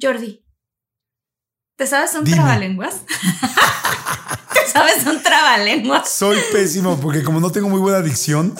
Jordi, 0.00 0.44
¿te 1.76 1.86
sabes 1.86 2.14
un 2.14 2.24
trabalenguas? 2.24 3.02
¿Te 4.54 4.70
sabes 4.70 5.06
un 5.06 5.22
trabalenguas? 5.22 6.08
Soy 6.08 6.38
pésimo 6.52 6.98
porque 7.00 7.22
como 7.22 7.40
no 7.40 7.50
tengo 7.52 7.68
muy 7.68 7.80
buena 7.80 8.00
dicción, 8.00 8.54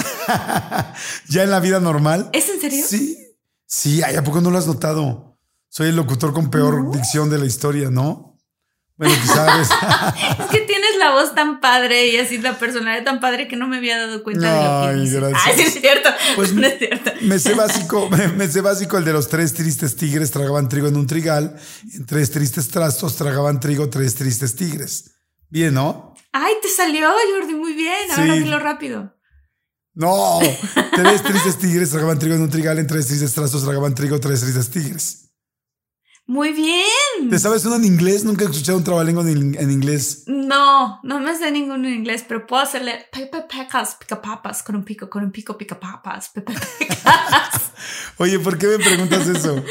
ya 1.29 1.43
en 1.43 1.51
la 1.51 1.61
vida 1.61 1.81
normal. 1.81 2.31
¿Es 2.33 2.49
en 2.49 2.61
serio? 2.61 2.85
Sí. 2.87 3.19
Sí, 3.67 4.03
¿a 4.03 4.23
poco 4.23 4.41
no 4.41 4.51
lo 4.51 4.59
has 4.59 4.67
notado? 4.67 5.37
Soy 5.69 5.89
el 5.89 5.97
locutor 5.97 6.33
con 6.33 6.51
peor 6.51 6.93
dicción 6.93 7.29
de 7.31 7.39
la 7.39 7.47
historia, 7.47 7.91
¿no? 7.91 8.34
Bueno, 8.97 9.15
quizás. 9.21 9.71
es 10.39 10.47
que 10.47 10.61
tienes 10.61 10.97
la 10.99 11.11
voz 11.11 11.35
tan 11.35 11.61
padre 11.61 12.09
y 12.09 12.17
así 12.19 12.39
la 12.39 12.59
personalidad 12.59 13.05
tan 13.05 13.21
padre 13.21 13.49
que 13.49 13.57
no 13.57 13.67
me 13.67 13.79
había 13.79 13.99
dado 13.99 14.23
cuenta 14.23 14.53
de 14.53 14.65
lo 14.65 14.95
que 14.95 15.03
dices. 15.03 15.21
Gracias. 15.21 15.43
Ay, 15.45 15.55
sí 15.57 15.63
es 15.63 15.81
cierto. 15.81 16.11
Pues 16.37 16.53
no 16.53 16.67
es 16.67 16.79
cierto. 16.79 17.11
Me 17.23 17.39
sé 17.39 17.55
básico, 17.55 18.09
me, 18.37 18.49
sé 18.49 18.61
básico 18.61 18.97
el 18.97 19.05
de 19.05 19.13
los 19.13 19.29
tres 19.29 19.53
tristes 19.55 19.97
tigres 19.97 20.31
tragaban 20.31 20.69
trigo 20.69 20.87
en 20.87 20.97
un 20.97 21.07
trigal. 21.07 21.57
En 21.93 22.07
tres 22.07 22.31
tristes 22.31 22.69
trastos 22.69 23.17
tragaban 23.17 23.59
trigo 23.59 23.91
tres 23.91 24.15
tristes 24.15 24.55
tigres. 24.55 25.11
Bien, 25.49 25.75
¿no? 25.75 26.15
Ay, 26.33 26.55
te 26.63 26.69
salió, 26.69 27.09
Jordi, 27.09 27.55
muy 27.55 27.73
bien. 27.73 28.11
Ahora 28.11 28.35
dilo 28.35 28.59
rápido. 28.59 29.13
No, 29.95 30.41
tres 30.93 31.23
tristes 31.23 31.59
tigres 31.59 31.91
tragaban 31.91 32.19
trigo 32.19 32.35
en 32.35 32.43
un 32.43 32.51
trigal, 32.51 32.79
en 32.81 32.87
tres 32.87 33.07
tristes 33.07 33.33
trastos 33.33 33.63
tragaban 33.63 33.95
trigo, 33.95 34.19
tres 34.19 34.41
tristes 34.41 34.71
tigres. 34.71 35.24
Muy 36.27 36.53
bien. 36.53 37.29
¿Te 37.29 37.39
sabes 37.39 37.67
uno 37.67 37.77
en 37.77 37.85
inglés? 37.85 38.25
Nunca 38.25 38.45
he 38.45 38.49
escuchado 38.49 38.79
un 38.79 38.85
trabalengua 38.85 39.23
en, 39.25 39.57
en, 39.59 39.71
inglés. 39.71 40.25
No, 40.27 41.01
no 41.03 41.21
me 41.21 41.37
sé 41.37 41.51
ninguno 41.51 41.87
en 41.87 41.95
inglés, 41.95 42.25
pero 42.27 42.47
puedo 42.47 42.63
hacerle 42.63 43.07
pepe 43.13 43.43
pecas, 43.43 43.97
pica 43.97 44.23
papas, 44.23 44.63
con 44.63 44.75
un 44.75 44.85
pico, 44.85 45.11
con 45.11 45.23
un 45.23 45.31
pico, 45.31 45.59
pica 45.59 45.79
papas, 45.79 46.31
pepe 46.31 46.55
pecas. 46.79 47.73
Oye, 48.17 48.39
¿por 48.39 48.57
qué 48.57 48.69
me 48.69 48.79
preguntas 48.79 49.29
eso? 49.29 49.63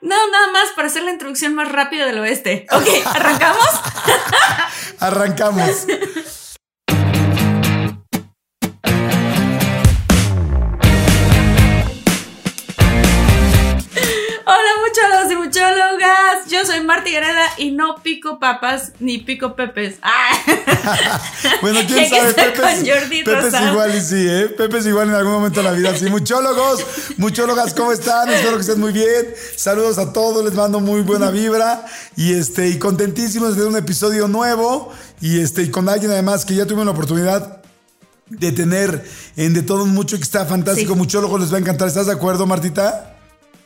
No, 0.00 0.30
nada 0.30 0.52
más 0.52 0.70
para 0.74 0.88
hacer 0.88 1.04
la 1.04 1.12
introducción 1.12 1.54
más 1.54 1.70
rápida 1.70 2.06
del 2.06 2.18
oeste. 2.18 2.66
Ok, 2.70 2.86
¿arrancamos? 3.06 3.68
Arrancamos. 5.00 5.86
Yo 16.48 16.64
soy 16.64 16.80
Marta 16.84 17.10
Gareda 17.10 17.46
y 17.58 17.72
no 17.72 17.96
pico 18.02 18.38
papas 18.38 18.92
ni 19.00 19.18
pico 19.18 19.56
pepes. 19.56 19.96
Ah. 20.02 21.20
bueno, 21.62 21.80
quién 21.86 22.08
sabe, 22.10 22.32
Pepe, 22.34 22.62
es 22.72 23.62
igual 23.70 23.96
y 23.96 24.00
sí, 24.00 24.26
¿eh? 24.28 24.48
Pepe 24.48 24.78
es 24.78 24.86
igual 24.86 25.08
en 25.08 25.14
algún 25.14 25.32
momento 25.32 25.60
de 25.60 25.64
la 25.64 25.72
vida. 25.72 25.96
Sí, 25.96 26.06
muchólogos, 26.06 26.84
muchólogas, 27.16 27.74
¿cómo 27.74 27.92
están? 27.92 28.28
Espero 28.30 28.54
que 28.54 28.60
estén 28.60 28.80
muy 28.80 28.92
bien. 28.92 29.34
Saludos 29.56 29.98
a 29.98 30.12
todos, 30.12 30.44
les 30.44 30.54
mando 30.54 30.80
muy 30.80 31.00
buena 31.02 31.30
vibra 31.30 31.84
y 32.16 32.34
este 32.34 32.68
y 32.68 32.78
contentísimos 32.78 33.56
de 33.56 33.64
un 33.64 33.76
episodio 33.76 34.28
nuevo 34.28 34.92
y 35.20 35.40
este 35.40 35.62
y 35.62 35.70
con 35.70 35.88
alguien 35.88 36.12
además 36.12 36.44
que 36.44 36.54
ya 36.54 36.66
tuve 36.66 36.84
la 36.84 36.92
oportunidad 36.92 37.62
de 38.28 38.52
tener 38.52 39.04
en 39.36 39.54
de 39.54 39.62
todo 39.62 39.86
mucho 39.86 40.16
que 40.16 40.22
está 40.22 40.46
fantástico, 40.46 40.94
muchólogo 40.94 41.38
les 41.38 41.52
va 41.52 41.56
a 41.56 41.60
encantar. 41.60 41.88
¿Estás 41.88 42.06
de 42.06 42.12
acuerdo, 42.12 42.46
Martita? 42.46 43.15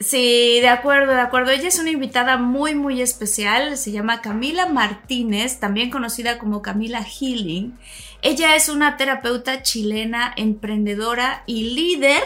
Sí, 0.03 0.61
de 0.63 0.69
acuerdo, 0.69 1.13
de 1.13 1.21
acuerdo. 1.21 1.51
Ella 1.51 1.69
es 1.69 1.79
una 1.79 1.91
invitada 1.91 2.39
muy, 2.39 2.75
muy 2.75 3.03
especial. 3.03 3.77
Se 3.77 3.93
llama 3.93 4.23
Camila 4.23 4.65
Martínez, 4.65 5.61
también 5.61 5.91
conocida 5.91 6.39
como 6.39 6.63
Camila 6.63 7.05
Healing. 7.05 7.79
Ella 8.23 8.57
es 8.57 8.71
una 8.71 8.97
terapeuta 8.97 9.63
chilena, 9.63 10.33
emprendedora 10.39 11.45
y 11.47 11.75
líder 11.75 12.23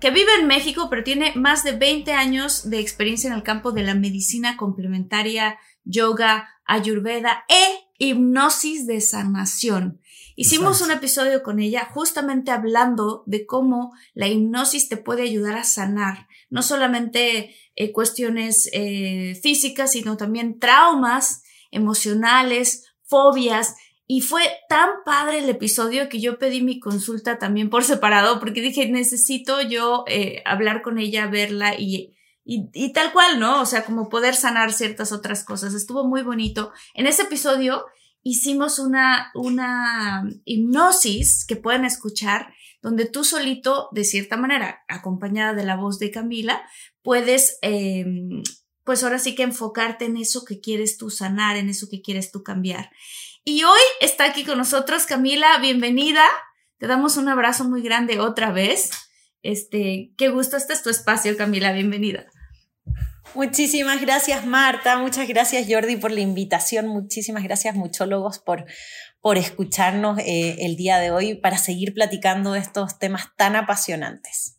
que 0.00 0.10
vive 0.10 0.34
en 0.40 0.48
México, 0.48 0.88
pero 0.90 1.04
tiene 1.04 1.32
más 1.36 1.62
de 1.62 1.72
20 1.72 2.12
años 2.12 2.68
de 2.68 2.80
experiencia 2.80 3.28
en 3.28 3.34
el 3.34 3.44
campo 3.44 3.70
de 3.70 3.84
la 3.84 3.94
medicina 3.94 4.56
complementaria, 4.56 5.60
yoga, 5.84 6.48
ayurveda 6.64 7.44
e 7.48 7.84
hipnosis 7.98 8.84
de 8.88 9.00
sanación. 9.00 10.00
Hicimos 10.34 10.80
un 10.80 10.90
episodio 10.90 11.44
con 11.44 11.60
ella 11.60 11.88
justamente 11.92 12.50
hablando 12.50 13.22
de 13.26 13.46
cómo 13.46 13.92
la 14.14 14.26
hipnosis 14.26 14.88
te 14.88 14.96
puede 14.96 15.22
ayudar 15.22 15.56
a 15.56 15.62
sanar 15.62 16.26
no 16.52 16.62
solamente 16.62 17.56
eh, 17.76 17.92
cuestiones 17.92 18.68
eh, 18.74 19.40
físicas, 19.42 19.92
sino 19.92 20.18
también 20.18 20.58
traumas 20.60 21.42
emocionales, 21.70 22.84
fobias. 23.04 23.74
Y 24.06 24.20
fue 24.20 24.42
tan 24.68 24.90
padre 25.06 25.38
el 25.38 25.48
episodio 25.48 26.10
que 26.10 26.20
yo 26.20 26.38
pedí 26.38 26.60
mi 26.60 26.78
consulta 26.78 27.38
también 27.38 27.70
por 27.70 27.84
separado, 27.92 28.38
porque 28.38 28.60
dije, 28.60 28.86
necesito 28.90 29.62
yo 29.62 30.04
eh, 30.06 30.42
hablar 30.44 30.82
con 30.82 30.98
ella, 30.98 31.26
verla 31.26 31.74
y, 31.74 32.12
y, 32.44 32.68
y, 32.74 32.92
tal 32.92 33.12
cual, 33.14 33.40
¿no? 33.40 33.62
O 33.62 33.64
sea, 33.64 33.86
como 33.86 34.10
poder 34.10 34.34
sanar 34.34 34.74
ciertas 34.74 35.10
otras 35.10 35.44
cosas. 35.44 35.72
Estuvo 35.72 36.06
muy 36.06 36.22
bonito. 36.22 36.70
En 36.92 37.06
ese 37.06 37.22
episodio 37.22 37.86
hicimos 38.22 38.78
una, 38.78 39.30
una 39.34 40.28
hipnosis 40.44 41.46
que 41.46 41.56
pueden 41.56 41.86
escuchar 41.86 42.52
donde 42.82 43.06
tú 43.06 43.24
solito, 43.24 43.88
de 43.92 44.04
cierta 44.04 44.36
manera, 44.36 44.84
acompañada 44.88 45.54
de 45.54 45.64
la 45.64 45.76
voz 45.76 45.98
de 45.98 46.10
Camila, 46.10 46.62
puedes, 47.02 47.58
em, 47.62 48.42
pues 48.84 49.04
ahora 49.04 49.20
sí 49.20 49.34
que 49.34 49.44
enfocarte 49.44 50.04
en 50.04 50.16
eso 50.16 50.44
que 50.44 50.60
quieres 50.60 50.98
tú 50.98 51.08
sanar, 51.08 51.56
en 51.56 51.68
eso 51.68 51.88
que 51.88 52.02
quieres 52.02 52.32
tú 52.32 52.42
cambiar. 52.42 52.90
Y 53.44 53.62
hoy 53.62 53.80
está 54.00 54.24
aquí 54.24 54.44
con 54.44 54.58
nosotros 54.58 55.06
Camila, 55.06 55.58
bienvenida. 55.58 56.24
Te 56.78 56.88
damos 56.88 57.16
un 57.16 57.28
abrazo 57.28 57.64
muy 57.64 57.82
grande 57.82 58.18
otra 58.18 58.50
vez. 58.50 58.90
Este, 59.42 60.12
qué 60.18 60.28
gusto, 60.28 60.56
este 60.56 60.72
es 60.72 60.82
tu 60.82 60.90
espacio, 60.90 61.36
Camila, 61.36 61.72
bienvenida. 61.72 62.26
Muchísimas 63.34 64.00
gracias, 64.00 64.44
Marta. 64.46 64.98
Muchas 64.98 65.26
gracias, 65.26 65.66
Jordi, 65.68 65.96
por 65.96 66.10
la 66.10 66.20
invitación. 66.20 66.86
Muchísimas 66.86 67.42
gracias, 67.42 67.74
muchólogos, 67.74 68.38
por, 68.38 68.66
por 69.20 69.38
escucharnos 69.38 70.18
eh, 70.18 70.56
el 70.60 70.76
día 70.76 70.98
de 70.98 71.10
hoy 71.10 71.34
para 71.34 71.56
seguir 71.56 71.94
platicando 71.94 72.54
estos 72.54 72.98
temas 72.98 73.28
tan 73.36 73.56
apasionantes. 73.56 74.58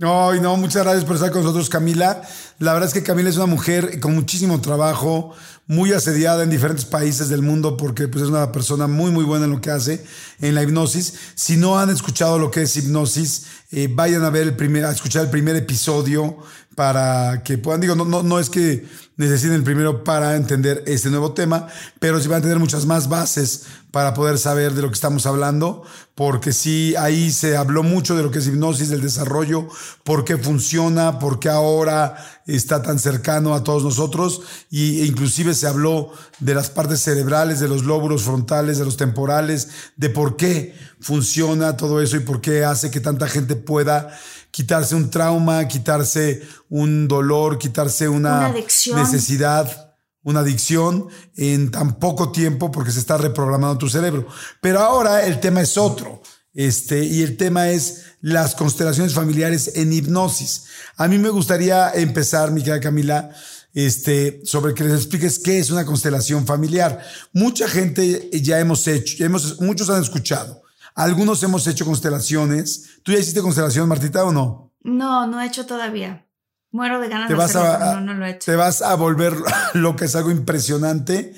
No, 0.00 0.32
no, 0.34 0.56
muchas 0.56 0.84
gracias 0.84 1.04
por 1.04 1.16
estar 1.16 1.32
con 1.32 1.42
nosotros, 1.42 1.68
Camila. 1.68 2.22
La 2.60 2.72
verdad 2.72 2.86
es 2.86 2.94
que 2.94 3.02
Camila 3.02 3.30
es 3.30 3.36
una 3.36 3.46
mujer 3.46 3.98
con 3.98 4.14
muchísimo 4.14 4.60
trabajo, 4.60 5.34
muy 5.66 5.92
asediada 5.92 6.44
en 6.44 6.50
diferentes 6.50 6.84
países 6.84 7.28
del 7.28 7.42
mundo 7.42 7.76
porque 7.76 8.06
pues, 8.06 8.22
es 8.22 8.30
una 8.30 8.52
persona 8.52 8.86
muy, 8.86 9.10
muy 9.10 9.24
buena 9.24 9.46
en 9.46 9.50
lo 9.50 9.60
que 9.60 9.72
hace 9.72 10.04
en 10.40 10.54
la 10.54 10.62
hipnosis. 10.62 11.14
Si 11.34 11.56
no 11.56 11.80
han 11.80 11.90
escuchado 11.90 12.38
lo 12.38 12.48
que 12.52 12.62
es 12.62 12.76
hipnosis, 12.76 13.46
eh, 13.72 13.88
vayan 13.90 14.22
a 14.22 14.30
ver 14.30 14.44
el 14.44 14.54
primer, 14.54 14.84
a 14.84 14.92
escuchar 14.92 15.24
el 15.24 15.30
primer 15.30 15.56
episodio 15.56 16.38
para 16.78 17.42
que 17.42 17.58
puedan, 17.58 17.80
digo, 17.80 17.96
no, 17.96 18.04
no, 18.04 18.22
no 18.22 18.38
es 18.38 18.50
que 18.50 18.86
necesiten 19.16 19.54
el 19.54 19.64
primero 19.64 20.04
para 20.04 20.36
entender 20.36 20.84
este 20.86 21.10
nuevo 21.10 21.32
tema, 21.32 21.66
pero 21.98 22.20
sí 22.20 22.28
van 22.28 22.38
a 22.38 22.42
tener 22.42 22.60
muchas 22.60 22.86
más 22.86 23.08
bases 23.08 23.64
para 23.90 24.14
poder 24.14 24.38
saber 24.38 24.74
de 24.74 24.82
lo 24.82 24.88
que 24.88 24.94
estamos 24.94 25.26
hablando, 25.26 25.82
porque 26.14 26.52
sí, 26.52 26.94
ahí 26.96 27.32
se 27.32 27.56
habló 27.56 27.82
mucho 27.82 28.14
de 28.14 28.22
lo 28.22 28.30
que 28.30 28.38
es 28.38 28.46
hipnosis, 28.46 28.90
del 28.90 29.00
desarrollo, 29.00 29.66
por 30.04 30.24
qué 30.24 30.36
funciona, 30.36 31.18
por 31.18 31.40
qué 31.40 31.48
ahora 31.48 32.14
está 32.46 32.80
tan 32.80 33.00
cercano 33.00 33.56
a 33.56 33.64
todos 33.64 33.82
nosotros, 33.82 34.42
y, 34.70 35.00
e 35.00 35.06
inclusive 35.06 35.54
se 35.54 35.66
habló 35.66 36.12
de 36.38 36.54
las 36.54 36.70
partes 36.70 37.00
cerebrales, 37.00 37.58
de 37.58 37.66
los 37.66 37.82
lóbulos 37.82 38.22
frontales, 38.22 38.78
de 38.78 38.84
los 38.84 38.96
temporales, 38.96 39.68
de 39.96 40.10
por 40.10 40.36
qué 40.36 40.76
funciona 41.00 41.76
todo 41.76 42.00
eso 42.00 42.16
y 42.16 42.20
por 42.20 42.40
qué 42.40 42.64
hace 42.64 42.92
que 42.92 43.00
tanta 43.00 43.26
gente 43.26 43.56
pueda 43.56 44.16
quitarse 44.50 44.94
un 44.94 45.10
trauma, 45.10 45.66
quitarse 45.68 46.42
un 46.68 47.08
dolor, 47.08 47.58
quitarse 47.58 48.08
una, 48.08 48.52
necesidad, 48.94 49.96
una 50.22 50.40
adicción 50.40 51.08
en 51.36 51.70
tan 51.70 51.98
poco 51.98 52.32
tiempo 52.32 52.70
porque 52.70 52.90
se 52.90 53.00
está 53.00 53.16
reprogramando 53.16 53.78
tu 53.78 53.88
cerebro. 53.88 54.26
Pero 54.60 54.80
ahora 54.80 55.24
el 55.24 55.40
tema 55.40 55.60
es 55.60 55.76
otro. 55.76 56.22
Este, 56.54 57.04
y 57.04 57.22
el 57.22 57.36
tema 57.36 57.68
es 57.68 58.04
las 58.20 58.54
constelaciones 58.54 59.14
familiares 59.14 59.72
en 59.76 59.92
hipnosis. 59.92 60.64
A 60.96 61.06
mí 61.06 61.18
me 61.18 61.28
gustaría 61.28 61.92
empezar, 61.92 62.50
mi 62.50 62.62
querida 62.62 62.80
Camila, 62.80 63.30
este, 63.74 64.40
sobre 64.44 64.74
que 64.74 64.82
les 64.82 64.94
expliques 64.94 65.38
qué 65.38 65.60
es 65.60 65.70
una 65.70 65.84
constelación 65.84 66.46
familiar. 66.46 67.00
Mucha 67.32 67.68
gente 67.68 68.28
ya 68.32 68.58
hemos 68.58 68.88
hecho, 68.88 69.24
hemos, 69.24 69.60
muchos 69.60 69.88
han 69.88 70.02
escuchado. 70.02 70.62
Algunos 70.98 71.40
hemos 71.44 71.64
hecho 71.68 71.84
constelaciones. 71.84 72.98
¿Tú 73.04 73.12
ya 73.12 73.20
hiciste 73.20 73.40
constelación, 73.40 73.88
Martita, 73.88 74.24
o 74.24 74.32
no? 74.32 74.74
No, 74.82 75.28
no 75.28 75.40
he 75.40 75.46
hecho 75.46 75.64
todavía. 75.64 76.26
Muero 76.72 77.00
de 77.00 77.08
ganas 77.08 77.28
de 77.28 77.40
hacerlo, 77.40 78.00
no, 78.00 78.14
lo 78.14 78.26
he 78.26 78.30
hecho. 78.30 78.50
Te 78.50 78.56
vas 78.56 78.82
a 78.82 78.96
volver 78.96 79.32
lo 79.74 79.94
que 79.94 80.06
es 80.06 80.16
algo 80.16 80.32
impresionante. 80.32 81.34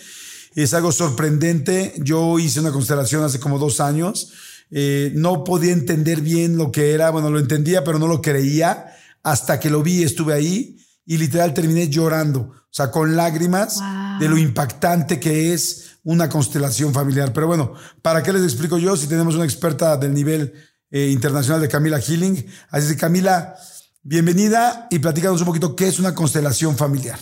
Es 0.54 0.72
algo 0.72 0.92
sorprendente. 0.92 1.92
Yo 1.98 2.38
hice 2.38 2.60
una 2.60 2.72
constelación 2.72 3.22
hace 3.22 3.38
como 3.38 3.58
dos 3.58 3.80
años. 3.80 4.32
Eh, 4.70 5.12
no 5.14 5.44
podía 5.44 5.74
entender 5.74 6.22
bien 6.22 6.56
lo 6.56 6.72
que 6.72 6.94
era. 6.94 7.10
Bueno, 7.10 7.28
lo 7.28 7.38
entendía, 7.38 7.84
pero 7.84 7.98
no 7.98 8.06
lo 8.06 8.22
creía. 8.22 8.86
Hasta 9.22 9.60
que 9.60 9.68
lo 9.68 9.82
vi, 9.82 10.04
estuve 10.04 10.32
ahí 10.32 10.80
y 11.10 11.18
literal 11.18 11.52
terminé 11.52 11.88
llorando, 11.88 12.40
o 12.40 12.68
sea, 12.70 12.92
con 12.92 13.16
lágrimas 13.16 13.80
de 14.20 14.28
lo 14.28 14.38
impactante 14.38 15.18
que 15.18 15.52
es 15.52 15.89
una 16.04 16.28
constelación 16.28 16.92
familiar. 16.92 17.32
Pero 17.32 17.46
bueno, 17.46 17.74
¿para 18.02 18.22
qué 18.22 18.32
les 18.32 18.42
explico 18.42 18.78
yo 18.78 18.96
si 18.96 19.06
tenemos 19.06 19.34
una 19.34 19.44
experta 19.44 19.96
del 19.96 20.14
nivel 20.14 20.52
eh, 20.90 21.08
internacional 21.08 21.60
de 21.60 21.68
Camila 21.68 22.00
Healing? 22.00 22.46
Así 22.70 22.92
que 22.92 23.00
Camila, 23.00 23.56
bienvenida 24.02 24.86
y 24.90 24.98
platícanos 24.98 25.40
un 25.40 25.46
poquito 25.46 25.76
qué 25.76 25.88
es 25.88 25.98
una 25.98 26.14
constelación 26.14 26.76
familiar. 26.76 27.18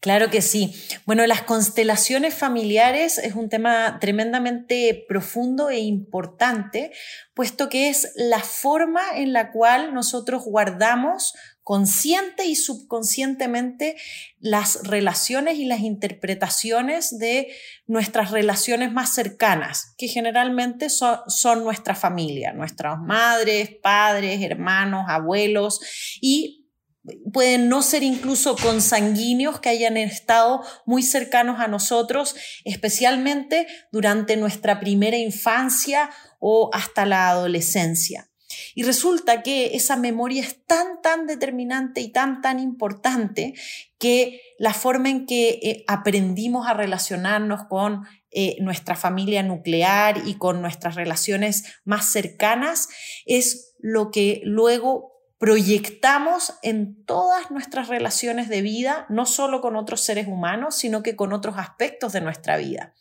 Claro 0.00 0.28
que 0.28 0.42
sí. 0.42 0.74
Bueno, 1.06 1.26
las 1.26 1.42
constelaciones 1.42 2.34
familiares 2.34 3.16
es 3.16 3.34
un 3.34 3.48
tema 3.48 3.98
tremendamente 4.00 5.04
profundo 5.08 5.70
e 5.70 5.78
importante, 5.78 6.92
puesto 7.32 7.70
que 7.70 7.88
es 7.88 8.12
la 8.14 8.40
forma 8.40 9.00
en 9.14 9.32
la 9.32 9.50
cual 9.50 9.94
nosotros 9.94 10.44
guardamos 10.44 11.32
consciente 11.64 12.44
y 12.44 12.54
subconscientemente 12.54 13.96
las 14.38 14.86
relaciones 14.86 15.58
y 15.58 15.64
las 15.64 15.80
interpretaciones 15.80 17.18
de 17.18 17.48
nuestras 17.86 18.30
relaciones 18.30 18.92
más 18.92 19.14
cercanas, 19.14 19.94
que 19.96 20.06
generalmente 20.06 20.88
son, 20.90 21.64
nuestra 21.64 21.94
familia, 21.94 22.52
nuestras 22.52 22.98
madres, 23.00 23.70
padres, 23.82 24.42
hermanos, 24.42 25.06
abuelos 25.08 25.80
y 26.20 26.60
pueden 27.32 27.68
no 27.68 27.82
ser 27.82 28.02
incluso 28.02 28.56
consanguíneos 28.56 29.60
que 29.60 29.70
hayan 29.70 29.96
estado 29.96 30.62
muy 30.86 31.02
cercanos 31.02 31.60
a 31.60 31.68
nosotros, 31.68 32.34
especialmente 32.64 33.66
durante 33.90 34.36
nuestra 34.36 34.80
primera 34.80 35.16
infancia 35.16 36.10
o 36.40 36.70
hasta 36.72 37.06
la 37.06 37.30
adolescencia. 37.30 38.30
Y 38.74 38.82
resulta 38.82 39.42
que 39.42 39.74
esa 39.74 39.96
memoria 39.96 40.42
es 40.42 40.64
tan, 40.66 41.00
tan 41.02 41.26
determinante 41.26 42.00
y 42.00 42.08
tan, 42.08 42.40
tan 42.40 42.58
importante 42.58 43.54
que 43.98 44.40
la 44.58 44.74
forma 44.74 45.10
en 45.10 45.26
que 45.26 45.48
eh, 45.62 45.84
aprendimos 45.86 46.66
a 46.66 46.74
relacionarnos 46.74 47.64
con 47.64 48.04
eh, 48.30 48.56
nuestra 48.60 48.96
familia 48.96 49.42
nuclear 49.42 50.22
y 50.26 50.34
con 50.34 50.60
nuestras 50.60 50.96
relaciones 50.96 51.64
más 51.84 52.10
cercanas 52.10 52.88
es 53.26 53.74
lo 53.78 54.10
que 54.10 54.40
luego 54.44 55.12
proyectamos 55.38 56.54
en 56.62 57.04
todas 57.04 57.50
nuestras 57.50 57.88
relaciones 57.88 58.48
de 58.48 58.62
vida, 58.62 59.06
no 59.08 59.26
solo 59.26 59.60
con 59.60 59.76
otros 59.76 60.00
seres 60.00 60.26
humanos, 60.26 60.74
sino 60.76 61.02
que 61.02 61.16
con 61.16 61.32
otros 61.32 61.56
aspectos 61.58 62.12
de 62.12 62.22
nuestra 62.22 62.56
vida. 62.56 62.94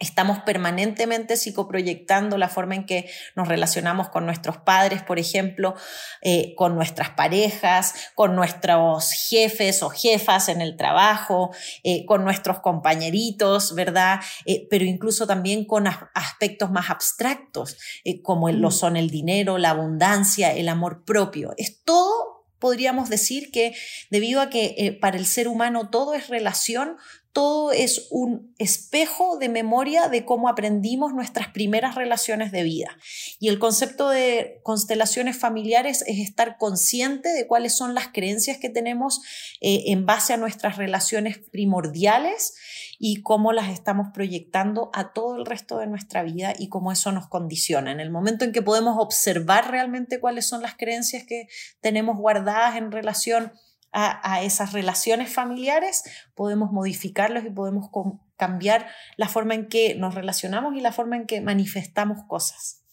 Estamos 0.00 0.38
permanentemente 0.38 1.36
psicoproyectando 1.36 2.38
la 2.38 2.48
forma 2.48 2.74
en 2.74 2.86
que 2.86 3.10
nos 3.36 3.48
relacionamos 3.48 4.08
con 4.08 4.24
nuestros 4.24 4.56
padres, 4.56 5.02
por 5.02 5.18
ejemplo, 5.18 5.74
eh, 6.22 6.54
con 6.56 6.74
nuestras 6.74 7.10
parejas, 7.10 7.92
con 8.14 8.34
nuestros 8.34 9.12
jefes 9.28 9.82
o 9.82 9.90
jefas 9.90 10.48
en 10.48 10.62
el 10.62 10.78
trabajo, 10.78 11.50
eh, 11.84 12.06
con 12.06 12.24
nuestros 12.24 12.60
compañeritos, 12.60 13.74
¿verdad? 13.74 14.20
Eh, 14.46 14.66
pero 14.70 14.86
incluso 14.86 15.26
también 15.26 15.66
con 15.66 15.86
aspectos 15.86 16.70
más 16.70 16.88
abstractos, 16.88 17.76
como 18.22 18.50
lo 18.50 18.68
mm. 18.68 18.72
son 18.72 18.96
el 18.96 19.10
dinero, 19.10 19.58
la 19.58 19.70
abundancia, 19.70 20.54
el 20.54 20.70
amor 20.70 21.04
propio. 21.04 21.52
Es 21.58 21.84
todo 21.84 22.40
podríamos 22.58 23.08
decir 23.08 23.50
que 23.50 23.74
debido 24.10 24.40
a 24.42 24.50
que 24.50 24.98
para 25.00 25.16
el 25.16 25.24
ser 25.24 25.48
humano 25.48 25.88
todo 25.88 26.12
es 26.12 26.28
relación, 26.28 26.98
todo 27.32 27.70
es 27.70 28.08
un 28.10 28.54
espejo 28.58 29.38
de 29.38 29.48
memoria 29.48 30.08
de 30.08 30.24
cómo 30.24 30.48
aprendimos 30.48 31.12
nuestras 31.12 31.48
primeras 31.48 31.94
relaciones 31.94 32.50
de 32.50 32.64
vida. 32.64 32.96
Y 33.38 33.48
el 33.48 33.58
concepto 33.58 34.08
de 34.08 34.60
constelaciones 34.64 35.38
familiares 35.38 36.02
es 36.06 36.18
estar 36.18 36.56
consciente 36.58 37.28
de 37.28 37.46
cuáles 37.46 37.76
son 37.76 37.94
las 37.94 38.08
creencias 38.08 38.58
que 38.58 38.68
tenemos 38.68 39.20
eh, 39.60 39.84
en 39.86 40.06
base 40.06 40.32
a 40.32 40.38
nuestras 40.38 40.76
relaciones 40.76 41.38
primordiales 41.38 42.54
y 42.98 43.22
cómo 43.22 43.52
las 43.52 43.70
estamos 43.70 44.08
proyectando 44.12 44.90
a 44.92 45.12
todo 45.12 45.36
el 45.36 45.46
resto 45.46 45.78
de 45.78 45.86
nuestra 45.86 46.22
vida 46.24 46.52
y 46.58 46.68
cómo 46.68 46.90
eso 46.90 47.12
nos 47.12 47.28
condiciona. 47.28 47.92
En 47.92 48.00
el 48.00 48.10
momento 48.10 48.44
en 48.44 48.52
que 48.52 48.60
podemos 48.60 48.96
observar 48.98 49.70
realmente 49.70 50.20
cuáles 50.20 50.48
son 50.48 50.62
las 50.62 50.74
creencias 50.74 51.24
que 51.24 51.46
tenemos 51.80 52.18
guardadas 52.18 52.76
en 52.76 52.90
relación 52.90 53.52
a, 53.92 54.42
esas 54.42 54.72
relaciones 54.72 55.32
familiares, 55.32 56.04
podemos 56.34 56.70
modificarlos 56.72 57.44
y 57.44 57.50
podemos 57.50 57.90
cambiar 58.36 58.88
la 59.16 59.28
forma 59.28 59.54
en 59.54 59.68
que 59.68 59.94
nos 59.94 60.14
relacionamos 60.14 60.74
y 60.76 60.80
la 60.80 60.92
forma 60.92 61.16
en 61.16 61.26
que 61.26 61.40
manifestamos 61.40 62.24
cosas. 62.26 62.84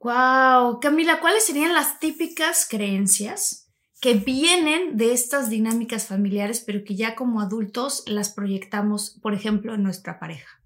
Wow, 0.00 0.80
Camila, 0.80 1.20
¿cuáles 1.20 1.46
serían 1.46 1.72
las 1.72 1.98
típicas 1.98 2.66
creencias 2.68 3.72
que 4.00 4.14
vienen 4.14 4.98
de 4.98 5.14
estas 5.14 5.48
dinámicas 5.48 6.06
familiares, 6.06 6.62
pero 6.66 6.84
que 6.84 6.94
ya 6.94 7.14
como 7.14 7.40
adultos 7.40 8.02
las 8.06 8.28
proyectamos, 8.28 9.18
por 9.22 9.32
ejemplo, 9.32 9.74
en 9.74 9.82
nuestra 9.82 10.18
pareja? 10.18 10.60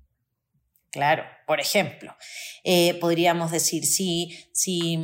Claro, 0.90 1.22
por 1.46 1.60
ejemplo, 1.60 2.16
eh, 2.64 2.94
podríamos 2.94 3.52
decir, 3.52 3.84
si, 3.84 4.36
si 4.52 4.98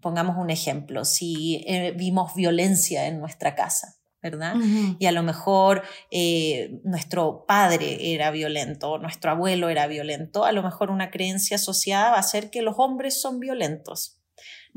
pongamos 0.00 0.36
un 0.36 0.50
ejemplo, 0.50 1.04
si 1.04 1.64
eh, 1.66 1.92
vimos 1.96 2.34
violencia 2.34 3.06
en 3.06 3.20
nuestra 3.20 3.54
casa, 3.54 3.96
¿verdad? 4.22 4.56
Y 4.98 5.06
a 5.06 5.12
lo 5.12 5.22
mejor 5.22 5.82
eh, 6.10 6.80
nuestro 6.84 7.44
padre 7.46 8.14
era 8.14 8.30
violento, 8.30 8.98
nuestro 8.98 9.30
abuelo 9.30 9.68
era 9.68 9.86
violento, 9.86 10.44
a 10.44 10.52
lo 10.52 10.62
mejor 10.62 10.90
una 10.90 11.10
creencia 11.10 11.56
asociada 11.56 12.10
va 12.10 12.18
a 12.18 12.22
ser 12.22 12.50
que 12.50 12.62
los 12.62 12.74
hombres 12.78 13.20
son 13.20 13.38
violentos. 13.40 14.17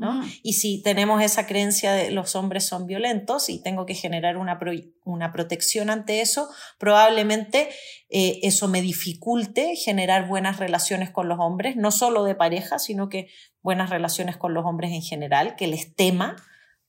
¿No? 0.02 0.22
Y 0.42 0.54
si 0.54 0.82
tenemos 0.82 1.22
esa 1.22 1.46
creencia 1.46 1.92
de 1.92 2.10
los 2.10 2.36
hombres 2.36 2.66
son 2.66 2.86
violentos 2.86 3.48
y 3.48 3.62
tengo 3.62 3.86
que 3.86 3.94
generar 3.94 4.36
una, 4.36 4.58
una 5.04 5.32
protección 5.32 5.88
ante 5.88 6.20
eso, 6.20 6.48
probablemente 6.78 7.70
eh, 8.10 8.40
eso 8.42 8.68
me 8.68 8.82
dificulte 8.82 9.76
generar 9.76 10.28
buenas 10.28 10.58
relaciones 10.58 11.10
con 11.10 11.28
los 11.28 11.38
hombres, 11.40 11.76
no 11.76 11.90
solo 11.90 12.24
de 12.24 12.34
pareja, 12.34 12.78
sino 12.78 13.08
que 13.08 13.28
buenas 13.62 13.88
relaciones 13.88 14.36
con 14.36 14.52
los 14.52 14.66
hombres 14.66 14.92
en 14.92 15.02
general, 15.02 15.56
que 15.56 15.68
les 15.68 15.94
tema 15.94 16.36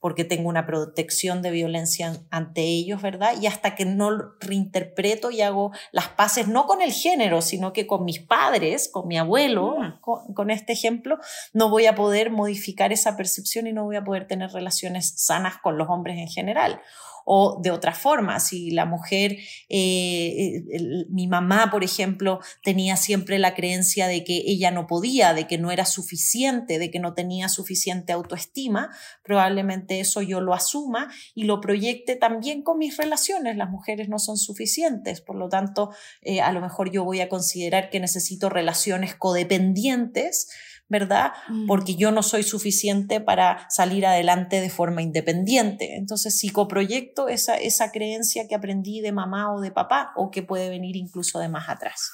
porque 0.03 0.25
tengo 0.25 0.49
una 0.49 0.65
protección 0.65 1.41
de 1.41 1.49
violencia 1.49 2.11
ante 2.29 2.61
ellos, 2.63 3.01
¿verdad? 3.01 3.35
Y 3.39 3.47
hasta 3.47 3.73
que 3.73 3.85
no 3.85 4.33
reinterpreto 4.41 5.31
y 5.31 5.39
hago 5.39 5.71
las 5.93 6.09
paces, 6.09 6.49
no 6.49 6.65
con 6.65 6.81
el 6.81 6.91
género, 6.91 7.41
sino 7.41 7.71
que 7.71 7.87
con 7.87 8.03
mis 8.03 8.19
padres, 8.19 8.89
con 8.91 9.07
mi 9.07 9.17
abuelo, 9.17 9.77
mm. 9.79 10.33
con, 10.33 10.49
este 10.49 10.73
ejemplo, 10.73 11.19
no 11.53 11.69
voy 11.69 11.85
a 11.85 11.95
poder 11.95 12.31
modificar 12.31 12.91
esa 12.91 13.15
percepción 13.15 13.65
y 13.65 13.71
no 13.71 13.85
voy 13.85 13.95
a 13.95 14.03
poder 14.03 14.27
tener 14.27 14.51
relaciones 14.51 15.13
sanas 15.15 15.59
con 15.59 15.77
los 15.77 15.87
hombres 15.89 16.17
en 16.17 16.27
general 16.27 16.81
o 17.25 17.59
de 17.61 17.71
otra 17.71 17.93
forma, 17.93 18.39
si 18.39 18.71
la 18.71 18.85
mujer, 18.85 19.37
eh, 19.69 20.63
mi 21.09 21.27
mamá, 21.27 21.69
por 21.71 21.83
ejemplo, 21.83 22.39
tenía 22.63 22.97
siempre 22.97 23.39
la 23.39 23.53
creencia 23.53 24.07
de 24.07 24.23
que 24.23 24.43
ella 24.45 24.71
no 24.71 24.87
podía, 24.87 25.33
de 25.33 25.47
que 25.47 25.57
no 25.57 25.71
era 25.71 25.85
suficiente, 25.85 26.79
de 26.79 26.91
que 26.91 26.99
no 26.99 27.13
tenía 27.13 27.49
suficiente 27.49 28.13
autoestima, 28.13 28.89
probablemente 29.23 29.99
eso 29.99 30.21
yo 30.21 30.41
lo 30.41 30.53
asuma 30.53 31.11
y 31.35 31.43
lo 31.43 31.61
proyecte 31.61 32.15
también 32.15 32.61
con 32.61 32.77
mis 32.77 32.97
relaciones. 32.97 33.57
Las 33.57 33.69
mujeres 33.69 34.09
no 34.09 34.19
son 34.19 34.37
suficientes, 34.37 35.21
por 35.21 35.35
lo 35.35 35.49
tanto, 35.49 35.91
eh, 36.21 36.41
a 36.41 36.51
lo 36.51 36.61
mejor 36.61 36.91
yo 36.91 37.03
voy 37.03 37.21
a 37.21 37.29
considerar 37.29 37.89
que 37.89 37.99
necesito 37.99 38.49
relaciones 38.49 39.15
codependientes 39.15 40.49
¿verdad? 40.89 41.33
Mm. 41.49 41.67
Porque 41.67 41.95
yo 41.95 42.11
no 42.11 42.23
soy 42.23 42.43
suficiente 42.43 43.19
para 43.19 43.67
salir 43.69 44.05
adelante 44.05 44.61
de 44.61 44.69
forma 44.69 45.01
independiente. 45.01 45.95
Entonces, 45.95 46.37
psicoproyecto 46.37 47.29
esa, 47.29 47.55
esa 47.55 47.91
creencia 47.91 48.47
que 48.47 48.55
aprendí 48.55 49.01
de 49.01 49.11
mamá 49.11 49.53
o 49.53 49.61
de 49.61 49.71
papá 49.71 50.13
o 50.15 50.29
que 50.29 50.43
puede 50.43 50.69
venir 50.69 50.95
incluso 50.95 51.39
de 51.39 51.49
más 51.49 51.69
atrás. 51.69 52.11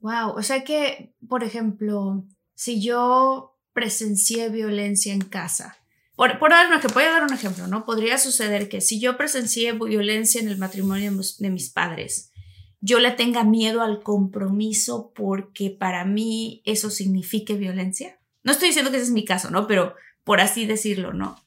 Wow, 0.00 0.30
o 0.36 0.42
sea 0.42 0.64
que, 0.64 1.14
por 1.28 1.44
ejemplo, 1.44 2.24
si 2.54 2.82
yo 2.82 3.52
presencié 3.72 4.48
violencia 4.48 5.12
en 5.12 5.22
casa. 5.22 5.78
Por, 6.16 6.38
por 6.38 6.50
dar, 6.50 6.80
que 6.80 6.88
voy 6.88 7.04
a 7.04 7.12
dar 7.12 7.22
un 7.22 7.32
ejemplo, 7.32 7.66
¿no? 7.66 7.84
Podría 7.84 8.18
suceder 8.18 8.68
que 8.68 8.80
si 8.80 9.00
yo 9.00 9.16
presencié 9.16 9.72
violencia 9.72 10.40
en 10.40 10.48
el 10.48 10.58
matrimonio 10.58 11.12
de 11.38 11.50
mis 11.50 11.70
padres, 11.70 12.31
yo 12.82 12.98
le 12.98 13.12
tenga 13.12 13.44
miedo 13.44 13.80
al 13.80 14.02
compromiso 14.02 15.12
porque 15.14 15.70
para 15.70 16.04
mí 16.04 16.62
eso 16.66 16.90
signifique 16.90 17.54
violencia. 17.54 18.18
No 18.42 18.50
estoy 18.50 18.68
diciendo 18.68 18.90
que 18.90 18.96
ese 18.96 19.06
es 19.06 19.12
mi 19.12 19.24
caso, 19.24 19.50
¿no? 19.50 19.68
Pero 19.68 19.94
por 20.24 20.40
así 20.40 20.66
decirlo, 20.66 21.12
¿no? 21.12 21.40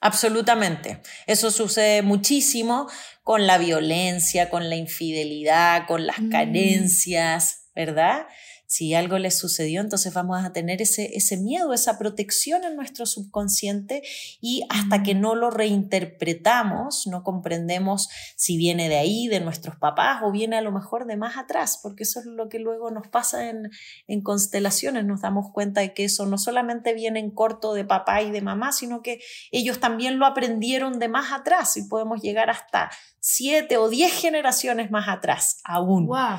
Absolutamente. 0.00 1.00
Eso 1.26 1.50
sucede 1.50 2.02
muchísimo 2.02 2.90
con 3.22 3.46
la 3.46 3.56
violencia, 3.56 4.50
con 4.50 4.68
la 4.68 4.76
infidelidad, 4.76 5.86
con 5.86 6.06
las 6.06 6.20
mm. 6.20 6.28
carencias, 6.28 7.70
¿verdad? 7.74 8.26
Si 8.72 8.94
algo 8.94 9.18
les 9.18 9.38
sucedió, 9.38 9.82
entonces 9.82 10.14
vamos 10.14 10.42
a 10.42 10.54
tener 10.54 10.80
ese, 10.80 11.14
ese 11.14 11.36
miedo, 11.36 11.74
esa 11.74 11.98
protección 11.98 12.64
en 12.64 12.74
nuestro 12.74 13.04
subconsciente 13.04 14.02
y 14.40 14.64
hasta 14.70 15.02
que 15.02 15.14
no 15.14 15.34
lo 15.34 15.50
reinterpretamos, 15.50 17.06
no 17.06 17.22
comprendemos 17.22 18.08
si 18.34 18.56
viene 18.56 18.88
de 18.88 18.96
ahí, 18.96 19.28
de 19.28 19.40
nuestros 19.40 19.76
papás 19.76 20.22
o 20.22 20.32
viene 20.32 20.56
a 20.56 20.62
lo 20.62 20.72
mejor 20.72 21.04
de 21.04 21.18
más 21.18 21.36
atrás, 21.36 21.80
porque 21.82 22.04
eso 22.04 22.20
es 22.20 22.24
lo 22.24 22.48
que 22.48 22.60
luego 22.60 22.90
nos 22.90 23.08
pasa 23.08 23.50
en, 23.50 23.70
en 24.06 24.22
constelaciones, 24.22 25.04
nos 25.04 25.20
damos 25.20 25.52
cuenta 25.52 25.82
de 25.82 25.92
que 25.92 26.04
eso 26.04 26.24
no 26.24 26.38
solamente 26.38 26.94
viene 26.94 27.20
en 27.20 27.30
corto 27.30 27.74
de 27.74 27.84
papá 27.84 28.22
y 28.22 28.30
de 28.30 28.40
mamá, 28.40 28.72
sino 28.72 29.02
que 29.02 29.20
ellos 29.50 29.80
también 29.80 30.18
lo 30.18 30.24
aprendieron 30.24 30.98
de 30.98 31.08
más 31.08 31.30
atrás 31.30 31.76
y 31.76 31.88
podemos 31.88 32.22
llegar 32.22 32.48
hasta 32.48 32.90
siete 33.20 33.76
o 33.76 33.90
diez 33.90 34.14
generaciones 34.14 34.90
más 34.90 35.08
atrás 35.10 35.60
aún. 35.62 36.06
Wow. 36.06 36.38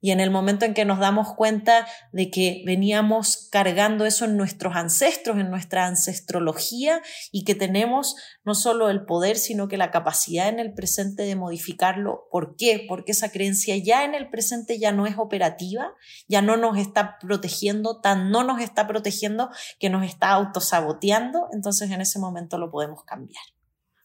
Y 0.00 0.10
en 0.10 0.20
el 0.20 0.30
momento 0.30 0.64
en 0.64 0.74
que 0.74 0.84
nos 0.84 0.98
damos 0.98 1.34
cuenta 1.34 1.86
de 2.12 2.30
que 2.30 2.62
veníamos 2.66 3.48
cargando 3.50 4.04
eso 4.04 4.24
en 4.24 4.36
nuestros 4.36 4.74
ancestros, 4.76 5.38
en 5.38 5.50
nuestra 5.50 5.86
ancestrología, 5.86 7.02
y 7.30 7.44
que 7.44 7.54
tenemos 7.54 8.16
no 8.44 8.54
solo 8.54 8.90
el 8.90 9.04
poder, 9.04 9.36
sino 9.36 9.68
que 9.68 9.76
la 9.76 9.90
capacidad 9.90 10.48
en 10.48 10.58
el 10.58 10.74
presente 10.74 11.22
de 11.22 11.36
modificarlo. 11.36 12.28
¿Por 12.30 12.56
qué? 12.56 12.84
Porque 12.88 13.12
esa 13.12 13.30
creencia 13.30 13.76
ya 13.76 14.04
en 14.04 14.14
el 14.14 14.28
presente 14.30 14.78
ya 14.78 14.92
no 14.92 15.06
es 15.06 15.18
operativa, 15.18 15.92
ya 16.26 16.42
no 16.42 16.56
nos 16.56 16.78
está 16.78 17.18
protegiendo, 17.20 18.00
tan 18.00 18.30
no 18.30 18.44
nos 18.44 18.60
está 18.60 18.86
protegiendo 18.86 19.50
que 19.78 19.90
nos 19.90 20.04
está 20.04 20.30
autosaboteando, 20.30 21.48
entonces 21.52 21.90
en 21.90 22.00
ese 22.00 22.18
momento 22.18 22.58
lo 22.58 22.70
podemos 22.70 23.04
cambiar. 23.04 23.42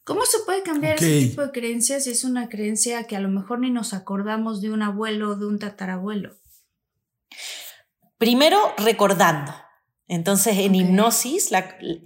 ¿Cómo 0.05 0.25
se 0.25 0.39
puede 0.45 0.63
cambiar 0.63 0.95
ese 0.95 1.27
tipo 1.27 1.41
de 1.41 1.51
creencias 1.51 2.03
si 2.03 2.11
es 2.11 2.25
una 2.25 2.49
creencia 2.49 3.05
que 3.05 3.15
a 3.15 3.21
lo 3.21 3.29
mejor 3.29 3.59
ni 3.59 3.69
nos 3.69 3.93
acordamos 3.93 4.61
de 4.61 4.71
un 4.71 4.81
abuelo 4.81 5.31
o 5.31 5.35
de 5.35 5.45
un 5.45 5.59
tatarabuelo? 5.59 6.35
Primero, 8.17 8.73
recordando. 8.77 9.53
Entonces, 10.07 10.57
en 10.57 10.75
hipnosis, 10.75 11.51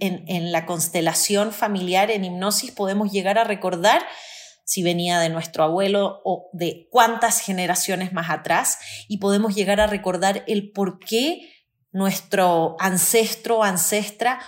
en, 0.00 0.52
la 0.52 0.64
constelación 0.64 1.52
familiar, 1.52 2.12
en 2.12 2.24
hipnosis 2.24 2.70
podemos 2.70 3.10
llegar 3.10 3.36
a 3.36 3.44
recordar 3.44 4.02
si 4.64 4.82
venía 4.84 5.18
de 5.18 5.30
nuestro 5.30 5.64
abuelo 5.64 6.20
o 6.24 6.50
de 6.52 6.86
cuántas 6.90 7.40
generaciones 7.40 8.12
más 8.12 8.30
atrás 8.30 8.78
y 9.08 9.18
podemos 9.18 9.56
llegar 9.56 9.80
a 9.80 9.88
recordar 9.88 10.44
el 10.46 10.70
por 10.70 11.00
qué 11.00 11.52
nuestro 11.90 12.76
ancestro 12.78 13.58
o 13.58 13.64
ancestra 13.64 14.40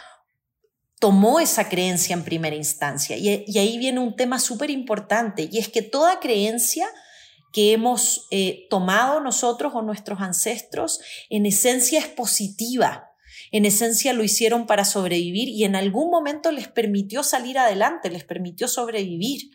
tomó 1.00 1.40
esa 1.40 1.68
creencia 1.68 2.14
en 2.14 2.22
primera 2.22 2.54
instancia. 2.54 3.16
Y, 3.16 3.58
ahí 3.58 3.78
viene 3.78 3.98
un 3.98 4.14
tema 4.14 4.38
súper 4.38 4.70
importante, 4.70 5.48
y 5.50 5.58
es 5.58 5.68
que 5.68 5.82
toda 5.82 6.20
creencia 6.20 6.86
que 7.52 7.72
hemos 7.72 8.28
eh, 8.30 8.68
tomado 8.70 9.18
nosotros 9.18 9.72
o 9.74 9.82
nuestros 9.82 10.20
ancestros, 10.20 11.00
en 11.30 11.46
esencia 11.46 11.98
es 11.98 12.06
positiva. 12.06 13.10
En 13.50 13.64
esencia 13.64 14.12
lo 14.12 14.22
hicieron 14.22 14.66
para 14.66 14.84
sobrevivir 14.84 15.48
y 15.48 15.64
en 15.64 15.74
algún 15.74 16.10
momento 16.10 16.52
les 16.52 16.68
permitió 16.68 17.24
salir 17.24 17.58
adelante, 17.58 18.08
les 18.10 18.22
permitió 18.22 18.68
sobrevivir. 18.68 19.50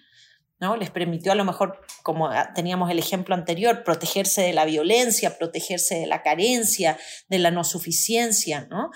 ¿no? 0.60 0.76
Les 0.76 0.90
permitió 0.90 1.32
a 1.32 1.36
lo 1.36 1.46
mejor, 1.46 1.80
como 2.04 2.30
teníamos 2.54 2.90
el 2.90 3.00
ejemplo 3.00 3.36
anterior, 3.36 3.84
protegerse 3.84 4.42
de 4.42 4.54
la 4.54 4.66
violencia, 4.66 5.38
protegerse 5.38 5.96
de 5.96 6.08
la 6.08 6.22
carencia, 6.24 6.98
de 7.30 7.40
la 7.40 7.52
no 7.52 7.64
suficiencia, 7.64 8.68
¿no? 8.70 8.90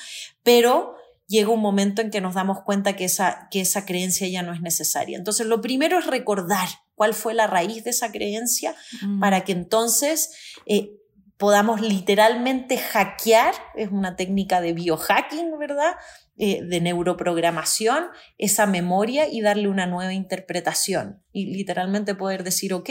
Pero 0.44 0.96
llega 1.30 1.50
un 1.50 1.62
momento 1.62 2.02
en 2.02 2.10
que 2.10 2.22
nos 2.22 2.34
damos 2.34 2.64
cuenta 2.64 2.96
que 2.96 3.06
esa, 3.06 3.48
que 3.52 3.62
esa 3.62 3.86
creencia 3.86 4.28
ya 4.28 4.42
no 4.42 4.52
es 4.52 4.62
necesaria. 4.62 5.18
Entonces, 5.18 5.46
lo 5.46 5.62
primero 5.62 6.00
es 6.00 6.08
recordar 6.08 6.68
cuál 6.96 7.14
fue 7.14 7.34
la 7.34 7.48
raíz 7.48 7.84
de 7.84 7.92
esa 7.92 8.12
creencia 8.12 8.76
mm. 9.02 9.20
para 9.20 9.46
que 9.46 9.52
entonces 9.54 10.32
eh, 10.66 10.90
podamos 11.38 11.82
literalmente 11.82 12.78
hackear, 12.78 13.54
es 13.76 13.90
una 13.92 14.16
técnica 14.16 14.60
de 14.60 14.74
biohacking, 14.74 15.58
¿verdad? 15.58 15.94
Eh, 16.36 16.62
de 16.64 16.82
neuroprogramación, 16.82 18.08
esa 18.38 18.66
memoria 18.66 19.28
y 19.30 19.42
darle 19.42 19.68
una 19.68 19.86
nueva 19.86 20.14
interpretación. 20.14 21.22
Y 21.32 21.54
literalmente 21.54 22.16
poder 22.16 22.44
decir, 22.44 22.74
ok, 22.74 22.90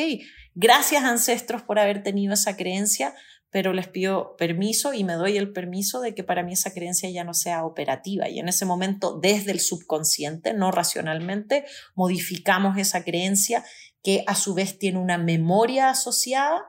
gracias 0.54 1.02
ancestros 1.02 1.62
por 1.62 1.78
haber 1.78 2.02
tenido 2.02 2.34
esa 2.34 2.56
creencia, 2.56 3.14
pero 3.50 3.72
les 3.72 3.88
pido 3.88 4.36
permiso 4.36 4.92
y 4.92 5.04
me 5.04 5.14
doy 5.14 5.38
el 5.38 5.52
permiso 5.52 6.00
de 6.00 6.14
que 6.14 6.22
para 6.22 6.42
mí 6.42 6.52
esa 6.52 6.72
creencia 6.72 7.08
ya 7.10 7.24
no 7.24 7.32
sea 7.32 7.64
operativa. 7.64 8.28
Y 8.28 8.38
en 8.38 8.48
ese 8.48 8.66
momento, 8.66 9.18
desde 9.20 9.52
el 9.52 9.60
subconsciente, 9.60 10.52
no 10.52 10.70
racionalmente, 10.70 11.64
modificamos 11.94 12.76
esa 12.76 13.04
creencia 13.04 13.64
que 14.02 14.22
a 14.26 14.34
su 14.34 14.54
vez 14.54 14.78
tiene 14.78 14.98
una 14.98 15.16
memoria 15.16 15.90
asociada 15.90 16.62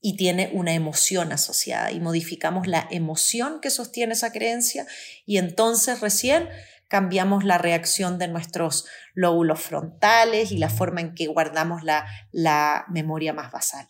y 0.00 0.16
tiene 0.16 0.50
una 0.54 0.72
emoción 0.72 1.30
asociada. 1.32 1.92
Y 1.92 2.00
modificamos 2.00 2.66
la 2.66 2.88
emoción 2.90 3.60
que 3.60 3.68
sostiene 3.68 4.14
esa 4.14 4.32
creencia 4.32 4.86
y 5.26 5.36
entonces 5.36 6.00
recién 6.00 6.48
cambiamos 6.88 7.44
la 7.44 7.58
reacción 7.58 8.18
de 8.18 8.28
nuestros 8.28 8.86
lóbulos 9.14 9.60
frontales 9.60 10.52
y 10.52 10.58
la 10.58 10.70
forma 10.70 11.02
en 11.02 11.14
que 11.14 11.26
guardamos 11.26 11.84
la, 11.84 12.06
la 12.32 12.86
memoria 12.88 13.32
más 13.32 13.52
basal. 13.52 13.86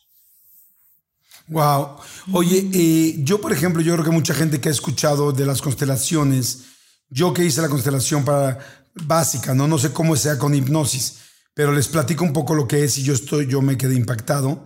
Wow. 1.50 1.96
Oye, 2.32 2.70
eh, 2.72 3.16
yo 3.18 3.40
por 3.40 3.52
ejemplo, 3.52 3.82
yo 3.82 3.92
creo 3.94 4.04
que 4.04 4.12
mucha 4.12 4.34
gente 4.34 4.60
que 4.60 4.68
ha 4.68 4.72
escuchado 4.72 5.32
de 5.32 5.44
las 5.44 5.60
constelaciones, 5.60 6.60
yo 7.08 7.34
que 7.34 7.44
hice 7.44 7.60
la 7.60 7.68
constelación 7.68 8.24
para 8.24 8.58
básica, 8.94 9.52
no, 9.52 9.66
no 9.66 9.76
sé 9.76 9.92
cómo 9.92 10.14
sea 10.14 10.38
con 10.38 10.54
hipnosis, 10.54 11.16
pero 11.52 11.72
les 11.72 11.88
platico 11.88 12.22
un 12.22 12.32
poco 12.32 12.54
lo 12.54 12.68
que 12.68 12.84
es 12.84 12.98
y 12.98 13.02
yo 13.02 13.14
estoy, 13.14 13.48
yo 13.48 13.62
me 13.62 13.76
quedé 13.76 13.96
impactado. 13.96 14.64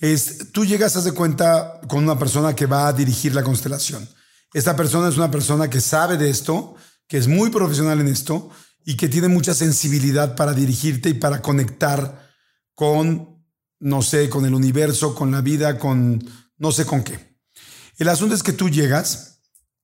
Es, 0.00 0.50
tú 0.50 0.64
llegas, 0.64 0.96
haz 0.96 1.04
de 1.04 1.12
cuenta, 1.12 1.80
con 1.88 2.02
una 2.02 2.18
persona 2.18 2.56
que 2.56 2.64
va 2.64 2.88
a 2.88 2.92
dirigir 2.94 3.34
la 3.34 3.42
constelación. 3.42 4.08
Esta 4.54 4.74
persona 4.74 5.10
es 5.10 5.18
una 5.18 5.30
persona 5.30 5.68
que 5.68 5.82
sabe 5.82 6.16
de 6.16 6.30
esto, 6.30 6.74
que 7.06 7.18
es 7.18 7.28
muy 7.28 7.50
profesional 7.50 8.00
en 8.00 8.08
esto 8.08 8.48
y 8.86 8.96
que 8.96 9.10
tiene 9.10 9.28
mucha 9.28 9.52
sensibilidad 9.52 10.36
para 10.36 10.54
dirigirte 10.54 11.10
y 11.10 11.14
para 11.14 11.42
conectar 11.42 12.30
con 12.74 13.33
no 13.80 14.02
sé, 14.02 14.28
con 14.28 14.44
el 14.46 14.54
universo, 14.54 15.14
con 15.14 15.30
la 15.30 15.40
vida, 15.40 15.78
con 15.78 16.22
no 16.58 16.72
sé 16.72 16.86
con 16.86 17.02
qué. 17.02 17.36
El 17.98 18.08
asunto 18.08 18.34
es 18.34 18.42
que 18.42 18.52
tú 18.52 18.68
llegas, 18.68 19.40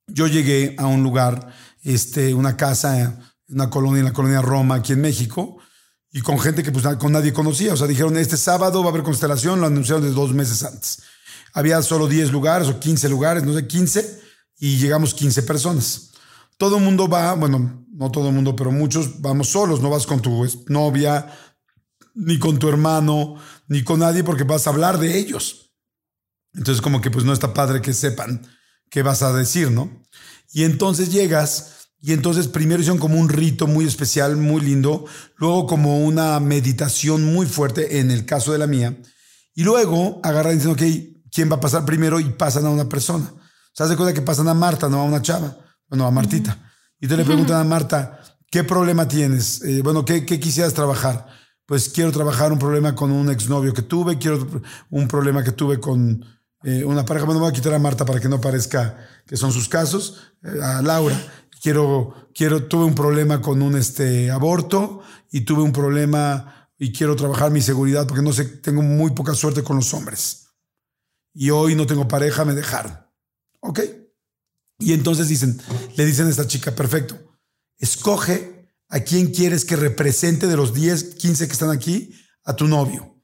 yo 0.06 0.26
llegué 0.26 0.74
a 0.78 0.86
un 0.86 1.02
lugar, 1.02 1.52
este, 1.82 2.34
una 2.34 2.56
casa, 2.56 3.18
una 3.48 3.70
colonia, 3.70 4.00
en 4.00 4.06
la 4.06 4.12
colonia 4.12 4.42
Roma, 4.42 4.76
aquí 4.76 4.92
en 4.92 5.00
México, 5.00 5.58
y 6.12 6.20
con 6.20 6.38
gente 6.40 6.62
que 6.62 6.72
pues 6.72 6.84
con 6.96 7.12
nadie 7.12 7.32
conocía. 7.32 7.74
O 7.74 7.76
sea, 7.76 7.86
dijeron, 7.86 8.16
este 8.16 8.36
sábado 8.36 8.80
va 8.80 8.88
a 8.88 8.90
haber 8.90 9.02
constelación, 9.02 9.60
lo 9.60 9.66
anunciaron 9.66 10.02
desde 10.02 10.16
dos 10.16 10.32
meses 10.32 10.62
antes. 10.64 11.02
Había 11.52 11.82
solo 11.82 12.08
10 12.08 12.32
lugares 12.32 12.68
o 12.68 12.78
15 12.78 13.08
lugares, 13.08 13.44
no 13.44 13.54
sé, 13.54 13.66
15, 13.66 14.20
y 14.58 14.78
llegamos 14.78 15.14
15 15.14 15.42
personas. 15.42 16.10
Todo 16.56 16.78
el 16.78 16.84
mundo 16.84 17.08
va, 17.08 17.34
bueno, 17.34 17.86
no 17.92 18.10
todo 18.10 18.28
el 18.28 18.34
mundo, 18.34 18.54
pero 18.54 18.70
muchos 18.70 19.20
vamos 19.20 19.48
solos, 19.48 19.80
no 19.80 19.90
vas 19.90 20.06
con 20.06 20.20
tu 20.20 20.46
novia, 20.68 21.32
ni 22.14 22.38
con 22.38 22.58
tu 22.58 22.68
hermano, 22.68 23.36
ni 23.70 23.84
con 23.84 24.00
nadie 24.00 24.24
porque 24.24 24.42
vas 24.42 24.66
a 24.66 24.70
hablar 24.70 24.98
de 24.98 25.16
ellos. 25.16 25.72
Entonces 26.52 26.82
como 26.82 27.00
que 27.00 27.10
pues 27.10 27.24
no 27.24 27.32
está 27.32 27.54
padre 27.54 27.80
que 27.80 27.94
sepan 27.94 28.44
qué 28.90 29.02
vas 29.02 29.22
a 29.22 29.32
decir, 29.32 29.70
¿no? 29.70 30.02
Y 30.52 30.64
entonces 30.64 31.12
llegas 31.12 31.88
y 32.00 32.12
entonces 32.12 32.48
primero 32.48 32.80
hicieron 32.80 32.98
como 32.98 33.20
un 33.20 33.28
rito 33.28 33.68
muy 33.68 33.86
especial, 33.86 34.36
muy 34.36 34.60
lindo, 34.60 35.04
luego 35.36 35.68
como 35.68 36.00
una 36.00 36.40
meditación 36.40 37.24
muy 37.32 37.46
fuerte 37.46 38.00
en 38.00 38.10
el 38.10 38.26
caso 38.26 38.52
de 38.52 38.58
la 38.58 38.66
mía, 38.66 38.96
y 39.54 39.62
luego 39.62 40.20
agarran 40.24 40.54
y 40.54 40.56
dicen, 40.56 40.72
ok, 40.72 41.30
¿quién 41.30 41.50
va 41.50 41.56
a 41.56 41.60
pasar 41.60 41.84
primero? 41.84 42.18
Y 42.18 42.24
pasan 42.24 42.64
a 42.66 42.70
una 42.70 42.88
persona. 42.88 43.32
¿Se 43.72 43.82
hace 43.82 43.96
cuenta 43.96 44.14
que 44.14 44.22
pasan 44.22 44.48
a 44.48 44.54
Marta, 44.54 44.88
no 44.88 45.00
a 45.00 45.04
una 45.04 45.20
chava? 45.20 45.56
Bueno, 45.88 46.06
a 46.06 46.10
Martita. 46.10 46.72
Y 46.98 47.06
te 47.06 47.16
le 47.16 47.24
preguntan 47.24 47.60
a 47.60 47.64
Marta, 47.64 48.20
¿qué 48.50 48.64
problema 48.64 49.06
tienes? 49.06 49.62
Eh, 49.62 49.82
bueno, 49.82 50.04
¿qué, 50.04 50.24
¿qué 50.24 50.40
quisieras 50.40 50.72
trabajar? 50.72 51.26
Pues 51.70 51.88
quiero 51.88 52.10
trabajar 52.10 52.52
un 52.52 52.58
problema 52.58 52.96
con 52.96 53.12
un 53.12 53.30
exnovio 53.30 53.72
que 53.72 53.82
tuve, 53.82 54.18
quiero 54.18 54.44
un 54.90 55.06
problema 55.06 55.44
que 55.44 55.52
tuve 55.52 55.78
con 55.78 56.24
eh, 56.64 56.84
una 56.84 57.04
pareja. 57.04 57.26
Bueno, 57.26 57.38
voy 57.38 57.48
a 57.48 57.52
quitar 57.52 57.72
a 57.72 57.78
Marta 57.78 58.04
para 58.04 58.18
que 58.18 58.28
no 58.28 58.40
parezca 58.40 58.98
que 59.24 59.36
son 59.36 59.52
sus 59.52 59.68
casos. 59.68 60.34
Eh, 60.42 60.60
a 60.60 60.82
Laura, 60.82 61.16
quiero, 61.62 62.28
quiero, 62.34 62.64
tuve 62.64 62.86
un 62.86 62.96
problema 62.96 63.40
con 63.40 63.62
un 63.62 63.76
este, 63.76 64.32
aborto 64.32 65.02
y 65.30 65.42
tuve 65.42 65.62
un 65.62 65.70
problema 65.72 66.72
y 66.76 66.90
quiero 66.90 67.14
trabajar 67.14 67.52
mi 67.52 67.60
seguridad 67.60 68.04
porque 68.04 68.24
no 68.24 68.32
sé, 68.32 68.46
tengo 68.46 68.82
muy 68.82 69.12
poca 69.12 69.34
suerte 69.34 69.62
con 69.62 69.76
los 69.76 69.94
hombres. 69.94 70.48
Y 71.32 71.50
hoy 71.50 71.76
no 71.76 71.86
tengo 71.86 72.08
pareja, 72.08 72.44
me 72.44 72.54
dejaron. 72.54 72.98
¿Ok? 73.60 73.78
Y 74.80 74.92
entonces 74.92 75.28
dicen, 75.28 75.62
le 75.94 76.04
dicen 76.04 76.26
a 76.26 76.30
esta 76.30 76.48
chica, 76.48 76.74
perfecto, 76.74 77.16
escoge 77.78 78.59
a 78.90 79.00
quién 79.00 79.32
quieres 79.32 79.64
que 79.64 79.76
represente 79.76 80.46
de 80.46 80.56
los 80.56 80.74
10, 80.74 81.14
15 81.14 81.46
que 81.46 81.52
están 81.52 81.70
aquí, 81.70 82.14
a 82.44 82.54
tu 82.54 82.66
novio. 82.66 83.16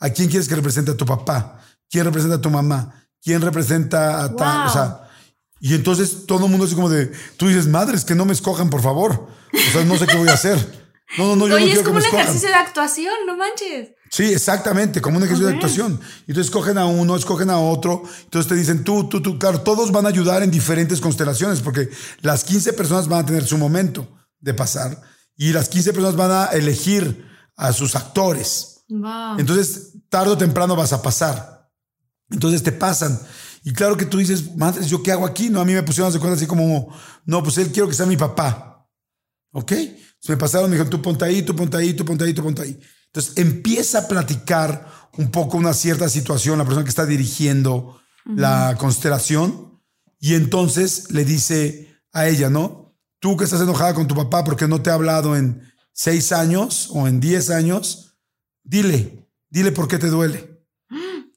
¿A 0.00 0.10
quién 0.10 0.28
quieres 0.28 0.48
que 0.48 0.56
represente 0.56 0.90
a 0.90 0.96
tu 0.96 1.06
papá? 1.06 1.60
¿Quién 1.88 2.04
representa 2.04 2.36
a 2.36 2.40
tu 2.40 2.50
mamá? 2.50 3.06
¿Quién 3.22 3.40
representa 3.40 4.24
a 4.24 4.34
tal? 4.34 4.66
O 4.66 4.72
sea, 4.72 5.08
y 5.60 5.74
entonces 5.74 6.26
todo 6.26 6.46
el 6.46 6.50
mundo 6.50 6.66
así 6.66 6.74
como 6.74 6.90
de, 6.90 7.12
tú 7.36 7.46
dices, 7.46 7.68
madres, 7.68 8.04
que 8.04 8.16
no 8.16 8.24
me 8.24 8.32
escojan, 8.32 8.68
por 8.68 8.82
favor. 8.82 9.28
O 9.54 9.72
sea, 9.72 9.84
no 9.84 9.96
sé 9.96 10.06
qué 10.06 10.16
voy 10.16 10.28
a 10.28 10.32
hacer. 10.32 10.82
No, 11.16 11.28
no, 11.28 11.36
no, 11.36 11.46
yo 11.46 11.54
Oye, 11.54 11.66
no 11.66 11.70
es 11.70 11.74
quiero 11.74 11.80
que 11.82 11.84
como 11.84 11.94
me 11.94 12.00
un 12.00 12.04
escojan. 12.06 12.26
ejercicio 12.26 12.48
de 12.48 12.54
actuación, 12.54 13.14
no 13.26 13.36
manches. 13.36 13.90
Sí, 14.10 14.24
exactamente, 14.24 15.00
como 15.00 15.18
un 15.18 15.22
ejercicio 15.22 15.48
de 15.48 15.54
actuación. 15.54 16.00
Entonces 16.20 16.46
escogen 16.46 16.78
a 16.78 16.86
uno, 16.86 17.14
escogen 17.14 17.50
a 17.50 17.58
otro, 17.58 18.02
entonces 18.24 18.48
te 18.48 18.56
dicen 18.56 18.82
tú, 18.82 19.08
tú, 19.08 19.22
tú, 19.22 19.38
claro, 19.38 19.60
todos 19.60 19.92
van 19.92 20.06
a 20.06 20.08
ayudar 20.08 20.42
en 20.42 20.50
diferentes 20.50 21.00
constelaciones, 21.00 21.60
porque 21.60 21.88
las 22.22 22.44
15 22.44 22.72
personas 22.72 23.08
van 23.08 23.20
a 23.20 23.26
tener 23.26 23.46
su 23.46 23.56
momento 23.56 24.08
de 24.42 24.52
pasar 24.52 25.00
y 25.36 25.52
las 25.52 25.68
15 25.68 25.92
personas 25.92 26.16
van 26.16 26.30
a 26.30 26.44
elegir 26.46 27.26
a 27.56 27.72
sus 27.72 27.96
actores. 27.96 28.84
Wow. 28.88 29.38
Entonces, 29.38 29.94
tarde 30.08 30.32
o 30.32 30.38
temprano 30.38 30.76
vas 30.76 30.92
a 30.92 31.00
pasar. 31.00 31.70
Entonces 32.30 32.62
te 32.62 32.72
pasan. 32.72 33.18
Y 33.64 33.72
claro 33.72 33.96
que 33.96 34.06
tú 34.06 34.18
dices, 34.18 34.54
madres, 34.56 34.88
¿yo 34.88 35.02
qué 35.02 35.12
hago 35.12 35.24
aquí? 35.24 35.48
No, 35.48 35.60
a 35.60 35.64
mí 35.64 35.72
me 35.72 35.82
pusieron 35.82 36.12
de 36.12 36.18
cuenta 36.18 36.36
así 36.36 36.46
como, 36.46 36.94
no, 37.24 37.42
pues 37.42 37.58
él 37.58 37.70
quiero 37.72 37.88
que 37.88 37.94
sea 37.94 38.06
mi 38.06 38.16
papá. 38.16 38.88
¿Ok? 39.52 39.72
Entonces 39.72 40.28
me 40.28 40.36
pasaron, 40.36 40.70
me 40.70 40.76
dijeron, 40.76 40.90
tú 40.90 41.00
ponte 41.00 41.24
ahí, 41.24 41.42
tú 41.42 41.54
ponte 41.54 41.76
ahí, 41.76 41.94
tú 41.94 42.04
ponte 42.04 42.24
ahí, 42.24 42.34
tú 42.34 42.42
ponte 42.42 42.62
ahí. 42.62 42.80
Entonces 43.06 43.34
empieza 43.36 44.00
a 44.00 44.08
platicar 44.08 44.90
un 45.18 45.30
poco 45.30 45.58
una 45.58 45.74
cierta 45.74 46.08
situación, 46.08 46.58
la 46.58 46.64
persona 46.64 46.84
que 46.84 46.90
está 46.90 47.06
dirigiendo 47.06 48.00
la 48.24 48.76
constelación, 48.78 49.82
y 50.18 50.34
entonces 50.34 51.10
le 51.10 51.24
dice 51.24 52.00
a 52.12 52.28
ella, 52.28 52.48
¿no? 52.48 52.81
Tú 53.22 53.36
que 53.36 53.44
estás 53.44 53.60
enojada 53.60 53.94
con 53.94 54.08
tu 54.08 54.16
papá 54.16 54.42
porque 54.42 54.66
no 54.66 54.82
te 54.82 54.90
ha 54.90 54.94
hablado 54.94 55.36
en 55.36 55.62
seis 55.92 56.32
años 56.32 56.88
o 56.90 57.06
en 57.06 57.20
diez 57.20 57.50
años, 57.50 58.16
dile, 58.64 59.28
dile 59.48 59.70
por 59.70 59.86
qué 59.86 59.96
te 59.96 60.08
duele. 60.08 60.66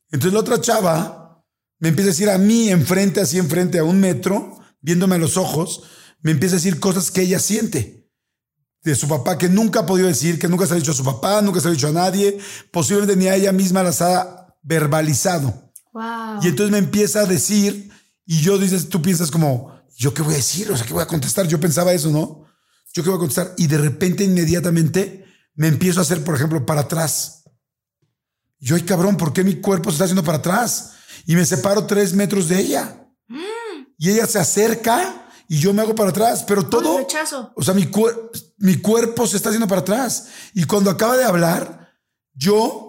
Entonces 0.10 0.34
la 0.34 0.40
otra 0.40 0.60
chava 0.60 1.46
me 1.78 1.90
empieza 1.90 2.10
a 2.10 2.14
decir 2.14 2.30
a 2.32 2.40
mí, 2.40 2.70
enfrente, 2.70 3.22
así 3.22 3.38
enfrente, 3.38 3.78
a 3.78 3.84
un 3.84 4.00
metro, 4.00 4.58
viéndome 4.82 5.14
a 5.14 5.20
los 5.20 5.38
ojos, 5.38 5.84
me 6.22 6.32
empieza 6.32 6.56
a 6.56 6.58
decir 6.58 6.80
cosas 6.80 7.12
que 7.12 7.22
ella 7.22 7.38
siente 7.38 8.10
de 8.82 8.96
su 8.96 9.08
papá 9.08 9.38
que 9.38 9.48
nunca 9.48 9.82
ha 9.82 9.86
podido 9.86 10.08
decir, 10.08 10.40
que 10.40 10.48
nunca 10.48 10.66
se 10.66 10.74
ha 10.74 10.78
dicho 10.78 10.92
a 10.92 10.96
su 10.96 11.04
papá, 11.04 11.40
nunca 11.44 11.60
se 11.60 11.68
ha 11.68 11.72
dicho 11.72 11.90
a 11.90 11.92
nadie, 11.92 12.40
posiblemente 12.72 13.16
ni 13.16 13.28
a 13.28 13.36
ella 13.36 13.52
misma 13.52 13.84
las 13.84 14.02
ha 14.02 14.58
verbalizado. 14.64 15.72
Wow. 15.94 16.42
Y 16.42 16.48
entonces 16.48 16.72
me 16.72 16.80
empieza 16.80 17.20
a 17.20 17.26
decir, 17.28 17.92
y 18.26 18.42
yo 18.42 18.58
dices, 18.58 18.90
tú 18.90 19.04
piensas 19.04 19.30
como, 19.30 19.75
¿yo 19.96 20.14
qué 20.14 20.22
voy 20.22 20.34
a 20.34 20.38
decir? 20.38 20.72
O 20.72 20.78
sea, 20.78 20.86
¿qué 20.86 20.94
voy 20.94 21.04
a 21.04 21.08
contestar? 21.08 21.48
Yo 21.48 21.60
pensaba 21.60 21.94
eso, 21.94 22.10
¿no? 22.10 22.46
¿Yo 22.94 23.04
qué 23.04 23.10
voy 23.10 23.18
a 23.18 23.20
contestar? 23.20 23.54
Y 23.58 23.68
de 23.68 23.78
repente, 23.78 24.24
inmediatamente, 24.24 25.26
me 25.56 25.68
empiezo 25.68 26.00
a 26.00 26.04
hacer, 26.04 26.24
por 26.24 26.36
ejemplo, 26.36 26.66
para 26.66 26.82
atrás. 26.82 27.44
Yo, 28.60 28.76
ay 28.76 28.84
cabrón, 28.84 29.18
¿por 29.18 29.34
qué 29.34 29.44
mi 29.44 29.56
cuerpo 29.62 29.90
se 29.90 29.96
está 29.96 30.06
haciendo 30.06 30.24
para 30.24 30.38
atrás? 30.40 30.92
Y 31.26 31.36
me 31.36 31.46
separo 31.46 31.86
tres 31.86 32.14
metros 32.14 32.48
de 32.48 32.60
ella. 32.60 33.02
Y 33.98 34.10
ella 34.10 34.26
se 34.28 34.40
acerca 34.40 35.30
y 35.48 35.60
yo 35.60 35.74
me 35.74 35.82
hago 35.82 35.96
para 35.96 36.10
atrás, 36.10 36.44
pero 36.48 36.68
todo... 36.68 36.98
rechazo. 36.98 37.52
O 37.56 37.64
sea, 37.64 37.74
mi, 37.74 37.84
cuer- 37.86 38.30
mi 38.58 38.78
cuerpo 38.78 39.26
se 39.28 39.38
está 39.38 39.50
haciendo 39.50 39.68
para 39.68 39.82
atrás. 39.82 40.28
Y 40.54 40.66
cuando 40.66 40.90
acaba 40.90 41.16
de 41.18 41.24
hablar, 41.24 41.94
yo 42.34 42.85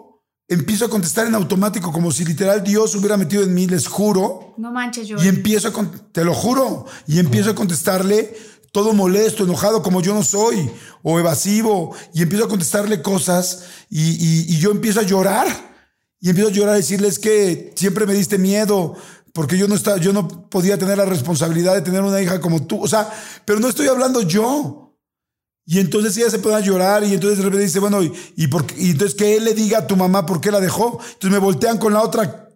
empiezo 0.48 0.84
a 0.84 0.88
contestar 0.88 1.26
en 1.26 1.34
automático, 1.34 1.90
como 1.92 2.12
si 2.12 2.24
literal 2.24 2.62
Dios 2.62 2.94
hubiera 2.94 3.16
metido 3.16 3.42
en 3.42 3.52
mí, 3.54 3.66
les 3.66 3.86
juro. 3.88 4.54
No 4.56 4.70
manches, 4.72 5.08
yo. 5.08 5.16
Y 5.22 5.28
empiezo 5.28 5.68
a, 5.68 5.90
te 6.12 6.24
lo 6.24 6.34
juro, 6.34 6.86
y 7.06 7.18
empiezo 7.18 7.50
a 7.50 7.54
contestarle 7.54 8.36
todo 8.72 8.92
molesto, 8.92 9.44
enojado, 9.44 9.82
como 9.82 10.02
yo 10.02 10.14
no 10.14 10.22
soy, 10.22 10.70
o 11.02 11.18
evasivo, 11.18 11.94
y 12.12 12.22
empiezo 12.22 12.44
a 12.44 12.48
contestarle 12.48 13.00
cosas, 13.02 13.64
y, 13.88 14.02
y- 14.10 14.54
y 14.54 14.58
yo 14.58 14.70
empiezo 14.70 15.00
a 15.00 15.04
llorar, 15.04 15.46
y 16.20 16.28
empiezo 16.28 16.50
a 16.50 16.52
llorar 16.52 16.74
a 16.74 16.76
decirles 16.76 17.18
que 17.18 17.72
siempre 17.74 18.06
me 18.06 18.12
diste 18.14 18.36
miedo, 18.38 18.94
porque 19.32 19.56
yo 19.58 19.66
no, 19.68 19.74
estaba, 19.74 19.96
yo 19.98 20.12
no 20.12 20.48
podía 20.48 20.78
tener 20.78 20.96
la 20.98 21.04
responsabilidad 21.06 21.74
de 21.74 21.80
tener 21.82 22.02
una 22.02 22.20
hija 22.20 22.40
como 22.40 22.66
tú, 22.66 22.82
o 22.82 22.88
sea, 22.88 23.10
pero 23.44 23.60
no 23.60 23.68
estoy 23.68 23.86
hablando 23.88 24.22
yo. 24.22 24.85
Y 25.68 25.80
entonces 25.80 26.16
ella 26.16 26.30
se 26.30 26.38
pone 26.38 26.54
a 26.54 26.60
llorar 26.60 27.02
y 27.02 27.12
entonces 27.12 27.38
de 27.38 27.44
repente 27.44 27.64
dice, 27.64 27.80
bueno, 27.80 28.00
y, 28.00 28.12
y, 28.36 28.46
por 28.46 28.64
y 28.76 28.92
entonces 28.92 29.16
que 29.16 29.36
él 29.36 29.44
le 29.44 29.52
diga 29.52 29.78
a 29.78 29.86
tu 29.86 29.96
mamá 29.96 30.24
por 30.24 30.40
qué 30.40 30.52
la 30.52 30.60
dejó. 30.60 31.00
Entonces 31.00 31.30
me 31.30 31.38
voltean 31.38 31.76
con 31.78 31.92
la 31.92 32.02
otra 32.02 32.48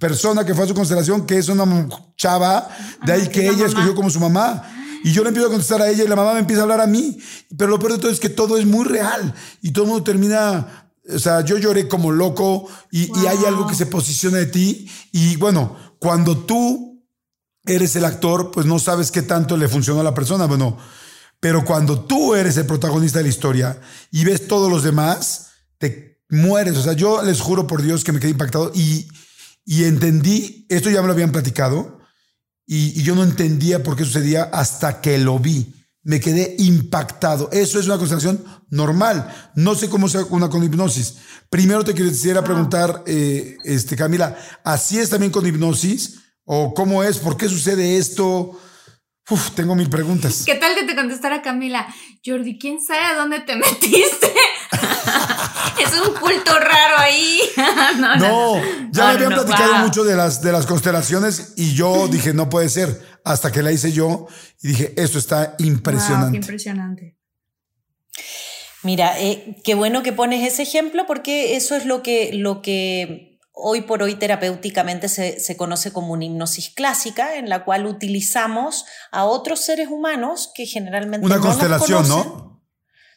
persona 0.00 0.44
que 0.44 0.52
fue 0.52 0.64
a 0.64 0.68
su 0.68 0.74
constelación, 0.74 1.26
que 1.26 1.38
es 1.38 1.48
una 1.48 1.88
chava, 2.16 2.68
de 3.04 3.12
ahí 3.12 3.22
Ah, 3.22 3.24
que 3.26 3.40
que 3.40 3.46
la 3.46 3.52
ella 3.52 3.66
escogió 3.66 3.94
como 3.94 4.10
su 4.10 4.18
mamá. 4.18 4.64
Y 5.04 5.12
yo 5.12 5.22
le 5.22 5.28
empiezo 5.28 5.46
a 5.46 5.50
contestar 5.50 5.80
a 5.80 5.88
ella 5.88 6.02
y 6.02 6.08
la 6.08 6.16
mamá 6.16 6.32
me 6.32 6.40
empieza 6.40 6.62
a 6.62 6.64
hablar 6.64 6.80
a 6.80 6.88
mí. 6.88 7.16
Pero 7.56 7.70
lo 7.70 7.78
peor 7.78 7.92
de 7.92 7.98
todo 7.98 8.10
es 8.10 8.18
que 8.18 8.30
todo 8.30 8.58
es 8.58 8.66
muy 8.66 8.84
real 8.84 9.32
y 9.62 9.70
todo 9.70 9.84
el 9.84 9.90
mundo 9.90 10.04
termina, 10.04 10.90
o 11.08 11.18
sea, 11.20 11.42
yo 11.42 11.58
lloré 11.58 11.86
como 11.86 12.10
loco 12.10 12.68
y, 12.90 13.04
y 13.16 13.26
hay 13.26 13.44
algo 13.46 13.68
que 13.68 13.76
se 13.76 13.86
posiciona 13.86 14.38
de 14.38 14.46
ti. 14.46 14.90
Y 15.12 15.36
bueno, 15.36 15.76
cuando 16.00 16.36
tú 16.38 17.00
eres 17.64 17.94
el 17.94 18.04
actor, 18.04 18.50
pues 18.50 18.66
no 18.66 18.80
sabes 18.80 19.12
qué 19.12 19.22
tanto 19.22 19.56
le 19.56 19.68
funcionó 19.68 20.00
a 20.00 20.04
la 20.04 20.14
persona. 20.14 20.46
Bueno, 20.46 20.76
pero 21.40 21.64
cuando 21.64 22.04
tú 22.04 22.34
eres 22.34 22.56
el 22.56 22.66
protagonista 22.66 23.18
de 23.18 23.24
la 23.24 23.30
historia 23.30 23.80
y 24.10 24.24
ves 24.24 24.48
todos 24.48 24.70
los 24.70 24.82
demás, 24.82 25.48
te 25.78 26.22
mueres. 26.28 26.76
O 26.76 26.82
sea, 26.82 26.94
yo 26.94 27.22
les 27.22 27.40
juro 27.40 27.66
por 27.66 27.82
Dios 27.82 28.04
que 28.04 28.12
me 28.12 28.20
quedé 28.20 28.30
impactado 28.30 28.72
y, 28.74 29.08
y 29.64 29.84
entendí, 29.84 30.66
esto 30.68 30.90
ya 30.90 31.00
me 31.00 31.06
lo 31.06 31.12
habían 31.12 31.32
platicado, 31.32 32.00
y, 32.66 32.98
y 32.98 33.02
yo 33.02 33.14
no 33.14 33.22
entendía 33.22 33.82
por 33.82 33.96
qué 33.96 34.04
sucedía 34.04 34.44
hasta 34.44 35.00
que 35.00 35.18
lo 35.18 35.38
vi. 35.38 35.72
Me 36.02 36.20
quedé 36.20 36.54
impactado. 36.58 37.48
Eso 37.52 37.80
es 37.80 37.86
una 37.86 37.98
constelación 37.98 38.44
normal. 38.70 39.52
No 39.56 39.74
sé 39.74 39.88
cómo 39.88 40.08
sea 40.08 40.24
una 40.30 40.48
con 40.48 40.62
hipnosis. 40.62 41.16
Primero 41.50 41.84
te 41.84 41.94
quisiera 41.94 42.42
preguntar, 42.44 43.02
eh, 43.06 43.56
este, 43.64 43.96
Camila, 43.96 44.36
¿así 44.64 44.98
es 44.98 45.10
también 45.10 45.32
con 45.32 45.46
hipnosis? 45.46 46.18
¿O 46.44 46.74
cómo 46.74 47.02
es? 47.02 47.18
¿Por 47.18 47.36
qué 47.36 47.48
sucede 47.48 47.98
esto? 47.98 48.58
Uf, 49.28 49.50
tengo 49.56 49.74
mil 49.74 49.90
preguntas. 49.90 50.44
¿Qué 50.46 50.54
tal 50.54 50.74
que 50.76 50.84
te 50.84 50.94
contestara 50.94 51.42
Camila? 51.42 51.86
Jordi, 52.24 52.58
¿quién 52.58 52.80
sabe 52.80 53.00
a 53.00 53.14
dónde 53.14 53.40
te 53.40 53.56
metiste? 53.56 54.32
es 55.82 55.92
un 56.08 56.14
culto 56.14 56.58
raro 56.58 56.98
ahí. 56.98 57.40
no, 57.98 58.16
No, 58.16 58.62
ya 58.92 59.04
me 59.06 59.10
habían 59.12 59.30
no, 59.30 59.36
platicado 59.44 59.72
wow. 59.72 59.80
mucho 59.82 60.04
de 60.04 60.14
las, 60.16 60.42
de 60.42 60.52
las 60.52 60.66
constelaciones 60.66 61.54
y 61.56 61.74
yo 61.74 62.06
dije, 62.08 62.34
no 62.34 62.48
puede 62.48 62.68
ser, 62.68 63.04
hasta 63.24 63.50
que 63.50 63.62
la 63.62 63.72
hice 63.72 63.90
yo 63.92 64.26
y 64.62 64.68
dije, 64.68 64.94
esto 64.96 65.18
está 65.18 65.56
Wow, 65.58 65.66
impresionante. 65.66 66.30
qué 66.32 66.36
impresionante. 66.36 67.16
Mira, 68.82 69.18
eh, 69.20 69.56
qué 69.64 69.74
bueno 69.74 70.04
que 70.04 70.12
pones 70.12 70.46
ese 70.46 70.62
ejemplo 70.62 71.04
porque 71.08 71.56
eso 71.56 71.74
es 71.74 71.84
lo 71.86 72.02
que, 72.04 72.30
lo 72.34 72.62
que 72.62 73.35
hoy 73.58 73.80
por 73.80 74.02
hoy 74.02 74.16
terapéuticamente 74.16 75.08
se, 75.08 75.40
se 75.40 75.56
conoce 75.56 75.90
como 75.90 76.12
una 76.12 76.26
hipnosis 76.26 76.70
clásica, 76.70 77.36
en 77.36 77.48
la 77.48 77.64
cual 77.64 77.86
utilizamos 77.86 78.84
a 79.10 79.24
otros 79.24 79.60
seres 79.60 79.88
humanos 79.88 80.52
que 80.54 80.66
generalmente 80.66 81.24
Una 81.24 81.36
no 81.36 81.42
nos 81.42 81.56
constelación, 81.56 82.02
conocen. 82.02 82.32
¿no? 82.32 82.62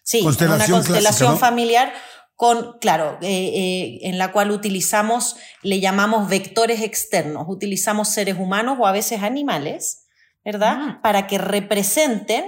Sí, 0.02 0.24
Constelación 0.24 0.72
una 0.72 0.78
constelación 0.78 1.04
clásica, 1.04 1.30
¿no? 1.32 1.38
familiar 1.38 1.94
con, 2.36 2.80
claro, 2.80 3.18
eh, 3.22 3.28
eh, 3.28 4.00
en 4.04 4.18
la 4.18 4.32
cual 4.32 4.52
utilizamos, 4.52 5.36
le 5.62 5.82
llamamos 5.82 6.30
vectores 6.30 6.82
externos, 6.82 7.44
utilizamos 7.50 8.08
seres 8.08 8.38
humanos 8.40 8.78
o 8.80 8.88
a 8.88 8.94
veces 8.94 9.24
animales, 9.24 10.06
¿verdad? 10.46 10.78
Ah. 10.80 11.00
Para 11.04 11.28
que 11.28 11.38
representen, 11.38 12.46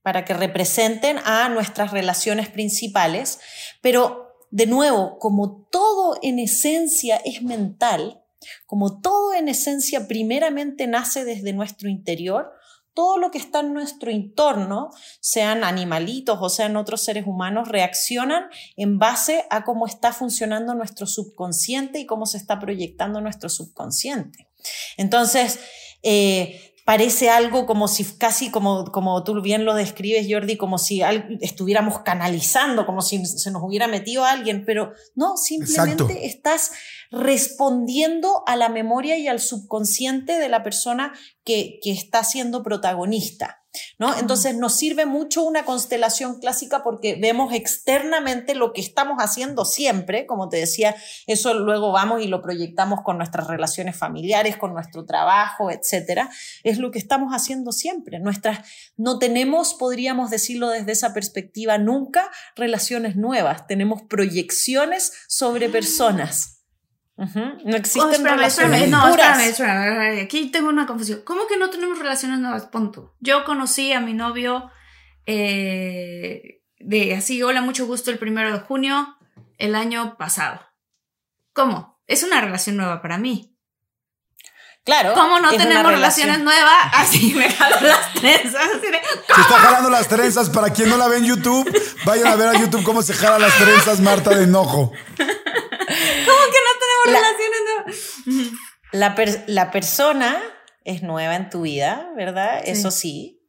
para 0.00 0.24
que 0.24 0.32
representen 0.32 1.18
a 1.26 1.50
nuestras 1.50 1.90
relaciones 1.90 2.48
principales, 2.48 3.38
pero 3.82 4.25
de 4.50 4.66
nuevo, 4.66 5.18
como 5.18 5.66
todo 5.70 6.18
en 6.22 6.38
esencia 6.38 7.16
es 7.24 7.42
mental, 7.42 8.22
como 8.66 9.00
todo 9.00 9.34
en 9.34 9.48
esencia 9.48 10.06
primeramente 10.06 10.86
nace 10.86 11.24
desde 11.24 11.52
nuestro 11.52 11.88
interior, 11.88 12.52
todo 12.94 13.18
lo 13.18 13.30
que 13.30 13.36
está 13.36 13.60
en 13.60 13.74
nuestro 13.74 14.10
entorno, 14.10 14.88
sean 15.20 15.64
animalitos 15.64 16.38
o 16.40 16.48
sean 16.48 16.76
otros 16.76 17.04
seres 17.04 17.26
humanos, 17.26 17.68
reaccionan 17.68 18.44
en 18.74 18.98
base 18.98 19.44
a 19.50 19.64
cómo 19.64 19.86
está 19.86 20.12
funcionando 20.12 20.74
nuestro 20.74 21.06
subconsciente 21.06 21.98
y 21.98 22.06
cómo 22.06 22.24
se 22.24 22.38
está 22.38 22.58
proyectando 22.58 23.20
nuestro 23.20 23.50
subconsciente. 23.50 24.48
Entonces, 24.96 25.60
eh, 26.02 26.75
parece 26.86 27.28
algo 27.28 27.66
como 27.66 27.88
si 27.88 28.04
casi 28.16 28.50
como, 28.50 28.84
como 28.92 29.22
tú 29.24 29.42
bien 29.42 29.64
lo 29.64 29.74
describes, 29.74 30.28
Jordi, 30.30 30.56
como 30.56 30.78
si 30.78 31.02
al- 31.02 31.36
estuviéramos 31.42 31.98
canalizando, 31.98 32.86
como 32.86 33.02
si 33.02 33.26
se 33.26 33.50
nos 33.50 33.62
hubiera 33.62 33.88
metido 33.88 34.24
alguien, 34.24 34.64
pero 34.64 34.92
no, 35.16 35.36
simplemente 35.36 36.04
Exacto. 36.04 36.22
estás 36.22 36.70
respondiendo 37.10 38.42
a 38.46 38.56
la 38.56 38.68
memoria 38.68 39.18
y 39.18 39.26
al 39.28 39.40
subconsciente 39.40 40.38
de 40.38 40.48
la 40.48 40.62
persona 40.62 41.12
que, 41.44 41.78
que 41.82 41.90
está 41.92 42.24
siendo 42.24 42.62
protagonista. 42.62 43.64
¿No? 43.98 44.16
Entonces 44.16 44.56
nos 44.56 44.76
sirve 44.76 45.06
mucho 45.06 45.42
una 45.42 45.64
constelación 45.64 46.40
clásica 46.40 46.82
porque 46.82 47.16
vemos 47.20 47.52
externamente 47.52 48.54
lo 48.54 48.72
que 48.72 48.80
estamos 48.80 49.18
haciendo 49.18 49.64
siempre, 49.64 50.26
como 50.26 50.48
te 50.48 50.58
decía, 50.58 50.94
eso 51.26 51.54
luego 51.54 51.92
vamos 51.92 52.22
y 52.22 52.28
lo 52.28 52.42
proyectamos 52.42 53.02
con 53.02 53.18
nuestras 53.18 53.46
relaciones 53.46 53.96
familiares, 53.96 54.56
con 54.56 54.72
nuestro 54.72 55.04
trabajo, 55.04 55.70
etcétera, 55.70 56.30
es 56.62 56.78
lo 56.78 56.90
que 56.90 56.98
estamos 56.98 57.32
haciendo 57.32 57.72
siempre. 57.72 58.18
Nuestras 58.18 58.66
no 58.96 59.18
tenemos, 59.18 59.74
podríamos 59.74 60.30
decirlo 60.30 60.68
desde 60.68 60.92
esa 60.92 61.14
perspectiva, 61.14 61.78
nunca 61.78 62.30
relaciones 62.54 63.16
nuevas, 63.16 63.66
tenemos 63.66 64.02
proyecciones 64.02 65.12
sobre 65.28 65.68
personas. 65.68 66.55
No 67.16 67.76
existen 67.76 68.24
relaciones 68.24 68.90
no, 68.90 69.08
espérame, 69.08 70.22
Aquí 70.22 70.50
tengo 70.50 70.68
una 70.68 70.86
confusión. 70.86 71.22
¿Cómo 71.24 71.46
que 71.46 71.56
no 71.56 71.70
tenemos 71.70 71.98
relaciones 71.98 72.38
nuevas? 72.40 72.66
Punto. 72.66 73.14
Yo 73.20 73.44
conocí 73.44 73.92
a 73.92 74.00
mi 74.00 74.12
novio 74.12 74.70
eh, 75.24 76.62
de 76.78 77.14
así, 77.14 77.42
hola, 77.42 77.62
mucho 77.62 77.86
gusto, 77.86 78.10
el 78.10 78.18
primero 78.18 78.52
de 78.52 78.60
junio 78.60 79.16
el 79.58 79.74
año 79.74 80.16
pasado. 80.18 80.60
¿Cómo? 81.54 81.98
Es 82.06 82.22
una 82.22 82.40
relación 82.40 82.76
nueva 82.76 83.00
para 83.00 83.16
mí. 83.16 83.56
Claro. 84.84 85.14
¿Cómo 85.14 85.40
no 85.40 85.50
tenemos 85.50 85.90
relaciones 85.90 86.38
nuevas? 86.38 86.76
Así 86.92 87.34
me 87.34 87.50
jalo 87.50 87.80
las 87.80 88.12
trenzas. 88.12 88.70
Se 88.80 89.40
está 89.40 89.58
jalando 89.58 89.90
las 89.90 90.06
trenzas. 90.06 90.48
Para 90.50 90.70
quien 90.70 90.88
no 90.88 90.96
la 90.96 91.08
ve 91.08 91.16
en 91.16 91.24
YouTube, 91.24 91.68
vayan 92.04 92.28
a 92.28 92.36
ver 92.36 92.48
a 92.48 92.60
YouTube 92.60 92.84
cómo 92.84 93.02
se 93.02 93.12
jala 93.14 93.38
las 93.40 93.56
trenzas 93.56 94.00
Marta 94.00 94.30
de 94.30 94.44
enojo. 94.44 94.92
¿Cómo 95.16 95.26
que 95.26 96.60
no 96.62 96.75
relaciones 97.06 97.60
nuevas? 97.74 99.46
La, 99.46 99.70
persona 99.70 100.40
es 100.84 101.02
nueva 101.02 101.36
en 101.36 101.50
tu 101.50 101.62
vida, 101.62 102.12
¿verdad? 102.16 102.62
Eso 102.64 102.90
sí. 102.90 103.42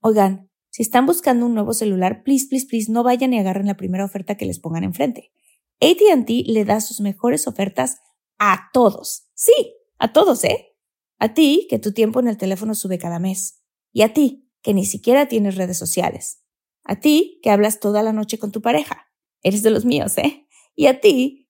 Oigan, 0.00 0.50
si 0.70 0.82
están 0.82 1.06
buscando 1.06 1.46
un 1.46 1.54
nuevo 1.54 1.74
celular, 1.74 2.22
please, 2.22 2.46
please, 2.48 2.66
please, 2.66 2.90
no 2.90 3.02
vayan 3.02 3.32
y 3.32 3.38
agarren 3.38 3.66
la 3.66 3.76
primera 3.76 4.04
oferta 4.04 4.36
que 4.36 4.46
les 4.46 4.58
pongan 4.58 4.84
enfrente. 4.84 5.32
ATT 5.80 6.28
le 6.46 6.64
da 6.64 6.80
sus 6.80 7.00
mejores 7.00 7.46
ofertas 7.46 7.98
a 8.38 8.70
todos. 8.72 9.28
Sí, 9.34 9.76
a 9.98 10.12
todos, 10.12 10.44
¿eh? 10.44 10.76
A 11.18 11.34
ti, 11.34 11.66
que 11.68 11.78
tu 11.78 11.92
tiempo 11.92 12.20
en 12.20 12.28
el 12.28 12.38
teléfono 12.38 12.74
sube 12.74 12.98
cada 12.98 13.18
mes. 13.18 13.62
Y 13.92 14.02
a 14.02 14.14
ti, 14.14 14.50
que 14.62 14.74
ni 14.74 14.86
siquiera 14.86 15.28
tienes 15.28 15.56
redes 15.56 15.78
sociales. 15.78 16.42
A 16.84 16.96
ti, 17.00 17.40
que 17.42 17.50
hablas 17.50 17.80
toda 17.80 18.02
la 18.02 18.12
noche 18.12 18.38
con 18.38 18.52
tu 18.52 18.62
pareja. 18.62 19.06
Eres 19.42 19.62
de 19.62 19.70
los 19.70 19.84
míos, 19.84 20.16
¿eh? 20.18 20.46
Y 20.74 20.86
a 20.86 21.00
ti, 21.00 21.49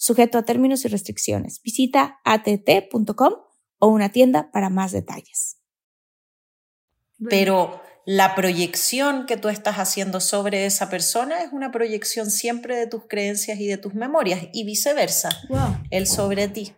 sujeto 0.00 0.38
a 0.38 0.42
términos 0.42 0.84
y 0.86 0.88
restricciones. 0.88 1.60
Visita 1.62 2.20
att.com 2.24 3.34
o 3.78 3.86
una 3.86 4.08
tienda 4.08 4.50
para 4.50 4.70
más 4.70 4.92
detalles. 4.92 5.58
Pero 7.28 7.82
la 8.06 8.34
proyección 8.34 9.26
que 9.26 9.36
tú 9.36 9.50
estás 9.50 9.76
haciendo 9.76 10.20
sobre 10.20 10.64
esa 10.64 10.88
persona 10.88 11.42
es 11.42 11.52
una 11.52 11.70
proyección 11.70 12.30
siempre 12.30 12.76
de 12.76 12.86
tus 12.86 13.02
creencias 13.06 13.60
y 13.60 13.66
de 13.66 13.76
tus 13.76 13.92
memorias 13.92 14.48
y 14.54 14.64
viceversa, 14.64 15.28
él 15.90 16.06
sobre 16.06 16.48
ti. 16.48 16.72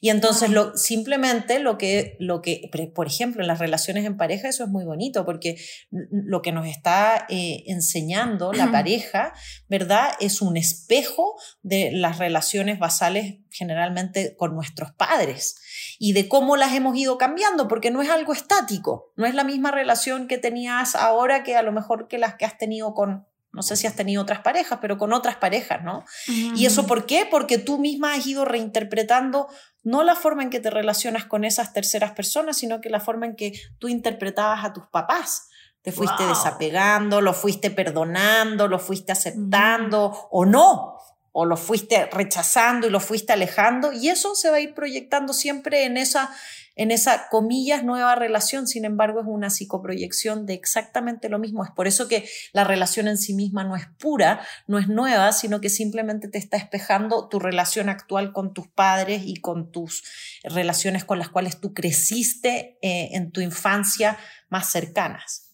Y 0.00 0.10
entonces 0.10 0.50
lo, 0.50 0.76
simplemente 0.76 1.58
lo 1.58 1.78
que, 1.78 2.16
lo 2.18 2.42
que, 2.42 2.70
por 2.94 3.06
ejemplo, 3.06 3.42
en 3.42 3.48
las 3.48 3.58
relaciones 3.58 4.04
en 4.04 4.16
pareja, 4.16 4.48
eso 4.48 4.64
es 4.64 4.70
muy 4.70 4.84
bonito, 4.84 5.24
porque 5.24 5.56
lo 5.90 6.42
que 6.42 6.52
nos 6.52 6.66
está 6.66 7.26
eh, 7.28 7.64
enseñando 7.66 8.52
la 8.52 8.70
pareja, 8.70 9.32
¿verdad? 9.68 10.12
Es 10.20 10.42
un 10.42 10.56
espejo 10.56 11.34
de 11.62 11.90
las 11.92 12.18
relaciones 12.18 12.78
basales 12.78 13.36
generalmente 13.50 14.36
con 14.36 14.54
nuestros 14.54 14.92
padres 14.92 15.56
y 15.98 16.12
de 16.12 16.28
cómo 16.28 16.56
las 16.56 16.72
hemos 16.74 16.96
ido 16.96 17.18
cambiando, 17.18 17.68
porque 17.68 17.90
no 17.90 18.02
es 18.02 18.10
algo 18.10 18.32
estático, 18.32 19.12
no 19.16 19.26
es 19.26 19.34
la 19.34 19.44
misma 19.44 19.70
relación 19.70 20.26
que 20.26 20.38
tenías 20.38 20.94
ahora 20.96 21.42
que 21.42 21.56
a 21.56 21.62
lo 21.62 21.72
mejor 21.72 22.08
que 22.08 22.18
las 22.18 22.34
que 22.34 22.44
has 22.44 22.58
tenido 22.58 22.94
con 22.94 23.26
no 23.54 23.62
sé 23.62 23.76
si 23.76 23.86
has 23.86 23.94
tenido 23.94 24.20
otras 24.22 24.40
parejas, 24.40 24.78
pero 24.82 24.98
con 24.98 25.12
otras 25.12 25.36
parejas, 25.36 25.82
¿no? 25.82 26.04
¿Y 26.26 26.66
eso 26.66 26.86
por 26.86 27.06
qué? 27.06 27.26
Porque 27.30 27.58
tú 27.58 27.78
misma 27.78 28.14
has 28.14 28.26
ido 28.26 28.44
reinterpretando 28.44 29.48
no 29.84 30.02
la 30.02 30.16
forma 30.16 30.42
en 30.42 30.50
que 30.50 30.60
te 30.60 30.70
relacionas 30.70 31.26
con 31.26 31.44
esas 31.44 31.72
terceras 31.72 32.12
personas, 32.12 32.56
sino 32.56 32.80
que 32.80 32.90
la 32.90 33.00
forma 33.00 33.26
en 33.26 33.36
que 33.36 33.52
tú 33.78 33.88
interpretabas 33.88 34.64
a 34.64 34.72
tus 34.72 34.86
papás. 34.88 35.48
Te 35.82 35.92
fuiste 35.92 36.26
desapegando, 36.26 37.20
lo 37.20 37.34
fuiste 37.34 37.70
perdonando, 37.70 38.66
lo 38.68 38.78
fuiste 38.78 39.12
aceptando 39.12 40.28
o 40.30 40.46
no, 40.46 40.96
o 41.32 41.44
lo 41.44 41.58
fuiste 41.58 42.06
rechazando 42.06 42.86
y 42.86 42.90
lo 42.90 43.00
fuiste 43.00 43.34
alejando, 43.34 43.92
y 43.92 44.08
eso 44.08 44.34
se 44.34 44.50
va 44.50 44.56
a 44.56 44.60
ir 44.60 44.72
proyectando 44.72 45.34
siempre 45.34 45.84
en 45.84 45.98
esa 45.98 46.34
en 46.76 46.90
esa, 46.90 47.28
comillas, 47.28 47.84
nueva 47.84 48.16
relación, 48.16 48.66
sin 48.66 48.84
embargo, 48.84 49.20
es 49.20 49.26
una 49.28 49.50
psicoproyección 49.50 50.44
de 50.44 50.54
exactamente 50.54 51.28
lo 51.28 51.38
mismo. 51.38 51.64
Es 51.64 51.70
por 51.70 51.86
eso 51.86 52.08
que 52.08 52.28
la 52.52 52.64
relación 52.64 53.06
en 53.06 53.16
sí 53.16 53.32
misma 53.32 53.62
no 53.62 53.76
es 53.76 53.86
pura, 53.98 54.44
no 54.66 54.78
es 54.78 54.88
nueva, 54.88 55.32
sino 55.32 55.60
que 55.60 55.70
simplemente 55.70 56.26
te 56.28 56.38
está 56.38 56.56
espejando 56.56 57.28
tu 57.28 57.38
relación 57.38 57.88
actual 57.88 58.32
con 58.32 58.54
tus 58.54 58.66
padres 58.66 59.22
y 59.24 59.36
con 59.36 59.70
tus 59.70 60.02
relaciones 60.42 61.04
con 61.04 61.18
las 61.18 61.28
cuales 61.28 61.60
tú 61.60 61.72
creciste 61.74 62.78
eh, 62.82 63.10
en 63.12 63.30
tu 63.30 63.40
infancia 63.40 64.18
más 64.48 64.70
cercanas. 64.70 65.52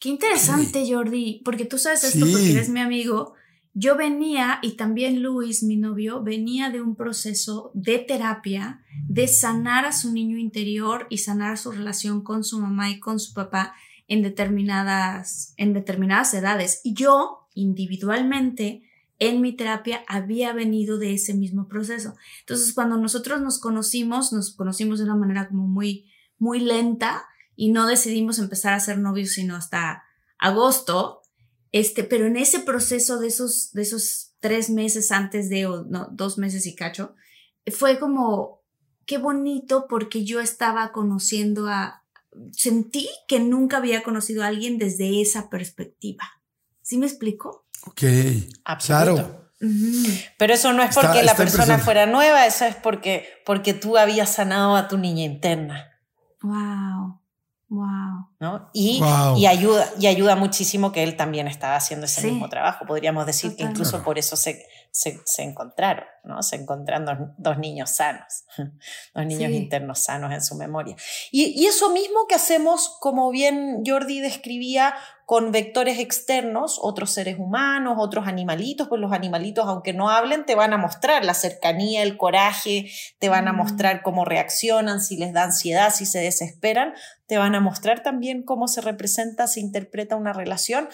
Qué 0.00 0.08
interesante, 0.08 0.84
Jordi, 0.88 1.40
porque 1.44 1.64
tú 1.64 1.78
sabes 1.78 2.02
esto 2.02 2.26
porque 2.26 2.50
eres 2.50 2.68
mi 2.68 2.80
amigo. 2.80 3.34
Yo 3.74 3.96
venía, 3.96 4.58
y 4.60 4.72
también 4.72 5.22
Luis, 5.22 5.62
mi 5.62 5.76
novio, 5.76 6.22
venía 6.22 6.68
de 6.68 6.82
un 6.82 6.94
proceso 6.94 7.70
de 7.72 7.98
terapia, 7.98 8.82
de 9.08 9.26
sanar 9.28 9.86
a 9.86 9.92
su 9.92 10.12
niño 10.12 10.36
interior 10.36 11.06
y 11.08 11.18
sanar 11.18 11.56
su 11.56 11.72
relación 11.72 12.22
con 12.22 12.44
su 12.44 12.60
mamá 12.60 12.90
y 12.90 13.00
con 13.00 13.18
su 13.18 13.32
papá 13.32 13.74
en 14.08 14.22
determinadas, 14.22 15.54
en 15.56 15.72
determinadas 15.72 16.34
edades. 16.34 16.82
Y 16.84 16.92
yo, 16.92 17.48
individualmente, 17.54 18.82
en 19.18 19.40
mi 19.40 19.54
terapia 19.54 20.04
había 20.06 20.52
venido 20.52 20.98
de 20.98 21.14
ese 21.14 21.32
mismo 21.32 21.66
proceso. 21.66 22.14
Entonces, 22.40 22.74
cuando 22.74 22.98
nosotros 22.98 23.40
nos 23.40 23.58
conocimos, 23.58 24.34
nos 24.34 24.54
conocimos 24.54 24.98
de 24.98 25.04
una 25.04 25.16
manera 25.16 25.48
como 25.48 25.66
muy, 25.66 26.10
muy 26.38 26.60
lenta 26.60 27.24
y 27.56 27.70
no 27.70 27.86
decidimos 27.86 28.38
empezar 28.38 28.74
a 28.74 28.80
ser 28.80 28.98
novios 28.98 29.30
sino 29.30 29.56
hasta 29.56 30.02
agosto, 30.38 31.21
este, 31.72 32.04
pero 32.04 32.26
en 32.26 32.36
ese 32.36 32.60
proceso 32.60 33.18
de 33.18 33.28
esos, 33.28 33.72
de 33.72 33.82
esos 33.82 34.34
tres 34.40 34.70
meses 34.70 35.10
antes 35.10 35.48
de, 35.48 35.66
o 35.66 35.84
no, 35.84 36.08
dos 36.12 36.38
meses 36.38 36.66
y 36.66 36.74
cacho, 36.74 37.14
fue 37.70 37.98
como, 37.98 38.62
qué 39.06 39.18
bonito 39.18 39.86
porque 39.88 40.24
yo 40.24 40.40
estaba 40.40 40.92
conociendo 40.92 41.68
a, 41.68 42.04
sentí 42.52 43.08
que 43.26 43.40
nunca 43.40 43.78
había 43.78 44.02
conocido 44.02 44.42
a 44.42 44.48
alguien 44.48 44.78
desde 44.78 45.20
esa 45.20 45.48
perspectiva. 45.48 46.24
¿Sí 46.82 46.98
me 46.98 47.06
explico? 47.06 47.66
Ok, 47.86 48.02
claro. 48.84 49.42
Pero 50.38 50.54
eso 50.54 50.72
no 50.72 50.82
es 50.82 50.94
porque 50.94 51.22
la 51.22 51.36
persona 51.36 51.78
fuera 51.78 52.06
nueva, 52.06 52.46
eso 52.46 52.64
es 52.64 52.74
porque, 52.74 53.26
porque 53.46 53.74
tú 53.74 53.96
habías 53.96 54.34
sanado 54.34 54.74
a 54.74 54.88
tu 54.88 54.98
niña 54.98 55.24
interna. 55.24 56.00
Wow. 56.42 57.21
Wow. 57.72 58.28
¿no? 58.38 58.68
Y, 58.74 59.02
y, 59.38 59.46
ayuda, 59.46 59.88
y 59.98 60.06
ayuda 60.06 60.36
muchísimo 60.36 60.92
que 60.92 61.02
él 61.02 61.16
también 61.16 61.48
estaba 61.48 61.76
haciendo 61.76 62.04
ese 62.04 62.20
mismo 62.30 62.50
trabajo. 62.50 62.84
Podríamos 62.84 63.24
decir 63.24 63.56
que 63.56 63.62
incluso 63.62 64.02
por 64.02 64.18
eso 64.18 64.36
se, 64.36 64.66
se, 64.92 65.18
se, 65.24 65.42
encontraron, 65.42 66.04
¿no? 66.22 66.42
Se 66.42 66.56
encontraron 66.56 67.06
dos, 67.06 67.16
dos 67.38 67.58
niños 67.58 67.90
sanos, 67.90 68.44
dos 69.14 69.26
niños 69.26 69.50
internos 69.50 70.04
sanos 70.04 70.32
en 70.32 70.42
su 70.42 70.54
memoria. 70.54 70.94
Y, 71.30 71.60
y, 71.60 71.66
eso 71.66 71.90
mismo 71.90 72.26
que 72.28 72.34
hacemos, 72.34 72.98
como 73.00 73.30
bien 73.30 73.82
Jordi 73.86 74.20
describía, 74.20 74.94
con 75.24 75.50
vectores 75.50 75.98
externos, 75.98 76.78
otros 76.82 77.10
seres 77.10 77.38
humanos, 77.38 77.94
otros 77.98 78.26
animalitos, 78.26 78.88
pues 78.88 79.00
los 79.00 79.12
animalitos, 79.12 79.66
aunque 79.66 79.94
no 79.94 80.10
hablen, 80.10 80.44
te 80.44 80.54
van 80.54 80.74
a 80.74 80.76
mostrar 80.76 81.24
la 81.24 81.32
cercanía, 81.32 82.02
el 82.02 82.18
coraje, 82.18 82.90
te 83.18 83.30
van 83.30 83.48
a 83.48 83.54
mm. 83.54 83.56
mostrar 83.56 84.02
cómo 84.02 84.26
reaccionan, 84.26 85.00
si 85.00 85.16
les 85.16 85.32
da 85.32 85.44
ansiedad, 85.44 85.90
si 85.90 86.04
se 86.04 86.18
desesperan, 86.18 86.92
te 87.26 87.38
van 87.38 87.54
a 87.54 87.60
mostrar 87.60 88.02
también 88.02 88.42
cómo 88.42 88.68
se 88.68 88.82
representa, 88.82 89.46
se 89.46 89.60
interpreta 89.60 90.16
una 90.16 90.34
relación. 90.34 90.90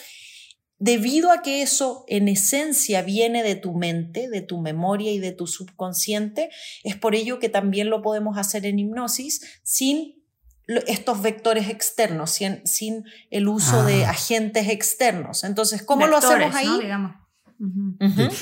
Debido 0.80 1.32
a 1.32 1.42
que 1.42 1.62
eso 1.62 2.04
en 2.06 2.28
esencia 2.28 3.02
viene 3.02 3.42
de 3.42 3.56
tu 3.56 3.74
mente, 3.74 4.28
de 4.28 4.42
tu 4.42 4.60
memoria 4.60 5.10
y 5.10 5.18
de 5.18 5.32
tu 5.32 5.46
subconsciente, 5.46 6.50
es 6.84 6.96
por 6.96 7.14
ello 7.14 7.40
que 7.40 7.48
también 7.48 7.90
lo 7.90 8.00
podemos 8.00 8.38
hacer 8.38 8.64
en 8.64 8.78
hipnosis 8.78 9.60
sin 9.64 10.22
estos 10.86 11.22
vectores 11.22 11.68
externos, 11.68 12.30
sin, 12.30 12.64
sin 12.66 13.04
el 13.30 13.48
uso 13.48 13.84
de 13.84 14.04
ah. 14.04 14.10
agentes 14.10 14.68
externos. 14.68 15.42
Entonces, 15.44 15.82
¿cómo 15.82 16.06
lo 16.06 16.18
hacemos 16.18 16.54
ahí? 16.54 16.68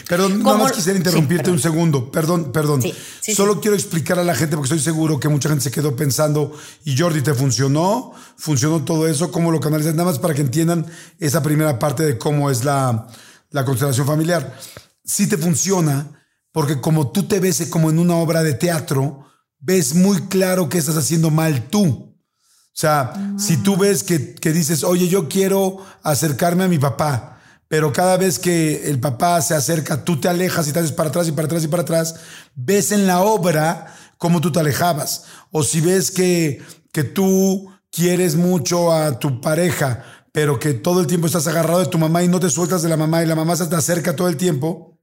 Perdón, 0.09 0.42
nada 0.42 0.59
más 0.59 0.72
quisiera 0.72 0.98
interrumpirte 0.98 1.50
un 1.50 1.59
segundo. 1.59 2.11
Perdón, 2.11 2.52
perdón. 2.52 2.83
Solo 3.20 3.61
quiero 3.61 3.74
explicar 3.74 4.18
a 4.18 4.24
la 4.24 4.35
gente, 4.35 4.57
porque 4.57 4.74
estoy 4.74 4.81
seguro 4.81 5.18
que 5.18 5.29
mucha 5.29 5.48
gente 5.48 5.64
se 5.64 5.70
quedó 5.70 5.96
pensando, 5.96 6.52
y 6.85 6.96
Jordi, 6.98 7.22
¿te 7.22 7.33
funcionó? 7.33 8.12
¿Funcionó 8.37 8.85
todo 8.85 9.09
eso? 9.09 9.33
¿Cómo 9.33 9.50
lo 9.50 9.61
canalizas? 9.61 9.94
Nada 9.94 10.11
más 10.11 10.18
para 10.18 10.35
que 10.35 10.42
entiendan 10.42 10.87
esa 11.18 11.42
primera 11.42 11.79
parte 11.79 12.05
de 12.05 12.18
cómo 12.18 12.50
es 12.50 12.64
la, 12.64 13.09
la 13.50 13.64
constelación 13.64 14.07
familiar. 14.07 14.59
Sí 15.02 15.26
te 15.26 15.38
funciona, 15.38 16.11
porque 16.52 16.81
como 16.81 17.11
tú 17.11 17.22
te 17.22 17.40
ves 17.40 17.66
como 17.70 17.88
en 17.88 17.98
una 17.98 18.16
obra 18.16 18.42
de 18.42 18.52
teatro, 18.52 19.26
ves 19.59 19.94
muy 19.94 20.22
claro 20.29 20.68
que 20.68 20.79
estás 20.79 20.96
haciendo 20.96 21.31
mal 21.31 21.68
tú. 21.70 22.07
O 22.76 22.79
sea, 22.79 23.35
si 23.38 23.57
tú 23.57 23.79
ves 23.79 24.02
que, 24.02 24.35
que 24.35 24.52
dices, 24.52 24.85
oye, 24.85 25.09
yo 25.09 25.31
quiero 25.31 25.83
acercarme 26.02 26.64
a 26.64 26.68
mi 26.68 26.79
papá, 26.79 27.36
pero 27.68 27.92
cada 27.92 28.16
vez 28.16 28.38
que 28.38 28.88
el 28.88 29.00
papá 29.00 29.40
se 29.42 29.55
acerca, 29.55 30.05
tú 30.05 30.20
te 30.20 30.29
alejas 30.29 30.68
y 30.68 30.72
te 30.72 30.79
haces 30.79 30.92
para 30.92 31.09
atrás 31.09 31.29
y 31.29 31.33
para 31.33 31.46
atrás 31.46 31.64
y 31.64 31.68
para 31.68 31.83
atrás, 31.83 32.14
ves 32.55 32.92
en 32.92 33.07
la 33.07 33.20
obra 33.20 33.94
cómo 34.18 34.40
tú 34.40 34.52
te 34.52 34.61
alejabas. 34.61 35.24
O 35.50 35.62
si 35.62 35.81
ves 35.81 36.11
que, 36.11 36.62
que 36.92 37.05
tú 37.05 37.70
quieres 37.90 38.37
mucho 38.37 38.92
a 38.92 39.18
tu 39.18 39.40
pareja, 39.40 40.05
pero 40.33 40.61
que 40.61 40.74
todo 40.74 41.00
el 41.00 41.07
tiempo 41.07 41.26
estás 41.26 41.46
agarrado 41.46 41.81
de 41.81 41.87
tu 41.87 41.98
mamá 41.98 42.22
y 42.22 42.29
no 42.29 42.38
te 42.38 42.50
sueltas 42.50 42.83
de 42.83 42.88
la 42.88 42.96
mamá 42.96 43.22
y 43.22 43.26
la 43.26 43.35
mamá 43.35 43.57
se 43.57 43.66
te 43.66 43.74
acerca 43.74 44.14
todo 44.14 44.29
el 44.29 44.37
tiempo, 44.37 44.95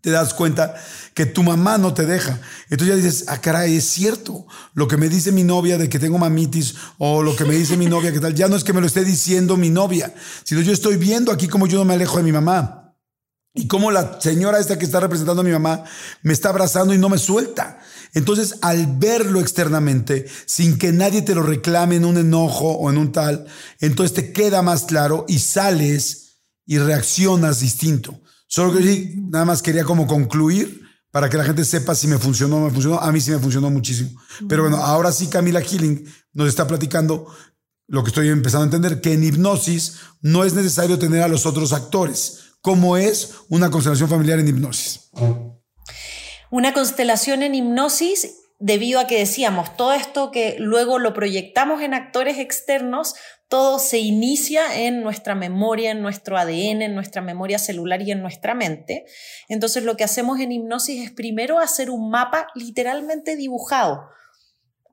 te 0.00 0.10
das 0.10 0.34
cuenta 0.34 0.74
que 1.14 1.26
tu 1.26 1.42
mamá 1.42 1.78
no 1.78 1.94
te 1.94 2.06
deja. 2.06 2.40
Entonces 2.70 2.88
ya 2.88 3.02
dices, 3.02 3.24
ah, 3.28 3.40
caray, 3.40 3.76
es 3.76 3.84
cierto. 3.84 4.46
Lo 4.74 4.88
que 4.88 4.96
me 4.96 5.08
dice 5.08 5.32
mi 5.32 5.44
novia 5.44 5.78
de 5.78 5.88
que 5.88 5.98
tengo 5.98 6.18
mamitis 6.18 6.74
o 6.98 7.22
lo 7.22 7.34
que 7.34 7.44
me 7.44 7.54
dice 7.54 7.76
mi 7.76 7.86
novia 7.86 8.12
que 8.12 8.20
tal, 8.20 8.34
ya 8.34 8.48
no 8.48 8.56
es 8.56 8.64
que 8.64 8.72
me 8.72 8.80
lo 8.80 8.86
esté 8.86 9.04
diciendo 9.04 9.56
mi 9.56 9.70
novia, 9.70 10.14
sino 10.44 10.60
yo 10.60 10.72
estoy 10.72 10.96
viendo 10.96 11.32
aquí 11.32 11.48
como 11.48 11.66
yo 11.66 11.78
no 11.78 11.84
me 11.84 11.94
alejo 11.94 12.18
de 12.18 12.22
mi 12.22 12.32
mamá. 12.32 12.82
Y 13.54 13.68
como 13.68 13.90
la 13.90 14.20
señora 14.20 14.58
esta 14.58 14.78
que 14.78 14.84
está 14.84 15.00
representando 15.00 15.40
a 15.40 15.44
mi 15.44 15.50
mamá 15.50 15.84
me 16.22 16.34
está 16.34 16.50
abrazando 16.50 16.92
y 16.92 16.98
no 16.98 17.08
me 17.08 17.16
suelta. 17.16 17.78
Entonces, 18.12 18.56
al 18.60 18.86
verlo 18.98 19.40
externamente, 19.40 20.26
sin 20.44 20.78
que 20.78 20.92
nadie 20.92 21.22
te 21.22 21.34
lo 21.34 21.42
reclame 21.42 21.96
en 21.96 22.04
un 22.04 22.18
enojo 22.18 22.72
o 22.72 22.90
en 22.90 22.98
un 22.98 23.12
tal, 23.12 23.46
entonces 23.80 24.14
te 24.14 24.32
queda 24.32 24.60
más 24.60 24.84
claro 24.84 25.24
y 25.26 25.38
sales 25.38 26.42
y 26.66 26.78
reaccionas 26.78 27.60
distinto. 27.60 28.20
Solo 28.46 28.72
que 28.72 28.82
sí, 28.82 29.14
nada 29.30 29.44
más 29.44 29.62
quería 29.62 29.84
como 29.84 30.06
concluir 30.06 30.82
para 31.10 31.28
que 31.30 31.36
la 31.36 31.44
gente 31.44 31.64
sepa 31.64 31.94
si 31.94 32.06
me 32.06 32.18
funcionó 32.18 32.56
o 32.56 32.60
no 32.60 32.64
me 32.66 32.70
funcionó. 32.72 33.00
A 33.00 33.10
mí 33.10 33.20
sí 33.20 33.30
me 33.30 33.38
funcionó 33.38 33.70
muchísimo. 33.70 34.20
Pero 34.48 34.62
bueno, 34.62 34.76
ahora 34.76 35.12
sí 35.12 35.28
Camila 35.28 35.60
Healing 35.60 36.04
nos 36.32 36.48
está 36.48 36.66
platicando 36.66 37.26
lo 37.88 38.02
que 38.02 38.08
estoy 38.08 38.28
empezando 38.28 38.64
a 38.64 38.66
entender, 38.66 39.00
que 39.00 39.12
en 39.12 39.24
hipnosis 39.24 40.00
no 40.20 40.44
es 40.44 40.54
necesario 40.54 40.98
tener 40.98 41.22
a 41.22 41.28
los 41.28 41.46
otros 41.46 41.72
actores. 41.72 42.56
¿Cómo 42.60 42.96
es 42.96 43.34
una 43.48 43.70
constelación 43.70 44.08
familiar 44.08 44.38
en 44.40 44.48
hipnosis? 44.48 45.10
Una 46.50 46.72
constelación 46.72 47.42
en 47.42 47.54
hipnosis 47.54 48.28
debido 48.58 49.00
a 49.00 49.06
que 49.06 49.18
decíamos, 49.18 49.76
todo 49.76 49.92
esto 49.92 50.30
que 50.30 50.56
luego 50.58 50.98
lo 50.98 51.12
proyectamos 51.12 51.82
en 51.82 51.94
actores 51.94 52.38
externos, 52.38 53.14
todo 53.48 53.78
se 53.78 53.98
inicia 53.98 54.82
en 54.82 55.02
nuestra 55.02 55.34
memoria, 55.34 55.92
en 55.92 56.02
nuestro 56.02 56.36
ADN, 56.36 56.82
en 56.82 56.94
nuestra 56.94 57.22
memoria 57.22 57.58
celular 57.58 58.02
y 58.02 58.10
en 58.10 58.20
nuestra 58.20 58.54
mente. 58.54 59.06
Entonces 59.48 59.84
lo 59.84 59.96
que 59.96 60.04
hacemos 60.04 60.40
en 60.40 60.52
hipnosis 60.52 61.04
es 61.04 61.12
primero 61.12 61.58
hacer 61.58 61.90
un 61.90 62.10
mapa 62.10 62.48
literalmente 62.54 63.36
dibujado. 63.36 64.08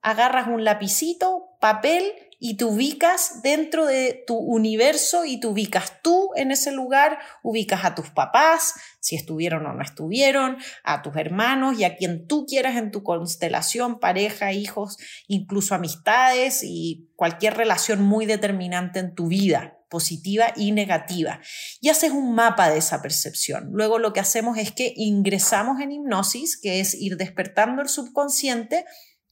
Agarras 0.02 0.48
un 0.48 0.64
lapicito, 0.64 1.58
papel 1.60 2.14
y 2.40 2.58
te 2.58 2.66
ubicas 2.66 3.42
dentro 3.42 3.86
de 3.86 4.24
tu 4.28 4.36
universo 4.36 5.24
y 5.24 5.40
te 5.40 5.48
ubicas 5.48 6.02
tú 6.04 6.32
en 6.36 6.52
ese 6.52 6.72
lugar, 6.72 7.18
ubicas 7.42 7.86
a 7.86 7.96
tus 7.96 8.10
papás, 8.10 8.74
si 9.04 9.18
estuvieron 9.18 9.66
o 9.66 9.74
no 9.74 9.82
estuvieron, 9.82 10.58
a 10.86 11.02
tus 11.02 11.18
hermanos 11.18 11.78
y 11.78 11.84
a 11.84 11.98
quien 11.98 12.26
tú 12.26 12.46
quieras 12.46 12.78
en 12.78 12.90
tu 12.90 13.04
constelación, 13.04 14.00
pareja, 14.00 14.54
hijos, 14.54 14.98
incluso 15.28 15.76
amistades 15.76 16.62
y 16.64 17.10
cualquier 17.18 17.58
relación 17.58 18.02
muy 18.02 18.26
determinante 18.26 19.00
en 19.00 19.14
tu 19.14 19.28
vida 19.28 19.78
positiva 19.90 20.54
y 20.56 20.72
negativa. 20.72 21.42
Y 21.82 21.90
haces 21.90 22.12
un 22.12 22.34
mapa 22.34 22.70
de 22.70 22.78
esa 22.78 23.02
percepción. 23.02 23.70
Luego 23.74 24.00
lo 24.00 24.14
que 24.14 24.22
hacemos 24.22 24.58
es 24.58 24.72
que 24.72 24.94
ingresamos 24.96 25.82
en 25.82 25.92
hipnosis, 25.92 26.58
que 26.58 26.80
es 26.80 26.96
ir 26.96 27.18
despertando 27.18 27.82
el 27.82 27.90
subconsciente, 27.90 28.86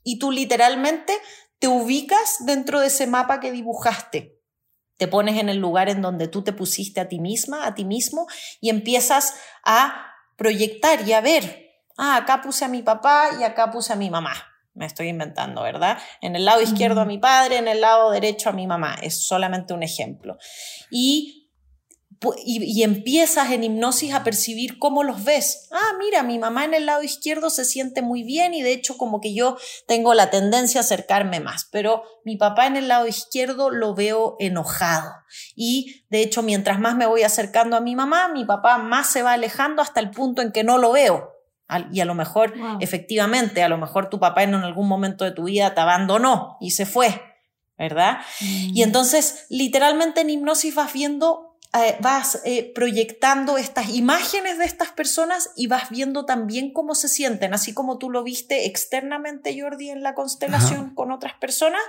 y 0.03 0.19
tú 0.19 0.31
literalmente 0.31 1.13
te 1.59 1.69
ubicas 1.69 2.45
dentro 2.45 2.81
de 2.81 2.87
ese 2.87 3.07
mapa 3.07 3.39
que 3.39 3.53
dibujaste. 3.53 4.40
Te 5.01 5.07
pones 5.07 5.39
en 5.39 5.49
el 5.49 5.57
lugar 5.57 5.89
en 5.89 6.03
donde 6.03 6.27
tú 6.27 6.43
te 6.43 6.53
pusiste 6.53 7.01
a 7.01 7.07
ti 7.07 7.19
misma, 7.19 7.65
a 7.65 7.73
ti 7.73 7.85
mismo, 7.85 8.27
y 8.59 8.69
empiezas 8.69 9.33
a 9.65 10.13
proyectar 10.35 11.07
y 11.07 11.13
a 11.13 11.21
ver, 11.21 11.71
ah, 11.97 12.17
acá 12.17 12.43
puse 12.43 12.65
a 12.65 12.67
mi 12.67 12.83
papá 12.83 13.31
y 13.39 13.43
acá 13.43 13.71
puse 13.71 13.93
a 13.93 13.95
mi 13.95 14.11
mamá. 14.11 14.35
Me 14.75 14.85
estoy 14.85 15.07
inventando, 15.07 15.63
¿verdad? 15.63 15.97
En 16.21 16.35
el 16.35 16.45
lado 16.45 16.61
izquierdo 16.61 17.01
a 17.01 17.05
mi 17.05 17.17
padre, 17.17 17.57
en 17.57 17.67
el 17.67 17.81
lado 17.81 18.11
derecho 18.11 18.49
a 18.49 18.51
mi 18.51 18.67
mamá. 18.67 18.93
Es 19.01 19.25
solamente 19.25 19.73
un 19.73 19.81
ejemplo. 19.81 20.37
Y 20.91 21.40
y, 22.43 22.83
empiezas 22.83 23.51
en 23.51 23.63
hipnosis 23.63 24.13
a 24.13 24.23
percibir 24.23 24.77
cómo 24.77 25.03
los 25.03 25.23
ves. 25.23 25.67
Ah, 25.71 25.93
mira, 25.97 26.21
mi 26.21 26.37
mamá 26.37 26.65
en 26.65 26.73
el 26.73 26.85
lado 26.85 27.01
izquierdo 27.01 27.49
se 27.49 27.65
siente 27.65 28.01
muy 28.01 28.23
bien 28.23 28.53
y 28.53 28.61
de 28.61 28.73
hecho 28.73 28.97
como 28.97 29.19
que 29.21 29.33
yo 29.33 29.57
tengo 29.87 30.13
la 30.13 30.29
tendencia 30.29 30.81
a 30.81 30.83
acercarme 30.83 31.39
más, 31.39 31.67
pero 31.71 32.03
mi 32.23 32.37
papá 32.37 32.67
en 32.67 32.77
el 32.77 32.87
lado 32.87 33.07
izquierdo 33.07 33.71
lo 33.71 33.95
veo 33.95 34.35
enojado. 34.39 35.11
Y 35.55 36.05
de 36.09 36.21
hecho 36.21 36.43
mientras 36.43 36.79
más 36.79 36.95
me 36.95 37.07
voy 37.07 37.23
acercando 37.23 37.75
a 37.75 37.81
mi 37.81 37.95
mamá, 37.95 38.27
mi 38.27 38.45
papá 38.45 38.77
más 38.77 39.07
se 39.07 39.23
va 39.23 39.33
alejando 39.33 39.81
hasta 39.81 39.99
el 39.99 40.11
punto 40.11 40.41
en 40.41 40.51
que 40.51 40.63
no 40.63 40.77
lo 40.77 40.91
veo. 40.91 41.31
Y 41.91 42.01
a 42.01 42.05
lo 42.05 42.15
mejor, 42.15 42.53
efectivamente, 42.81 43.63
a 43.63 43.69
lo 43.69 43.77
mejor 43.77 44.09
tu 44.09 44.19
papá 44.19 44.43
en 44.43 44.53
algún 44.55 44.89
momento 44.89 45.23
de 45.23 45.31
tu 45.31 45.45
vida 45.45 45.73
te 45.73 45.79
abandonó 45.79 46.57
y 46.59 46.71
se 46.71 46.85
fue, 46.85 47.21
¿verdad? 47.77 48.19
Y 48.41 48.81
mm. 48.81 48.83
entonces, 48.83 49.45
literalmente 49.49 50.19
en 50.19 50.29
hipnosis 50.29 50.75
vas 50.75 50.91
viendo 50.91 51.50
eh, 51.73 51.95
vas 52.01 52.41
eh, 52.43 52.69
proyectando 52.75 53.57
estas 53.57 53.91
imágenes 53.91 54.57
de 54.57 54.65
estas 54.65 54.89
personas 54.89 55.51
y 55.55 55.67
vas 55.67 55.89
viendo 55.89 56.25
también 56.25 56.73
cómo 56.73 56.95
se 56.95 57.07
sienten, 57.07 57.53
así 57.53 57.73
como 57.73 57.97
tú 57.97 58.09
lo 58.09 58.23
viste 58.23 58.65
externamente, 58.65 59.57
Jordi, 59.57 59.89
en 59.89 60.03
la 60.03 60.13
constelación 60.13 60.93
con 60.93 61.13
otras 61.13 61.35
personas, 61.35 61.81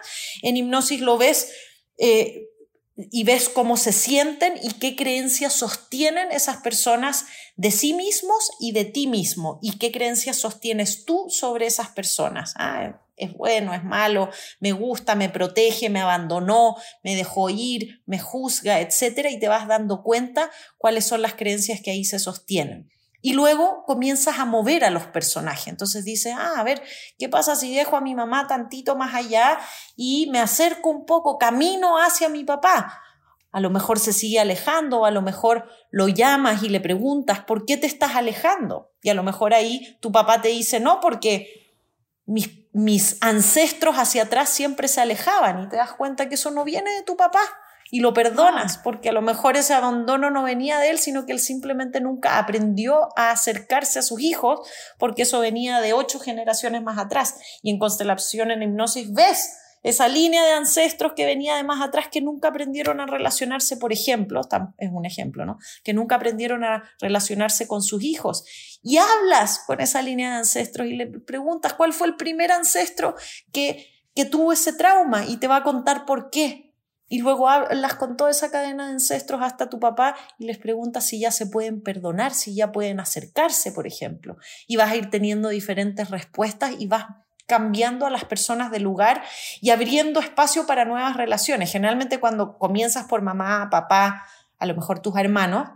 en 0.43 0.57
hipnosis 0.57 1.01
lo 1.01 1.19
ves 1.19 1.53
eh, 1.99 2.49
y 2.97 3.25
ves 3.25 3.49
cómo 3.49 3.77
se 3.77 3.93
sienten 3.93 4.55
y 4.63 4.75
qué 4.75 4.95
creencias 4.95 5.55
sostienen 5.55 6.31
esas 6.31 6.59
personas 6.59 7.27
de 7.57 7.73
sí 7.73 7.93
mismos 7.93 8.53
y 8.61 8.71
de 8.71 8.85
ti 8.85 9.09
mismo 9.09 9.59
y 9.63 9.79
qué 9.79 9.91
creencias 9.91 10.37
sostienes 10.37 11.05
tú 11.05 11.27
sobre 11.29 11.67
esas 11.67 11.89
personas. 11.89 12.55
Ah, 12.57 13.01
es 13.25 13.35
bueno, 13.35 13.75
es 13.75 13.85
malo, 13.85 14.31
me 14.61 14.73
gusta, 14.73 15.15
me 15.15 15.29
protege, 15.29 15.91
me 15.91 16.01
abandonó, 16.01 16.77
me 17.03 17.15
dejó 17.15 17.51
ir, 17.51 18.03
me 18.07 18.19
juzga, 18.19 18.81
etcétera, 18.81 19.31
y 19.31 19.39
te 19.39 19.49
vas 19.49 19.67
dando 19.67 20.03
cuenta 20.03 20.51
cuáles 20.79 21.07
son 21.07 21.23
las 21.23 21.35
creencias 21.35 21.81
que 21.81 21.91
ahí 21.91 22.05
se 22.05 22.19
sostienen. 22.19 22.91
Y 23.25 23.35
luego 23.35 23.85
comienzas 23.87 24.41
a 24.41 24.45
mover 24.45 24.85
a 24.85 24.91
los 24.91 25.05
personajes. 25.07 25.69
Entonces 25.69 26.05
dices, 26.05 26.35
ah, 26.37 26.55
a 26.57 26.65
ver, 26.65 26.83
¿qué 27.19 27.29
pasa 27.29 27.55
si 27.55 27.73
dejo 27.73 27.97
a 27.97 28.01
mi 28.01 28.17
mamá 28.17 28.49
tantito 28.49 28.97
más 28.97 29.15
allá 29.15 29.61
y 29.95 30.29
me 30.33 30.41
acerco 30.41 30.91
un 30.91 31.07
poco, 31.07 31.39
camino 31.39 31.99
hacia 31.99 32.29
mi 32.29 32.43
papá? 32.43 33.01
A 33.53 33.61
lo 33.61 33.71
mejor 33.71 34.01
se 34.01 34.13
sigue 34.13 34.41
alejando, 34.41 35.05
a 35.05 35.13
lo 35.13 35.23
mejor 35.23 35.69
lo 35.91 36.09
llamas 36.09 36.65
y 36.65 36.69
le 36.69 36.81
preguntas, 36.81 37.41
¿por 37.41 37.65
qué 37.65 37.77
te 37.77 37.87
estás 37.87 38.17
alejando? 38.17 38.91
Y 39.03 39.11
a 39.11 39.15
lo 39.15 39.23
mejor 39.23 39.55
ahí 39.55 39.97
tu 40.01 40.11
papá 40.11 40.41
te 40.43 40.49
dice, 40.49 40.81
no, 40.81 41.01
porque 41.01 41.62
mis 42.27 42.63
mis 42.73 43.19
ancestros 43.21 43.97
hacia 43.97 44.23
atrás 44.23 44.49
siempre 44.49 44.89
se 44.89 45.01
alejaban 45.01 45.63
y 45.63 45.69
te 45.69 45.77
das 45.77 45.93
cuenta 45.93 46.29
que 46.29 46.37
eso 46.37 46.51
no 46.51 46.65
viene 46.65 46.91
de 46.93 47.03
tu 47.03 47.17
papá 47.17 47.43
y 47.91 48.01
lo 48.01 48.15
perdonas, 48.15 48.79
ah. 48.79 48.81
porque 48.85 49.11
a 49.11 49.13
lo 49.13 49.21
mejor 49.21 49.59
ese 49.59 49.75
abandono 49.75 50.31
no 50.31 50.43
venía 50.45 50.79
de 50.79 50.89
él, 50.89 50.99
sino 50.99 51.27
que 51.27 51.33
él 51.33 51.41
simplemente 51.41 52.01
nunca 52.01 52.39
aprendió 52.39 53.11
a 53.19 53.31
acercarse 53.31 53.99
a 53.99 54.03
sus 54.03 54.21
hijos, 54.23 54.67
porque 54.99 55.23
eso 55.23 55.41
venía 55.41 55.83
de 55.83 55.93
ocho 55.93 56.19
generaciones 56.19 56.83
más 56.83 56.97
atrás. 56.97 57.35
Y 57.63 57.71
en 57.71 57.79
constelación, 57.79 58.51
en 58.51 58.63
hipnosis, 58.63 59.13
ves 59.13 59.59
esa 59.83 60.09
línea 60.09 60.45
de 60.45 60.53
ancestros 60.53 61.13
que 61.15 61.27
venía 61.27 61.57
de 61.57 61.65
más 61.65 61.83
atrás 61.83 62.09
que 62.11 62.21
nunca 62.21 62.49
aprendieron 62.49 63.01
a 63.01 63.07
relacionarse, 63.07 63.77
por 63.77 63.93
ejemplo, 63.93 64.41
es 64.79 64.91
un 64.93 65.05
ejemplo, 65.05 65.45
¿no? 65.45 65.59
Que 65.83 65.93
nunca 65.93 66.17
aprendieron 66.17 66.65
a 66.65 66.85
relacionarse 67.01 67.67
con 67.67 67.83
sus 67.83 68.03
hijos. 68.03 68.45
Y 68.83 68.99
hablas 68.99 69.61
con 69.67 69.81
esa 69.81 70.03
línea 70.03 70.31
de 70.31 70.37
ancestros 70.37 70.87
y 70.87 70.97
le 70.97 71.07
preguntas 71.07 71.75
cuál 71.75 71.93
fue 71.93 72.07
el 72.07 72.17
primer 72.17 72.53
ancestro 72.53 73.17
que, 73.53 73.89
que 74.15 74.25
tuvo 74.25 74.53
ese 74.53 74.73
trauma 74.73 75.25
y 75.27 75.39
te 75.39 75.49
va 75.49 75.57
a 75.57 75.63
contar 75.63 76.05
por 76.05 76.31
qué. 76.31 76.73
Y 77.09 77.19
luego 77.19 77.51
hablas 77.51 77.97
con 77.97 78.17
toda 78.17 78.31
esa 78.31 78.51
cadena 78.51 78.87
de 78.87 78.93
ancestros 78.93 79.43
hasta 79.43 79.69
tu 79.69 79.79
papá 79.79 80.17
y 80.39 80.47
les 80.47 80.57
preguntas 80.57 81.05
si 81.05 81.21
ya 81.21 81.31
se 81.31 81.47
pueden 81.47 81.83
perdonar, 81.83 82.33
si 82.33 82.55
ya 82.55 82.73
pueden 82.73 83.01
acercarse, 83.01 83.71
por 83.73 83.87
ejemplo. 83.87 84.39
Y 84.67 84.77
vas 84.77 84.91
a 84.91 84.97
ir 84.97 85.11
teniendo 85.11 85.51
diferentes 85.51 86.09
respuestas 86.09 86.73
y 86.79 86.87
vas 86.87 87.05
cambiando 87.53 88.07
a 88.07 88.11
las 88.11 88.25
personas 88.25 88.71
del 88.71 88.83
lugar 88.83 89.23
y 89.61 89.69
abriendo 89.69 90.21
espacio 90.21 90.67
para 90.67 90.87
nuevas 90.87 91.19
relaciones. 91.19 91.71
Generalmente 91.71 92.19
cuando 92.19 92.57
comienzas 92.57 93.05
por 93.05 93.21
mamá, 93.21 93.69
papá, 93.71 94.27
a 94.59 94.65
lo 94.65 94.75
mejor 94.75 95.01
tus 95.01 95.19
hermanos, 95.19 95.69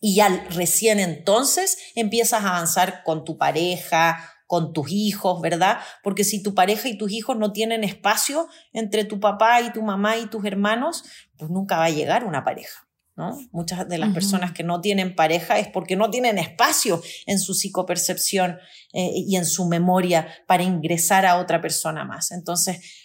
y 0.00 0.14
ya 0.14 0.46
recién 0.48 1.00
entonces 1.00 1.76
empiezas 1.96 2.44
a 2.44 2.48
avanzar 2.48 3.02
con 3.02 3.26
tu 3.26 3.36
pareja, 3.36 4.26
con 4.46 4.72
tus 4.72 4.90
hijos, 4.90 5.42
¿verdad? 5.42 5.80
Porque 6.02 6.24
si 6.24 6.42
tu 6.42 6.54
pareja 6.54 6.88
y 6.88 6.96
tus 6.96 7.12
hijos 7.12 7.36
no 7.36 7.52
tienen 7.52 7.84
espacio 7.84 8.48
entre 8.72 9.04
tu 9.04 9.20
papá 9.20 9.60
y 9.60 9.70
tu 9.70 9.82
mamá 9.82 10.16
y 10.16 10.24
tus 10.30 10.46
hermanos, 10.46 11.04
pues 11.36 11.50
nunca 11.50 11.76
va 11.76 11.84
a 11.84 11.90
llegar 11.90 12.24
una 12.24 12.42
pareja. 12.42 12.88
¿No? 13.16 13.38
Muchas 13.50 13.88
de 13.88 13.98
las 13.98 14.12
personas 14.14 14.52
que 14.52 14.62
no 14.62 14.80
tienen 14.80 15.14
pareja 15.14 15.58
es 15.58 15.68
porque 15.68 15.96
no 15.96 16.10
tienen 16.10 16.38
espacio 16.38 17.02
en 17.26 17.38
su 17.38 17.54
psicopercepción 17.54 18.58
eh, 18.92 19.10
y 19.14 19.36
en 19.36 19.44
su 19.44 19.66
memoria 19.66 20.28
para 20.46 20.62
ingresar 20.62 21.26
a 21.26 21.38
otra 21.38 21.60
persona 21.60 22.04
más. 22.04 22.30
Entonces, 22.30 23.02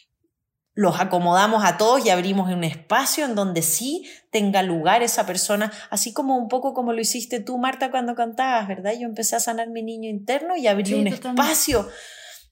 los 0.77 0.99
acomodamos 0.99 1.65
a 1.65 1.77
todos 1.77 2.05
y 2.05 2.11
abrimos 2.11 2.51
un 2.51 2.63
espacio 2.63 3.25
en 3.25 3.33
donde 3.33 3.63
sí 3.63 4.07
tenga 4.31 4.61
lugar 4.61 5.01
esa 5.01 5.25
persona, 5.25 5.73
así 5.89 6.13
como 6.13 6.37
un 6.37 6.49
poco 6.49 6.75
como 6.75 6.93
lo 6.93 7.01
hiciste 7.01 7.39
tú, 7.39 7.57
Marta, 7.57 7.89
cuando 7.89 8.13
cantabas, 8.13 8.67
¿verdad? 8.67 8.93
Yo 8.93 9.07
empecé 9.07 9.35
a 9.35 9.39
sanar 9.39 9.69
mi 9.69 9.81
niño 9.81 10.07
interno 10.07 10.55
y 10.55 10.67
abrí 10.67 10.93
un 10.93 11.07
espacio, 11.07 11.89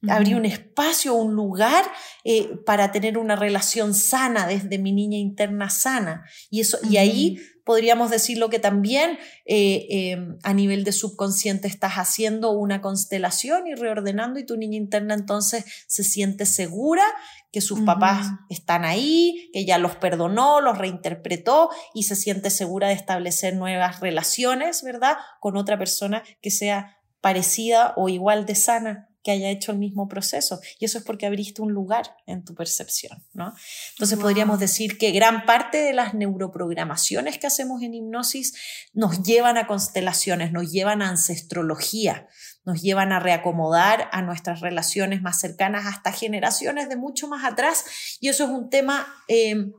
abrí 0.08 0.34
un 0.34 0.46
espacio, 0.46 1.14
un 1.16 1.34
lugar 1.34 1.86
eh, 2.24 2.58
para 2.66 2.92
tener 2.92 3.18
una 3.18 3.36
relación 3.36 3.94
sana 3.94 4.48
desde 4.48 4.78
mi 4.78 4.92
niña 4.92 5.18
interna 5.18 5.70
sana. 5.70 6.26
Y, 6.50 6.62
eso, 6.62 6.78
y 6.90 6.98
ahí 6.98 7.40
podríamos 7.66 8.12
decir 8.12 8.38
lo 8.38 8.50
que 8.50 8.60
también 8.60 9.18
eh, 9.46 9.88
em, 9.90 10.38
a 10.44 10.54
nivel 10.54 10.84
de 10.84 10.92
subconsciente 10.92 11.68
estás 11.68 11.94
haciendo 11.94 12.52
una 12.52 12.80
constelación 12.80 13.68
y 13.68 13.74
reordenando 13.74 14.40
y 14.40 14.46
tu 14.46 14.56
niña 14.56 14.78
interna 14.78 15.16
entonces 15.16 15.66
se 15.88 16.04
siente 16.04 16.46
segura 16.46 17.04
que 17.52 17.62
sus 17.62 17.82
papás 17.82 18.28
están 18.50 18.84
ahí, 18.84 19.50
que 19.54 19.66
ya 19.66 19.78
los 19.78 19.96
perdonó, 19.96 20.60
los 20.62 20.78
reinterpretó 20.78 21.70
y 21.94 22.04
se 22.04 22.18
siente 22.18 22.50
segura 22.50 22.90
de 22.90 22.94
establecer 22.96 23.56
nuevas 23.56 24.02
relaciones, 24.02 24.84
¿verdad? 24.84 25.16
Con 25.40 25.56
otra 25.56 25.78
persona 25.78 26.22
que 26.42 26.52
sea 26.52 26.98
parecida 27.22 27.94
o 27.96 28.10
igual 28.10 28.46
de 28.46 28.56
sana 28.56 29.10
que 29.26 29.32
haya 29.32 29.50
hecho 29.50 29.72
el 29.72 29.80
mismo 29.80 30.08
proceso. 30.08 30.62
Y 30.80 30.86
eso 30.86 31.00
es 31.00 31.04
porque 31.04 31.26
abriste 31.26 31.64
un 31.64 31.74
lugar 31.74 32.16
en 32.28 32.46
tu 32.46 32.54
percepción, 32.54 33.26
¿no? 33.34 33.56
Entonces 33.94 34.20
podríamos 34.20 34.60
decir 34.60 35.00
que 35.00 35.12
gran 35.12 35.48
parte 35.48 35.80
de 35.80 35.94
las 35.94 36.14
neuroprogramaciones 36.14 37.40
que 37.40 37.48
hacemos 37.48 37.82
en 37.82 37.96
hipnosis 37.96 38.54
nos 38.94 39.24
llevan 39.24 39.58
a 39.58 39.66
constelaciones, 39.66 40.52
nos 40.52 40.72
llevan 40.72 41.02
a 41.02 41.10
ancestrología, 41.10 42.28
nos 42.66 42.84
llevan 42.84 43.12
a 43.12 43.20
reacomodar 43.20 44.10
a 44.12 44.22
nuestras 44.22 44.62
relaciones 44.62 45.24
más 45.24 45.40
cercanas 45.40 45.88
hasta 45.88 46.12
generaciones 46.12 46.88
de 46.88 46.96
mucho 46.96 47.28
más 47.28 47.44
atrás. 47.44 48.18
Y 48.20 48.30
eso 48.30 48.44
es 48.44 48.52
un 48.52 48.70
tema... 48.70 49.08
Eh, 49.28 49.72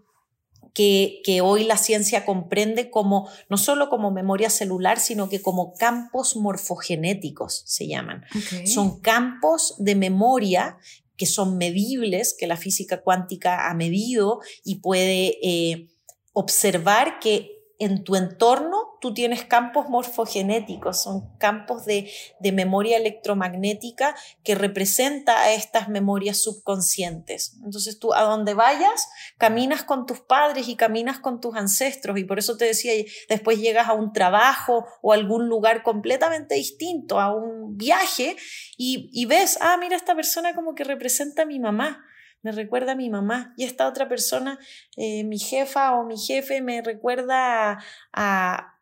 que, 0.76 1.40
hoy 1.42 1.64
la 1.64 1.78
ciencia 1.78 2.26
comprende 2.26 2.90
como 2.90 3.30
no 3.48 3.56
solo 3.56 3.88
como 3.88 4.10
memoria 4.10 4.50
celular, 4.50 5.00
sino 5.00 5.30
que 5.30 5.40
como 5.40 5.72
campos 5.72 6.36
morfogenéticos 6.36 7.62
se 7.64 7.88
llaman. 7.88 8.26
Son 8.66 9.00
campos 9.00 9.74
de 9.78 9.94
memoria 9.94 10.76
que 11.16 11.24
son 11.24 11.56
medibles, 11.56 12.36
que 12.38 12.46
la 12.46 12.58
física 12.58 13.00
cuántica 13.00 13.70
ha 13.70 13.74
medido 13.74 14.40
y 14.64 14.76
puede 14.76 15.38
eh, 15.42 15.88
observar 16.34 17.20
que 17.20 17.55
en 17.78 18.04
tu 18.04 18.16
entorno 18.16 18.96
tú 19.00 19.12
tienes 19.12 19.44
campos 19.44 19.88
morfogenéticos, 19.88 21.02
son 21.02 21.36
campos 21.38 21.84
de, 21.84 22.10
memoria 22.40 22.96
electromagnética 22.96 24.16
que 24.42 24.54
representa 24.54 25.42
a 25.42 25.52
estas 25.52 25.88
memorias 25.88 26.42
subconscientes. 26.42 27.56
Entonces 27.64 27.98
tú 27.98 28.14
a 28.14 28.22
donde 28.22 28.54
vayas, 28.54 29.08
caminas 29.36 29.82
con 29.82 30.06
tus 30.06 30.20
padres 30.20 30.68
y 30.68 30.76
caminas 30.76 31.18
con 31.18 31.40
tus 31.40 31.54
ancestros 31.54 32.18
y 32.18 32.24
por 32.24 32.38
eso 32.38 32.56
te 32.56 32.64
decía, 32.64 32.92
después 33.28 33.60
llegas 33.60 33.88
a 33.88 33.92
un 33.92 34.12
trabajo 34.12 34.86
o 35.02 35.12
a 35.12 35.16
algún 35.16 35.48
lugar 35.48 35.82
completamente 35.82 36.54
distinto, 36.54 37.20
a 37.20 37.34
un 37.34 37.76
viaje 37.76 38.36
y, 38.78 39.10
y 39.12 39.26
ves, 39.26 39.58
ah, 39.60 39.76
mira, 39.78 39.96
esta 39.96 40.14
persona 40.14 40.54
como 40.54 40.74
que 40.74 40.84
representa 40.84 41.42
a 41.42 41.46
mi 41.46 41.58
mamá 41.58 42.05
me 42.46 42.52
recuerda 42.52 42.92
a 42.92 42.94
mi 42.94 43.10
mamá 43.10 43.52
y 43.56 43.64
esta 43.64 43.88
otra 43.88 44.08
persona, 44.08 44.60
eh, 44.96 45.24
mi 45.24 45.36
jefa 45.36 45.96
o 45.96 46.04
mi 46.04 46.16
jefe, 46.16 46.62
me 46.62 46.80
recuerda 46.80 47.82
a, 48.12 48.72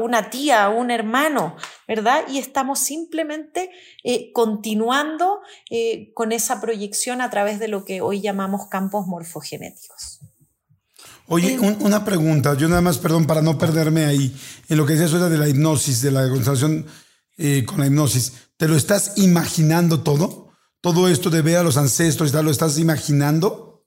una 0.00 0.30
tía, 0.30 0.64
a 0.64 0.68
un 0.70 0.90
hermano, 0.90 1.56
¿verdad? 1.86 2.22
Y 2.26 2.38
estamos 2.38 2.78
simplemente 2.78 3.70
eh, 4.02 4.32
continuando 4.32 5.40
eh, 5.68 6.10
con 6.14 6.32
esa 6.32 6.58
proyección 6.58 7.20
a 7.20 7.28
través 7.28 7.58
de 7.58 7.68
lo 7.68 7.84
que 7.84 8.00
hoy 8.00 8.22
llamamos 8.22 8.68
campos 8.68 9.06
morfogenéticos. 9.06 10.20
Oye, 11.28 11.58
una 11.58 12.02
pregunta, 12.02 12.54
yo 12.54 12.66
nada 12.68 12.80
más, 12.80 12.96
perdón, 12.96 13.26
para 13.26 13.42
no 13.42 13.58
perderme 13.58 14.06
ahí, 14.06 14.34
en 14.70 14.76
lo 14.78 14.86
que 14.86 14.94
decías 14.94 15.12
de 15.12 15.36
la 15.36 15.48
hipnosis, 15.48 16.00
de 16.00 16.12
la 16.12 16.28
constelación 16.30 16.86
con 17.66 17.80
la 17.80 17.86
hipnosis, 17.86 18.32
¿te 18.56 18.68
lo 18.68 18.76
estás 18.76 19.18
imaginando 19.18 20.00
todo? 20.00 20.45
Todo 20.92 21.08
esto 21.08 21.30
de 21.30 21.42
ver 21.42 21.56
a 21.56 21.62
los 21.64 21.78
ancestros 21.78 22.30
y 22.30 22.32
tal, 22.32 22.44
¿lo 22.44 22.52
estás 22.52 22.78
imaginando? 22.78 23.84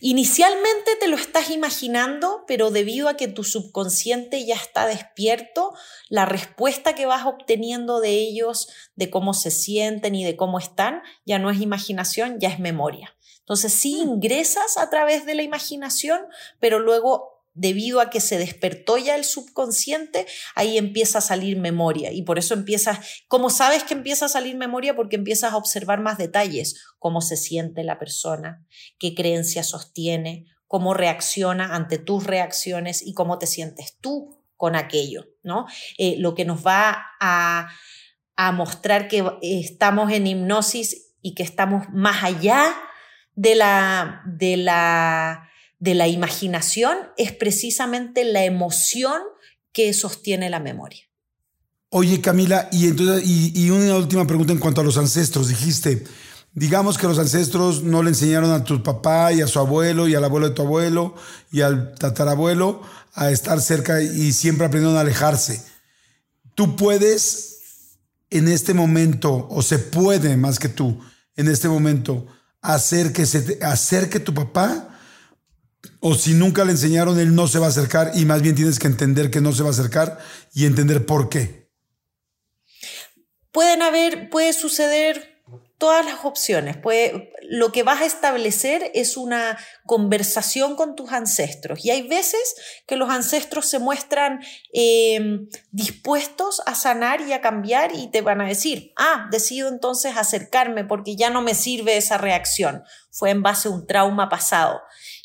Inicialmente 0.00 0.96
te 0.98 1.06
lo 1.06 1.14
estás 1.14 1.50
imaginando, 1.50 2.42
pero 2.48 2.72
debido 2.72 3.08
a 3.08 3.16
que 3.16 3.28
tu 3.28 3.44
subconsciente 3.44 4.44
ya 4.44 4.56
está 4.56 4.86
despierto, 4.86 5.72
la 6.08 6.24
respuesta 6.24 6.96
que 6.96 7.06
vas 7.06 7.24
obteniendo 7.24 8.00
de 8.00 8.10
ellos, 8.10 8.66
de 8.96 9.10
cómo 9.10 9.32
se 9.32 9.52
sienten 9.52 10.16
y 10.16 10.24
de 10.24 10.36
cómo 10.36 10.58
están, 10.58 11.02
ya 11.24 11.38
no 11.38 11.50
es 11.50 11.60
imaginación, 11.60 12.40
ya 12.40 12.48
es 12.48 12.58
memoria. 12.58 13.16
Entonces 13.38 13.72
sí 13.72 14.02
mm. 14.04 14.08
ingresas 14.08 14.76
a 14.76 14.90
través 14.90 15.24
de 15.24 15.36
la 15.36 15.42
imaginación, 15.42 16.20
pero 16.58 16.80
luego 16.80 17.39
debido 17.60 18.00
a 18.00 18.08
que 18.08 18.20
se 18.20 18.38
despertó 18.38 18.96
ya 18.96 19.16
el 19.16 19.24
subconsciente, 19.24 20.26
ahí 20.54 20.78
empieza 20.78 21.18
a 21.18 21.20
salir 21.20 21.58
memoria. 21.58 22.10
Y 22.10 22.22
por 22.22 22.38
eso 22.38 22.54
empiezas, 22.54 22.98
¿cómo 23.28 23.50
sabes 23.50 23.84
que 23.84 23.92
empieza 23.92 24.24
a 24.24 24.30
salir 24.30 24.56
memoria? 24.56 24.96
Porque 24.96 25.16
empiezas 25.16 25.52
a 25.52 25.58
observar 25.58 26.00
más 26.00 26.16
detalles, 26.16 26.82
cómo 26.98 27.20
se 27.20 27.36
siente 27.36 27.84
la 27.84 27.98
persona, 27.98 28.64
qué 28.98 29.14
creencia 29.14 29.62
sostiene, 29.62 30.46
cómo 30.66 30.94
reacciona 30.94 31.74
ante 31.76 31.98
tus 31.98 32.24
reacciones 32.24 33.02
y 33.06 33.12
cómo 33.12 33.36
te 33.36 33.46
sientes 33.46 33.98
tú 34.00 34.42
con 34.56 34.74
aquello, 34.74 35.26
¿no? 35.42 35.66
Eh, 35.98 36.16
lo 36.18 36.34
que 36.34 36.46
nos 36.46 36.66
va 36.66 37.08
a, 37.20 37.68
a 38.36 38.52
mostrar 38.52 39.06
que 39.08 39.22
estamos 39.42 40.10
en 40.12 40.26
hipnosis 40.26 41.12
y 41.20 41.34
que 41.34 41.42
estamos 41.42 41.88
más 41.92 42.24
allá 42.24 42.74
de 43.34 43.54
la, 43.54 44.22
de 44.24 44.56
la 44.56 45.49
de 45.80 45.94
la 45.94 46.06
imaginación 46.06 46.96
es 47.16 47.32
precisamente 47.32 48.24
la 48.24 48.44
emoción 48.44 49.20
que 49.72 49.92
sostiene 49.92 50.50
la 50.50 50.60
memoria. 50.60 51.02
Oye, 51.88 52.20
Camila, 52.20 52.68
y 52.70 52.86
entonces, 52.86 53.24
y, 53.26 53.68
una 53.70 53.96
última 53.96 54.26
pregunta 54.26 54.52
en 54.52 54.60
cuanto 54.60 54.82
a 54.82 54.84
los 54.84 54.96
ancestros. 54.96 55.48
Dijiste, 55.48 56.04
digamos 56.52 56.98
que 56.98 57.08
los 57.08 57.18
ancestros 57.18 57.82
no 57.82 58.02
le 58.02 58.10
enseñaron 58.10 58.52
a 58.52 58.62
tu 58.62 58.82
papá 58.82 59.32
y 59.32 59.40
a 59.40 59.48
su 59.48 59.58
abuelo 59.58 60.06
y 60.06 60.14
al 60.14 60.22
abuelo 60.22 60.50
de 60.50 60.54
tu 60.54 60.62
abuelo 60.62 61.16
y 61.50 61.62
al 61.62 61.94
tatarabuelo 61.96 62.82
a 63.14 63.30
estar 63.30 63.60
cerca 63.60 64.00
y 64.02 64.32
siempre 64.32 64.66
aprendieron 64.66 64.98
a 64.98 65.00
alejarse. 65.00 65.64
Tú 66.54 66.76
puedes 66.76 67.96
en 68.28 68.46
este 68.46 68.74
momento, 68.74 69.48
o 69.50 69.62
se 69.62 69.78
puede 69.78 70.36
más 70.36 70.58
que 70.60 70.68
tú, 70.68 71.00
en 71.34 71.48
este 71.48 71.68
momento, 71.68 72.26
hacer 72.60 73.12
que, 73.12 73.26
se 73.26 73.42
te, 73.42 73.64
hacer 73.64 74.08
que 74.08 74.20
tu 74.20 74.32
papá 74.32 74.89
o 76.00 76.14
si 76.14 76.32
nunca 76.32 76.64
le 76.64 76.72
enseñaron, 76.72 77.20
él 77.20 77.34
no 77.34 77.46
se 77.46 77.58
va 77.58 77.66
a 77.66 77.70
acercar 77.70 78.12
y 78.14 78.24
más 78.24 78.42
bien 78.42 78.54
tienes 78.54 78.78
que 78.78 78.86
entender 78.86 79.30
que 79.30 79.40
no 79.40 79.52
se 79.52 79.62
va 79.62 79.68
a 79.68 79.72
acercar 79.72 80.18
y 80.54 80.66
entender 80.66 81.06
por 81.06 81.28
qué. 81.28 81.70
Pueden 83.52 83.82
haber, 83.82 84.30
puede 84.30 84.52
suceder 84.52 85.30
todas 85.80 86.04
las 86.04 86.24
opciones. 86.24 86.76
Puede, 86.76 87.32
lo 87.42 87.72
que 87.72 87.82
vas 87.82 88.02
a 88.02 88.06
establecer 88.06 88.92
es 88.94 89.16
una 89.16 89.58
conversación 89.86 90.76
con 90.76 90.94
tus 90.94 91.10
ancestros. 91.10 91.84
Y 91.84 91.90
hay 91.90 92.06
veces 92.06 92.54
que 92.86 92.96
los 92.96 93.10
ancestros 93.10 93.66
se 93.66 93.78
muestran 93.78 94.40
em, 94.72 95.48
dispuestos 95.72 96.62
a 96.66 96.74
sanar 96.74 97.22
y 97.22 97.32
a 97.32 97.40
cambiar 97.40 97.94
y 97.94 98.10
te 98.10 98.20
van 98.20 98.40
a 98.40 98.46
decir, 98.46 98.92
ah, 98.96 99.26
decido 99.30 99.68
entonces 99.68 100.16
acercarme 100.16 100.84
porque 100.84 101.16
ya 101.16 101.30
no 101.30 101.42
me 101.42 101.54
sirve 101.54 101.96
esa 101.96 102.18
reacción. 102.18 102.84
Fue 103.10 103.30
en 103.30 103.42
base 103.42 103.68
a 103.68 103.72
un 103.72 103.86
trauma 103.86 104.28
pasado 104.28 104.80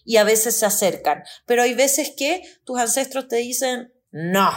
y 0.06 0.18
a 0.18 0.24
veces 0.24 0.56
se 0.58 0.66
acercan. 0.66 1.24
Pero 1.46 1.64
hay 1.64 1.74
veces 1.74 2.14
que 2.16 2.44
tus 2.64 2.80
ancestros 2.80 3.28
te 3.28 3.38
dicen, 3.38 3.92
no, 4.12 4.52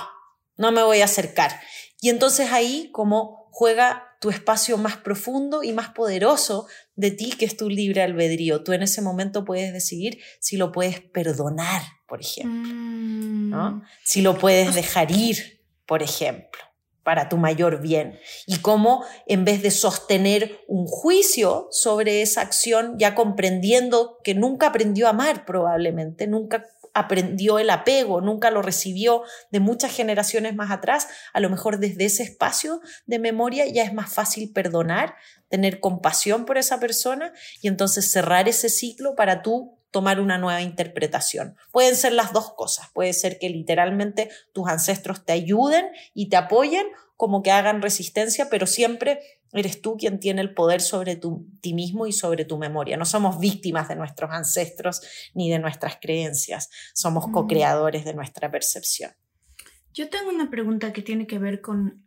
no 0.56 0.70
me 0.70 0.82
voy 0.82 1.00
a 1.00 1.06
acercar. 1.06 1.60
Y 2.00 2.10
entonces 2.10 2.52
ahí 2.52 2.90
como 2.92 3.48
juega 3.50 4.04
tu 4.20 4.30
espacio 4.30 4.76
más 4.78 4.96
profundo 4.96 5.62
y 5.62 5.72
más 5.72 5.90
poderoso 5.90 6.66
de 6.94 7.10
ti, 7.10 7.30
que 7.30 7.44
es 7.44 7.56
tu 7.56 7.70
libre 7.70 8.02
albedrío. 8.02 8.62
Tú 8.62 8.72
en 8.72 8.82
ese 8.82 9.00
momento 9.00 9.44
puedes 9.44 9.72
decidir 9.72 10.20
si 10.40 10.56
lo 10.56 10.70
puedes 10.70 11.00
perdonar, 11.00 11.82
por 12.06 12.20
ejemplo, 12.20 12.72
¿no? 12.72 13.70
Mm. 13.70 13.82
Si 14.04 14.22
lo 14.22 14.38
puedes 14.38 14.74
dejar 14.74 15.10
ir, 15.10 15.64
por 15.86 16.02
ejemplo 16.02 16.67
para 17.08 17.30
tu 17.30 17.38
mayor 17.38 17.80
bien. 17.80 18.20
Y 18.46 18.58
cómo 18.58 19.02
en 19.24 19.46
vez 19.46 19.62
de 19.62 19.70
sostener 19.70 20.60
un 20.68 20.84
juicio 20.86 21.66
sobre 21.70 22.20
esa 22.20 22.42
acción, 22.42 22.98
ya 22.98 23.14
comprendiendo 23.14 24.18
que 24.22 24.34
nunca 24.34 24.66
aprendió 24.66 25.06
a 25.06 25.10
amar 25.10 25.46
probablemente, 25.46 26.26
nunca 26.26 26.66
aprendió 26.92 27.58
el 27.58 27.70
apego, 27.70 28.20
nunca 28.20 28.50
lo 28.50 28.60
recibió 28.60 29.22
de 29.50 29.58
muchas 29.58 29.90
generaciones 29.90 30.54
más 30.54 30.70
atrás, 30.70 31.08
a 31.32 31.40
lo 31.40 31.48
mejor 31.48 31.78
desde 31.78 32.04
ese 32.04 32.24
espacio 32.24 32.82
de 33.06 33.18
memoria 33.18 33.64
ya 33.64 33.84
es 33.84 33.94
más 33.94 34.12
fácil 34.12 34.52
perdonar, 34.52 35.14
tener 35.48 35.80
compasión 35.80 36.44
por 36.44 36.58
esa 36.58 36.78
persona 36.78 37.32
y 37.62 37.68
entonces 37.68 38.10
cerrar 38.10 38.50
ese 38.50 38.68
ciclo 38.68 39.14
para 39.14 39.40
tú 39.40 39.77
tomar 39.90 40.20
una 40.20 40.38
nueva 40.38 40.62
interpretación. 40.62 41.56
Pueden 41.72 41.96
ser 41.96 42.12
las 42.12 42.32
dos 42.32 42.52
cosas. 42.54 42.88
Puede 42.92 43.12
ser 43.12 43.38
que 43.38 43.48
literalmente 43.48 44.30
tus 44.52 44.68
ancestros 44.68 45.24
te 45.24 45.32
ayuden 45.32 45.86
y 46.14 46.28
te 46.28 46.36
apoyen, 46.36 46.86
como 47.16 47.42
que 47.42 47.50
hagan 47.50 47.82
resistencia, 47.82 48.48
pero 48.50 48.66
siempre 48.66 49.20
eres 49.52 49.80
tú 49.80 49.96
quien 49.96 50.20
tiene 50.20 50.42
el 50.42 50.54
poder 50.54 50.80
sobre 50.80 51.16
ti 51.16 51.74
mismo 51.74 52.06
y 52.06 52.12
sobre 52.12 52.44
tu 52.44 52.58
memoria. 52.58 52.96
No 52.96 53.04
somos 53.04 53.38
víctimas 53.40 53.88
de 53.88 53.96
nuestros 53.96 54.30
ancestros 54.30 55.00
ni 55.34 55.50
de 55.50 55.58
nuestras 55.58 55.96
creencias, 56.00 56.68
somos 56.94 57.26
co-creadores 57.32 58.04
de 58.04 58.14
nuestra 58.14 58.50
percepción. 58.50 59.12
Yo 59.94 60.10
tengo 60.10 60.30
una 60.30 60.50
pregunta 60.50 60.92
que 60.92 61.02
tiene 61.02 61.26
que 61.26 61.38
ver 61.38 61.60
con 61.60 62.06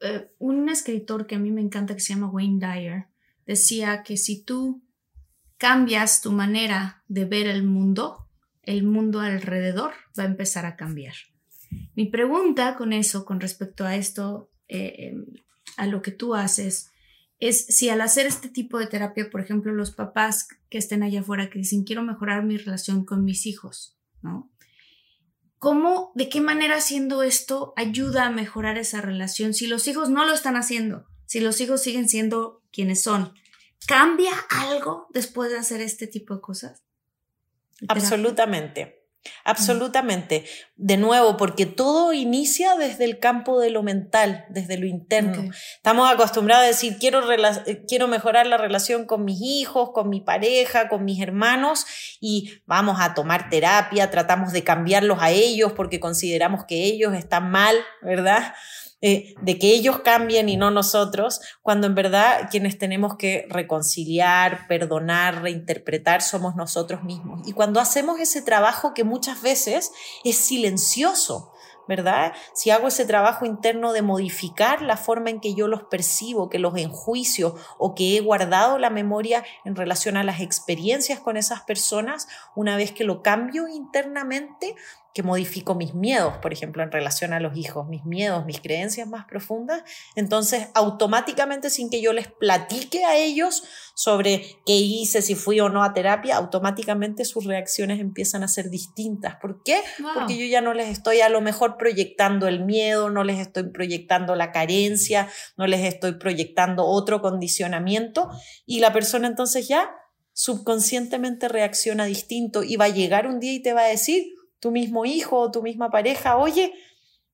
eh, 0.00 0.30
un 0.38 0.68
escritor 0.68 1.26
que 1.26 1.34
a 1.34 1.38
mí 1.38 1.50
me 1.50 1.60
encanta 1.60 1.94
que 1.94 2.00
se 2.00 2.14
llama 2.14 2.30
Wayne 2.30 2.64
Dyer. 2.64 3.06
Decía 3.46 4.02
que 4.04 4.16
si 4.16 4.44
tú 4.44 4.82
cambias 5.62 6.22
tu 6.22 6.32
manera 6.32 7.04
de 7.06 7.24
ver 7.24 7.46
el 7.46 7.62
mundo, 7.62 8.26
el 8.64 8.82
mundo 8.82 9.20
alrededor 9.20 9.92
va 10.18 10.24
a 10.24 10.26
empezar 10.26 10.66
a 10.66 10.74
cambiar. 10.74 11.14
Mi 11.94 12.06
pregunta 12.06 12.74
con 12.74 12.92
eso, 12.92 13.24
con 13.24 13.38
respecto 13.38 13.84
a 13.84 13.94
esto, 13.94 14.50
eh, 14.66 14.94
em, 14.98 15.24
a 15.76 15.86
lo 15.86 16.02
que 16.02 16.10
tú 16.10 16.34
haces, 16.34 16.90
es 17.38 17.64
si 17.66 17.90
al 17.90 18.00
hacer 18.00 18.26
este 18.26 18.48
tipo 18.48 18.76
de 18.80 18.88
terapia, 18.88 19.30
por 19.30 19.40
ejemplo, 19.40 19.72
los 19.72 19.92
papás 19.92 20.48
que 20.68 20.78
estén 20.78 21.04
allá 21.04 21.20
afuera 21.20 21.48
que 21.48 21.60
dicen 21.60 21.84
quiero 21.84 22.02
mejorar 22.02 22.44
mi 22.44 22.56
relación 22.56 23.04
con 23.04 23.24
mis 23.24 23.46
hijos, 23.46 23.96
¿no? 24.20 24.50
¿Cómo, 25.58 26.10
de 26.16 26.28
qué 26.28 26.40
manera 26.40 26.78
haciendo 26.78 27.22
esto 27.22 27.72
ayuda 27.76 28.26
a 28.26 28.30
mejorar 28.30 28.78
esa 28.78 29.00
relación 29.00 29.54
si 29.54 29.68
los 29.68 29.86
hijos 29.86 30.10
no 30.10 30.24
lo 30.24 30.32
están 30.32 30.56
haciendo? 30.56 31.06
Si 31.24 31.38
los 31.38 31.60
hijos 31.60 31.80
siguen 31.80 32.08
siendo 32.08 32.64
quienes 32.72 33.00
son, 33.00 33.34
¿Cambia 33.86 34.32
algo 34.48 35.06
después 35.10 35.50
de 35.50 35.58
hacer 35.58 35.80
este 35.80 36.06
tipo 36.06 36.34
de 36.34 36.40
cosas? 36.40 36.82
Absolutamente. 37.88 39.02
Absolutamente. 39.44 40.44
De 40.76 40.96
nuevo, 40.96 41.36
porque 41.36 41.64
todo 41.66 42.12
inicia 42.12 42.74
desde 42.76 43.04
el 43.04 43.18
campo 43.18 43.60
de 43.60 43.70
lo 43.70 43.82
mental, 43.82 44.46
desde 44.50 44.76
lo 44.78 44.86
interno. 44.86 45.50
Estamos 45.76 46.10
acostumbrados 46.10 46.64
a 46.64 46.68
decir, 46.68 46.96
quiero, 46.98 47.22
quiero 47.86 48.08
mejorar 48.08 48.46
la 48.46 48.56
relación 48.56 49.06
con 49.06 49.24
mis 49.24 49.40
hijos, 49.40 49.90
con 49.92 50.08
mi 50.08 50.20
pareja, 50.20 50.88
con 50.88 51.04
mis 51.04 51.20
hermanos, 51.20 51.86
y 52.20 52.52
vamos 52.66 52.98
a 53.00 53.14
tomar 53.14 53.48
terapia, 53.48 54.10
tratamos 54.10 54.52
de 54.52 54.64
cambiarlos 54.64 55.18
a 55.20 55.30
ellos 55.30 55.72
porque 55.72 56.00
consideramos 56.00 56.64
que 56.64 56.82
ellos 56.84 57.14
están 57.14 57.50
mal, 57.50 57.76
¿verdad? 58.02 58.54
Eh, 59.04 59.34
de 59.42 59.58
que 59.58 59.72
ellos 59.72 59.98
cambien 59.98 60.48
y 60.48 60.56
no 60.56 60.70
nosotros, 60.70 61.40
cuando 61.60 61.88
en 61.88 61.96
verdad 61.96 62.48
quienes 62.52 62.78
tenemos 62.78 63.16
que 63.16 63.46
reconciliar, 63.50 64.68
perdonar, 64.68 65.42
reinterpretar 65.42 66.22
somos 66.22 66.54
nosotros 66.54 67.02
mismos. 67.02 67.40
Y 67.48 67.52
cuando 67.52 67.80
hacemos 67.80 68.20
ese 68.20 68.42
trabajo 68.42 68.94
que 68.94 69.02
muchas 69.02 69.42
veces 69.42 69.90
es 70.22 70.36
silencioso, 70.36 71.52
¿verdad? 71.88 72.32
Si 72.54 72.70
hago 72.70 72.88
ese 72.88 73.04
trabajo 73.04 73.44
interno 73.44 73.92
de 73.92 74.02
modificar 74.02 74.82
la 74.82 74.96
forma 74.96 75.30
en 75.30 75.40
que 75.40 75.54
yo 75.54 75.68
los 75.68 75.82
percibo, 75.84 76.48
que 76.48 76.58
los 76.58 76.76
enjuicio 76.76 77.56
o 77.78 77.94
que 77.94 78.16
he 78.16 78.20
guardado 78.20 78.78
la 78.78 78.90
memoria 78.90 79.44
en 79.64 79.74
relación 79.74 80.16
a 80.16 80.24
las 80.24 80.40
experiencias 80.40 81.20
con 81.20 81.36
esas 81.36 81.62
personas, 81.62 82.28
una 82.54 82.76
vez 82.76 82.92
que 82.92 83.04
lo 83.04 83.22
cambio 83.22 83.68
internamente, 83.68 84.76
que 85.14 85.22
modifico 85.22 85.74
mis 85.74 85.94
miedos, 85.94 86.34
por 86.38 86.52
ejemplo, 86.52 86.82
en 86.82 86.90
relación 86.90 87.32
a 87.32 87.40
los 87.40 87.56
hijos, 87.56 87.88
mis 87.88 88.04
miedos, 88.04 88.44
mis 88.46 88.60
creencias 88.60 89.06
más 89.06 89.26
profundas, 89.26 89.82
entonces 90.16 90.68
automáticamente 90.74 91.70
sin 91.70 91.90
que 91.90 92.00
yo 92.00 92.12
les 92.12 92.28
platique 92.28 93.04
a 93.04 93.16
ellos 93.16 93.62
sobre 93.94 94.56
qué 94.64 94.74
hice, 94.74 95.20
si 95.22 95.34
fui 95.34 95.60
o 95.60 95.68
no 95.68 95.84
a 95.84 95.92
terapia, 95.92 96.36
automáticamente 96.36 97.24
sus 97.24 97.44
reacciones 97.44 98.00
empiezan 98.00 98.42
a 98.42 98.48
ser 98.48 98.70
distintas. 98.70 99.36
¿Por 99.36 99.62
qué? 99.62 99.82
Porque 100.14 100.36
yo 100.38 100.46
ya 100.46 100.60
no 100.60 100.72
les 100.72 100.88
estoy 100.88 101.20
a 101.20 101.28
lo 101.28 101.40
mejor 101.40 101.76
proyectando 101.76 102.48
el 102.48 102.64
miedo, 102.64 103.10
no 103.10 103.24
les 103.24 103.38
estoy 103.38 103.70
proyectando 103.70 104.34
la 104.34 104.50
carencia, 104.50 105.28
no 105.56 105.66
les 105.66 105.84
estoy 105.84 106.14
proyectando 106.14 106.86
otro 106.86 107.20
condicionamiento 107.20 108.30
y 108.66 108.80
la 108.80 108.92
persona 108.92 109.28
entonces 109.28 109.68
ya 109.68 109.90
subconscientemente 110.32 111.48
reacciona 111.48 112.06
distinto 112.06 112.62
y 112.62 112.76
va 112.76 112.86
a 112.86 112.88
llegar 112.88 113.26
un 113.26 113.38
día 113.38 113.52
y 113.52 113.60
te 113.60 113.74
va 113.74 113.82
a 113.82 113.88
decir, 113.88 114.24
tu 114.62 114.70
mismo 114.70 115.04
hijo 115.04 115.40
o 115.40 115.50
tu 115.50 115.60
misma 115.60 115.90
pareja, 115.90 116.36
oye, 116.36 116.72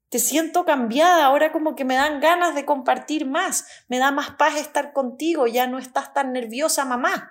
te 0.08 0.18
siento 0.18 0.64
cambiada, 0.64 1.26
ahora 1.26 1.52
como 1.52 1.76
que 1.76 1.84
me 1.84 1.94
dan 1.94 2.20
ganas 2.20 2.54
de 2.54 2.64
compartir 2.64 3.26
más, 3.26 3.66
me 3.86 3.98
da 3.98 4.10
más 4.10 4.30
paz 4.30 4.56
estar 4.56 4.94
contigo, 4.94 5.46
ya 5.46 5.66
no 5.66 5.78
estás 5.78 6.14
tan 6.14 6.32
nerviosa, 6.32 6.86
mamá. 6.86 7.30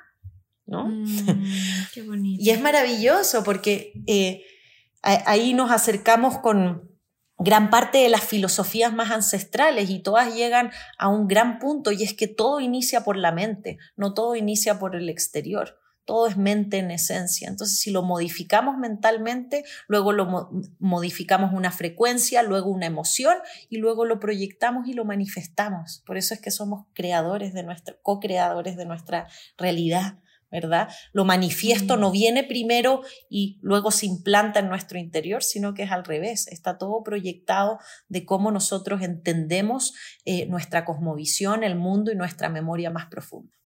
¿No? 0.68 0.88
Mm, 0.88 1.08
qué 1.94 2.04
bonito. 2.04 2.44
y 2.44 2.52
es 2.52 2.62
maravilloso 2.62 3.44
porque 3.44 3.94
eh, 4.06 4.44
ahí 5.02 5.56
nos 5.56 5.72
acercamos 5.72 6.38
con 6.38 6.92
gran 7.40 7.72
parte 7.72 7.98
de 7.98 8.10
las 8.10 8.24
filosofías 8.24 8.94
más 8.94 9.10
ancestrales 9.10 9.90
y 9.90 10.04
todas 10.04 10.36
llegan 10.36 10.70
a 11.00 11.08
un 11.08 11.28
gran 11.28 11.58
punto 11.58 11.92
y 11.92 12.04
es 12.04 12.14
que 12.14 12.28
todo 12.28 12.60
inicia 12.60 13.04
por 13.04 13.18
la 13.18 13.32
mente, 13.32 13.80
no 13.96 14.14
todo 14.14 14.36
inicia 14.36 14.78
por 14.78 14.96
el 14.96 15.10
exterior 15.10 15.80
todo 16.08 16.26
es 16.28 16.38
mente 16.38 16.78
en 16.78 16.90
esencia. 16.90 17.50
Entonces, 17.50 17.80
si 17.80 17.92
lo 17.92 18.02
modificamos 18.02 18.78
mentalmente, 18.78 19.66
luego 19.88 20.14
lo 20.14 20.50
modificamos 20.80 21.54
una 21.54 21.70
frecuencia, 21.70 22.42
luego 22.44 22.72
una 22.72 22.86
emoción 22.86 23.36
y 23.70 23.78
luego 23.78 24.06
lo 24.06 24.18
proyectamos 24.18 24.88
y 24.88 24.94
lo 24.94 25.04
manifestamos. 25.04 26.02
Por 26.06 26.18
eso 26.18 26.34
es 26.34 26.40
que 26.40 26.50
somos 26.50 26.86
creadores 26.94 27.54
de 27.54 27.64
nuestra, 27.64 27.98
co-creadores 28.02 28.78
de 28.78 28.86
nuestra 28.86 29.28
realidad. 29.58 30.20
¿verdad? 30.50 30.88
Lo 31.12 31.26
manifiesto 31.26 31.98
no 31.98 32.08
mm. 32.08 32.14
viene 32.14 32.44
primero 32.46 33.02
y 33.30 33.60
luego 33.62 33.92
se 33.92 34.06
implanta 34.06 34.62
en 34.62 34.70
nuestro 34.70 34.98
interior, 34.98 35.44
sino 35.44 35.74
que 35.74 35.84
es 35.84 35.92
al 35.92 36.06
revés. 36.06 36.48
Está 36.48 36.78
todo 36.78 37.04
proyectado 37.04 37.80
de 38.08 38.26
cómo 38.26 38.50
nosotros 38.50 39.02
entendemos 39.02 39.94
eh, 40.24 40.46
nuestra 40.46 40.86
cosmovisión, 40.86 41.66
el 41.66 41.76
mundo 41.76 42.14
y 42.14 42.16
nuestra 42.16 42.48
memoria 42.48 42.92
más 42.92 43.08
profunda 43.08 43.58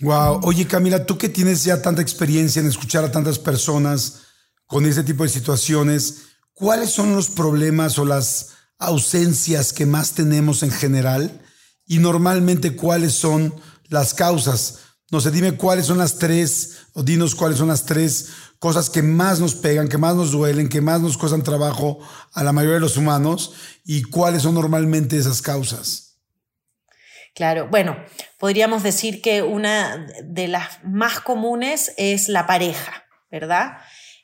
Wow. 0.00 0.40
Oye, 0.42 0.66
Camila, 0.66 1.06
tú 1.06 1.16
que 1.16 1.28
tienes 1.28 1.64
ya 1.64 1.80
tanta 1.80 2.02
experiencia 2.02 2.60
en 2.60 2.68
escuchar 2.68 3.04
a 3.04 3.10
tantas 3.10 3.38
personas 3.38 4.22
con 4.66 4.84
este 4.84 5.02
tipo 5.02 5.22
de 5.22 5.28
situaciones, 5.30 6.22
¿cuáles 6.52 6.90
son 6.90 7.14
los 7.14 7.28
problemas 7.28 7.98
o 7.98 8.04
las 8.04 8.48
ausencias 8.78 9.72
que 9.72 9.86
más 9.86 10.12
tenemos 10.12 10.62
en 10.62 10.70
general? 10.70 11.40
Y 11.86 11.98
normalmente, 11.98 12.76
¿cuáles 12.76 13.14
son 13.14 13.54
las 13.88 14.12
causas? 14.12 14.80
No 15.10 15.20
sé, 15.20 15.30
dime 15.30 15.56
cuáles 15.56 15.86
son 15.86 15.98
las 15.98 16.18
tres, 16.18 16.78
o 16.92 17.02
dinos 17.02 17.34
cuáles 17.34 17.58
son 17.58 17.68
las 17.68 17.84
tres 17.84 18.26
cosas 18.58 18.90
que 18.90 19.02
más 19.02 19.38
nos 19.38 19.54
pegan, 19.54 19.88
que 19.88 19.98
más 19.98 20.16
nos 20.16 20.32
duelen, 20.32 20.68
que 20.68 20.80
más 20.80 21.00
nos 21.00 21.16
cuestan 21.16 21.42
trabajo 21.42 22.00
a 22.32 22.42
la 22.42 22.52
mayoría 22.52 22.74
de 22.74 22.80
los 22.80 22.96
humanos 22.96 23.52
y 23.84 24.02
cuáles 24.02 24.42
son 24.42 24.54
normalmente 24.54 25.16
esas 25.16 25.42
causas. 25.42 26.05
Claro, 27.36 27.68
bueno, 27.70 27.98
podríamos 28.38 28.82
decir 28.82 29.20
que 29.20 29.42
una 29.42 30.06
de 30.24 30.48
las 30.48 30.82
más 30.82 31.20
comunes 31.20 31.92
es 31.98 32.30
la 32.30 32.46
pareja, 32.46 33.04
¿verdad? 33.30 33.76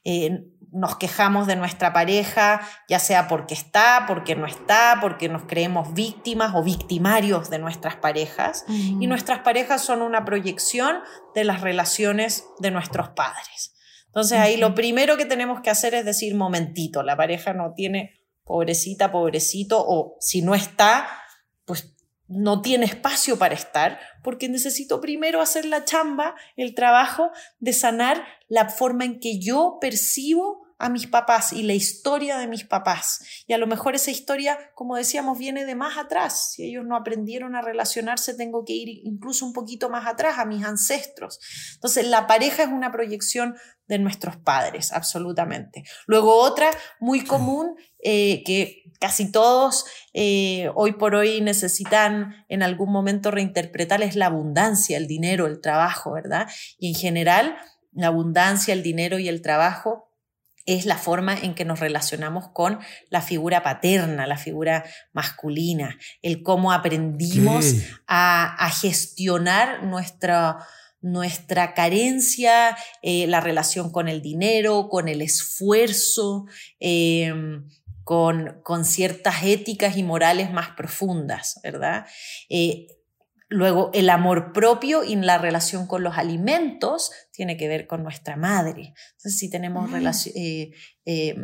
Eh, 0.02 0.46
nos 0.72 0.96
quejamos 0.96 1.46
de 1.46 1.56
nuestra 1.56 1.92
pareja, 1.92 2.66
ya 2.88 2.98
sea 2.98 3.28
porque 3.28 3.52
está, 3.52 4.06
porque 4.08 4.34
no 4.34 4.46
está, 4.46 4.96
porque 5.02 5.28
nos 5.28 5.42
creemos 5.42 5.92
víctimas 5.92 6.54
o 6.54 6.62
victimarios 6.62 7.50
de 7.50 7.58
nuestras 7.58 7.96
parejas. 7.96 8.64
Y 8.68 9.06
nuestras 9.06 9.40
parejas 9.40 9.84
son 9.84 10.00
una 10.00 10.24
proyección 10.24 11.00
de 11.34 11.44
las 11.44 11.60
relaciones 11.60 12.46
de 12.60 12.70
nuestros 12.70 13.10
padres. 13.10 13.74
Entonces 14.06 14.38
ahí 14.38 14.56
lo 14.56 14.74
primero 14.74 15.18
que 15.18 15.26
tenemos 15.26 15.60
que 15.60 15.68
hacer 15.68 15.92
es 15.92 16.06
decir, 16.06 16.34
momentito, 16.34 17.02
la 17.02 17.18
pareja 17.18 17.52
no 17.52 17.74
tiene 17.74 18.14
pobrecita, 18.44 19.12
pobrecito, 19.12 19.84
o 19.86 20.16
si 20.18 20.40
no 20.40 20.54
está, 20.54 21.06
pues 21.66 21.94
no 22.32 22.62
tiene 22.62 22.86
espacio 22.86 23.38
para 23.38 23.54
estar, 23.54 24.00
porque 24.22 24.48
necesito 24.48 25.00
primero 25.00 25.40
hacer 25.40 25.64
la 25.64 25.84
chamba, 25.84 26.34
el 26.56 26.74
trabajo 26.74 27.30
de 27.58 27.72
sanar 27.72 28.24
la 28.48 28.68
forma 28.68 29.04
en 29.04 29.20
que 29.20 29.38
yo 29.38 29.78
percibo 29.80 30.62
a 30.82 30.88
mis 30.88 31.06
papás 31.06 31.52
y 31.52 31.62
la 31.62 31.74
historia 31.74 32.38
de 32.38 32.48
mis 32.48 32.64
papás. 32.64 33.20
Y 33.46 33.52
a 33.52 33.58
lo 33.58 33.68
mejor 33.68 33.94
esa 33.94 34.10
historia, 34.10 34.58
como 34.74 34.96
decíamos, 34.96 35.38
viene 35.38 35.64
de 35.64 35.76
más 35.76 35.96
atrás. 35.96 36.54
Si 36.54 36.64
ellos 36.64 36.84
no 36.84 36.96
aprendieron 36.96 37.54
a 37.54 37.62
relacionarse, 37.62 38.34
tengo 38.34 38.64
que 38.64 38.72
ir 38.72 38.88
incluso 39.04 39.46
un 39.46 39.52
poquito 39.52 39.90
más 39.90 40.08
atrás, 40.08 40.40
a 40.40 40.44
mis 40.44 40.64
ancestros. 40.64 41.38
Entonces, 41.74 42.08
la 42.08 42.26
pareja 42.26 42.64
es 42.64 42.68
una 42.68 42.90
proyección 42.90 43.54
de 43.86 44.00
nuestros 44.00 44.36
padres, 44.36 44.92
absolutamente. 44.92 45.84
Luego 46.06 46.34
otra 46.34 46.70
muy 46.98 47.22
común 47.22 47.76
eh, 48.02 48.42
que 48.44 48.82
casi 49.00 49.32
todos 49.32 49.84
eh, 50.14 50.70
hoy 50.74 50.92
por 50.92 51.14
hoy 51.14 51.40
necesitan 51.40 52.44
en 52.48 52.62
algún 52.62 52.92
momento 52.92 53.30
reinterpretar 53.30 54.02
es 54.02 54.14
la 54.14 54.26
abundancia, 54.26 54.96
el 54.96 55.08
dinero, 55.08 55.46
el 55.46 55.60
trabajo, 55.60 56.12
¿verdad? 56.12 56.48
Y 56.78 56.88
en 56.88 56.94
general, 56.94 57.56
la 57.92 58.08
abundancia, 58.08 58.72
el 58.72 58.82
dinero 58.82 59.18
y 59.18 59.28
el 59.28 59.42
trabajo 59.42 60.08
es 60.66 60.86
la 60.86 60.96
forma 60.96 61.34
en 61.34 61.54
que 61.54 61.64
nos 61.64 61.80
relacionamos 61.80 62.48
con 62.48 62.78
la 63.10 63.20
figura 63.20 63.62
paterna, 63.62 64.26
la 64.26 64.36
figura 64.36 64.84
masculina, 65.12 65.98
el 66.22 66.42
cómo 66.42 66.72
aprendimos 66.72 67.74
a, 68.06 68.70
gestionar 68.80 69.82
nuestra, 69.82 70.58
nuestra 71.00 71.74
carencia, 71.74 72.76
eh, 73.02 73.26
la 73.26 73.40
relación 73.40 73.90
con 73.90 74.08
el 74.08 74.22
dinero, 74.22 74.88
con 74.88 75.08
el 75.08 75.22
esfuerzo, 75.22 76.46
em, 76.78 77.68
con, 78.04 78.60
con, 78.62 78.84
ciertas 78.84 79.44
éticas 79.44 79.96
y 79.96 80.02
morales 80.02 80.52
más 80.52 80.70
profundas, 80.70 81.60
¿verdad? 81.62 82.06
Eh, 82.48 82.86
Luego, 83.52 83.90
el 83.92 84.08
amor 84.08 84.52
propio 84.54 85.04
y 85.04 85.14
la 85.16 85.36
relación 85.36 85.86
con 85.86 86.02
los 86.02 86.16
alimentos 86.16 87.12
tiene 87.32 87.58
que 87.58 87.68
ver 87.68 87.86
con 87.86 88.02
nuestra 88.02 88.34
madre. 88.34 88.94
Entonces, 89.16 89.38
si 89.38 89.50
tenemos 89.50 89.90
mm. 89.90 90.06
eh, 90.34 90.70
eh, 91.04 91.36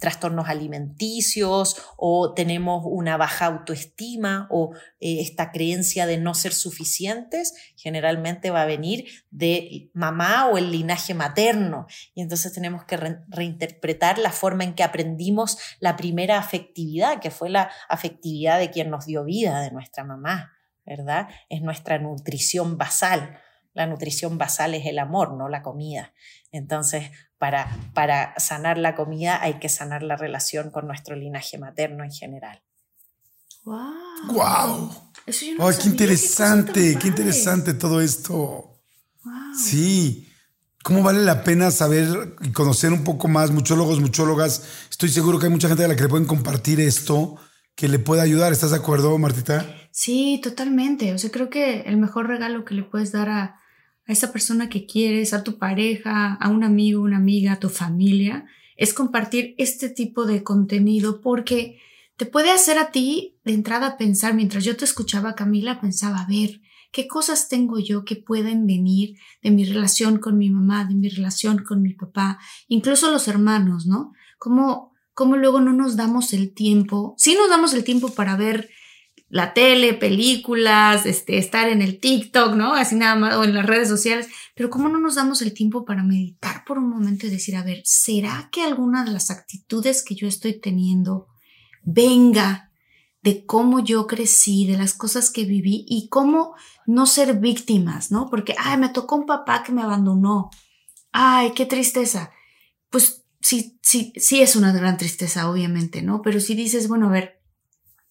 trastornos 0.00 0.48
alimenticios 0.48 1.76
o 1.98 2.32
tenemos 2.32 2.84
una 2.86 3.18
baja 3.18 3.46
autoestima 3.46 4.48
o 4.50 4.72
eh, 4.98 5.20
esta 5.20 5.52
creencia 5.52 6.06
de 6.06 6.16
no 6.16 6.32
ser 6.32 6.54
suficientes, 6.54 7.52
generalmente 7.76 8.50
va 8.50 8.62
a 8.62 8.66
venir 8.66 9.04
de 9.30 9.90
mamá 9.92 10.48
o 10.48 10.56
el 10.56 10.70
linaje 10.70 11.12
materno. 11.12 11.86
Y 12.14 12.22
entonces 12.22 12.54
tenemos 12.54 12.84
que 12.84 12.96
reinterpretar 13.28 14.18
la 14.18 14.32
forma 14.32 14.64
en 14.64 14.74
que 14.74 14.84
aprendimos 14.84 15.58
la 15.80 15.96
primera 15.96 16.38
afectividad, 16.38 17.20
que 17.20 17.30
fue 17.30 17.50
la 17.50 17.70
afectividad 17.90 18.58
de 18.58 18.70
quien 18.70 18.88
nos 18.88 19.04
dio 19.04 19.22
vida, 19.22 19.60
de 19.60 19.70
nuestra 19.70 20.02
mamá. 20.02 20.55
¿Verdad? 20.86 21.28
Es 21.48 21.62
nuestra 21.62 21.98
nutrición 21.98 22.78
basal. 22.78 23.40
La 23.74 23.86
nutrición 23.86 24.38
basal 24.38 24.74
es 24.74 24.86
el 24.86 24.98
amor, 24.98 25.36
no 25.36 25.48
la 25.48 25.62
comida. 25.62 26.14
Entonces, 26.52 27.10
para, 27.38 27.68
para 27.92 28.34
sanar 28.38 28.78
la 28.78 28.94
comida 28.94 29.42
hay 29.42 29.54
que 29.54 29.68
sanar 29.68 30.02
la 30.02 30.16
relación 30.16 30.70
con 30.70 30.86
nuestro 30.86 31.16
linaje 31.16 31.58
materno 31.58 32.04
en 32.04 32.12
general. 32.12 32.62
¡Wow! 33.64 33.76
¡Wow! 34.28 34.90
¡Ay, 35.26 35.74
qué 35.82 35.88
interesante! 35.88 36.96
¡Qué, 36.98 37.08
interesante 37.08 37.74
todo 37.74 38.00
esto! 38.00 38.80
Wow. 39.24 39.54
Sí. 39.60 40.32
¿Cómo 40.84 41.02
vale 41.02 41.24
la 41.24 41.42
pena 41.42 41.72
saber 41.72 42.36
y 42.42 42.52
conocer 42.52 42.92
un 42.92 43.02
poco 43.02 43.26
más, 43.26 43.50
muchólogos, 43.50 44.00
muchólogas? 44.00 44.62
Estoy 44.88 45.08
seguro 45.08 45.40
que 45.40 45.46
hay 45.46 45.50
mucha 45.50 45.66
gente 45.66 45.84
a 45.84 45.88
la 45.88 45.96
que 45.96 46.02
le 46.02 46.08
pueden 46.08 46.28
compartir 46.28 46.80
esto, 46.80 47.36
que 47.76 47.88
le 47.88 47.98
pueda 47.98 48.22
ayudar. 48.22 48.52
¿Estás 48.52 48.70
de 48.70 48.78
acuerdo, 48.78 49.16
Martita? 49.18 49.64
Sí, 49.92 50.40
totalmente. 50.42 51.12
O 51.12 51.18
sea, 51.18 51.30
creo 51.30 51.50
que 51.50 51.82
el 51.82 51.98
mejor 51.98 52.26
regalo 52.26 52.64
que 52.64 52.74
le 52.74 52.82
puedes 52.82 53.12
dar 53.12 53.28
a, 53.28 53.60
esa 54.06 54.32
persona 54.32 54.68
que 54.68 54.86
quieres, 54.86 55.34
a 55.34 55.42
tu 55.42 55.58
pareja, 55.58 56.34
a 56.34 56.48
un 56.48 56.62
amigo, 56.64 57.02
una 57.02 57.16
amiga, 57.16 57.52
a 57.52 57.58
tu 57.58 57.68
familia, 57.68 58.46
es 58.76 58.94
compartir 58.94 59.54
este 59.58 59.88
tipo 59.88 60.26
de 60.26 60.44
contenido 60.44 61.20
porque 61.20 61.80
te 62.16 62.24
puede 62.24 62.52
hacer 62.52 62.78
a 62.78 62.92
ti 62.92 63.40
de 63.44 63.52
entrada 63.52 63.98
pensar, 63.98 64.32
mientras 64.34 64.64
yo 64.64 64.76
te 64.76 64.84
escuchaba 64.84 65.34
Camila, 65.34 65.80
pensaba, 65.80 66.20
a 66.20 66.26
ver, 66.26 66.60
¿qué 66.92 67.08
cosas 67.08 67.48
tengo 67.48 67.80
yo 67.80 68.04
que 68.04 68.14
pueden 68.14 68.64
venir 68.66 69.16
de 69.42 69.50
mi 69.50 69.64
relación 69.64 70.18
con 70.18 70.38
mi 70.38 70.50
mamá, 70.50 70.84
de 70.84 70.94
mi 70.94 71.08
relación 71.08 71.64
con 71.64 71.82
mi 71.82 71.92
papá, 71.92 72.38
incluso 72.68 73.10
los 73.10 73.26
hermanos, 73.26 73.86
¿no? 73.86 74.12
¿Cómo, 74.38 74.92
cómo 75.16 75.38
luego 75.38 75.62
no 75.62 75.72
nos 75.72 75.96
damos 75.96 76.34
el 76.34 76.52
tiempo? 76.52 77.14
Sí 77.16 77.34
nos 77.34 77.48
damos 77.48 77.72
el 77.72 77.84
tiempo 77.84 78.10
para 78.10 78.36
ver 78.36 78.68
la 79.30 79.54
tele, 79.54 79.94
películas, 79.94 81.06
este, 81.06 81.38
estar 81.38 81.70
en 81.70 81.80
el 81.80 81.98
TikTok, 81.98 82.54
¿no? 82.54 82.74
Así 82.74 82.96
nada 82.96 83.16
más, 83.16 83.34
o 83.36 83.44
en 83.44 83.54
las 83.54 83.64
redes 83.64 83.88
sociales, 83.88 84.28
pero 84.54 84.68
¿cómo 84.68 84.90
no 84.90 85.00
nos 85.00 85.14
damos 85.14 85.40
el 85.40 85.54
tiempo 85.54 85.86
para 85.86 86.02
meditar 86.02 86.64
por 86.66 86.76
un 86.76 86.90
momento 86.90 87.26
y 87.26 87.30
decir, 87.30 87.56
a 87.56 87.64
ver, 87.64 87.80
¿será 87.84 88.50
que 88.52 88.62
alguna 88.62 89.04
de 89.04 89.10
las 89.10 89.30
actitudes 89.30 90.04
que 90.04 90.14
yo 90.14 90.28
estoy 90.28 90.60
teniendo 90.60 91.28
venga 91.82 92.70
de 93.22 93.46
cómo 93.46 93.80
yo 93.80 94.06
crecí, 94.06 94.66
de 94.66 94.76
las 94.76 94.92
cosas 94.92 95.30
que 95.30 95.46
viví 95.46 95.86
y 95.88 96.08
cómo 96.10 96.54
no 96.86 97.06
ser 97.06 97.38
víctimas, 97.40 98.10
¿no? 98.10 98.28
Porque, 98.28 98.54
ay, 98.58 98.76
me 98.76 98.90
tocó 98.90 99.16
un 99.16 99.24
papá 99.24 99.62
que 99.62 99.72
me 99.72 99.82
abandonó. 99.82 100.50
Ay, 101.10 101.52
qué 101.52 101.64
tristeza. 101.64 102.32
Pues 102.90 103.25
sí, 103.46 103.78
sí, 103.80 104.12
sí 104.16 104.42
es 104.42 104.56
una 104.56 104.72
gran 104.72 104.96
tristeza, 104.96 105.48
obviamente, 105.48 106.02
¿no? 106.02 106.20
Pero 106.20 106.40
si 106.40 106.56
dices, 106.56 106.88
bueno, 106.88 107.06
a 107.06 107.12
ver, 107.12 107.40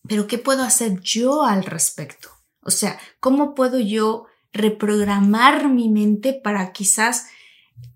pero 0.08 0.28
¿qué 0.28 0.38
puedo 0.38 0.64
hacer 0.64 1.02
yo 1.02 1.44
al 1.44 1.66
respecto? 1.66 2.30
O 2.62 2.72
sea, 2.72 2.98
¿cómo 3.20 3.54
puedo 3.54 3.78
yo 3.80 4.28
reprogramar 4.54 5.68
mi 5.68 5.90
mente 5.90 6.40
para 6.42 6.72
quizás 6.72 7.28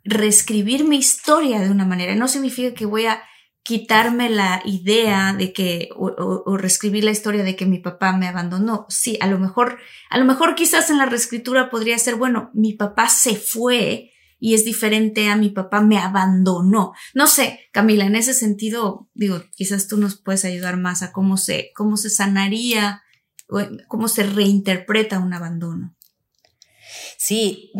reescribir 0.03 0.83
mi 0.83 0.97
historia 0.97 1.61
de 1.61 1.71
una 1.71 1.85
manera? 1.85 2.13
No 2.13 2.27
significa 2.27 2.73
que 2.73 2.85
voy 2.85 3.05
a 3.05 3.23
quitarme 3.63 4.29
la 4.29 4.61
idea 4.65 5.33
de 5.33 5.53
que 5.53 5.89
o, 5.95 6.57
reescribir 6.57 7.05
la 7.05 7.11
historia 7.11 7.43
de 7.43 7.55
que 7.55 7.65
mi 7.65 7.79
papá 7.79 8.11
me 8.11 8.27
abandonó. 8.27 8.85
Sí, 8.89 9.17
a 9.21 9.27
lo 9.27 9.39
mejor, 9.39 9.79
a 10.09 10.17
lo 10.17 10.25
mejor 10.25 10.55
quizás 10.55 10.89
en 10.89 10.97
la 10.97 11.05
reescritura 11.05 11.69
podría 11.69 11.97
ser, 11.99 12.15
bueno, 12.15 12.49
mi 12.53 12.73
papá 12.73 13.07
se 13.07 13.35
fue 13.35 14.11
y 14.39 14.53
es 14.53 14.63
diferente 14.63 15.29
a 15.29 15.35
mi 15.35 15.49
papá 15.49 15.81
me 15.81 15.97
abandonó. 15.97 16.93
No 17.13 17.27
sé, 17.27 17.59
Camila, 17.71 18.05
en 18.05 18.15
ese 18.15 18.33
sentido, 18.33 19.09
digo, 19.13 19.43
quizás 19.55 19.87
tú 19.87 19.97
nos 19.97 20.19
puedes 20.19 20.45
ayudar 20.45 20.77
más 20.77 21.03
a 21.03 21.11
cómo 21.11 21.37
se, 21.37 21.71
cómo 21.75 21.97
se 21.97 22.09
sanaría, 22.09 23.03
cómo 23.87 24.07
se 24.07 24.23
reinterpreta 24.23 25.19
un 25.19 25.33
abandono. 25.33 25.95
Sí, 27.17 27.71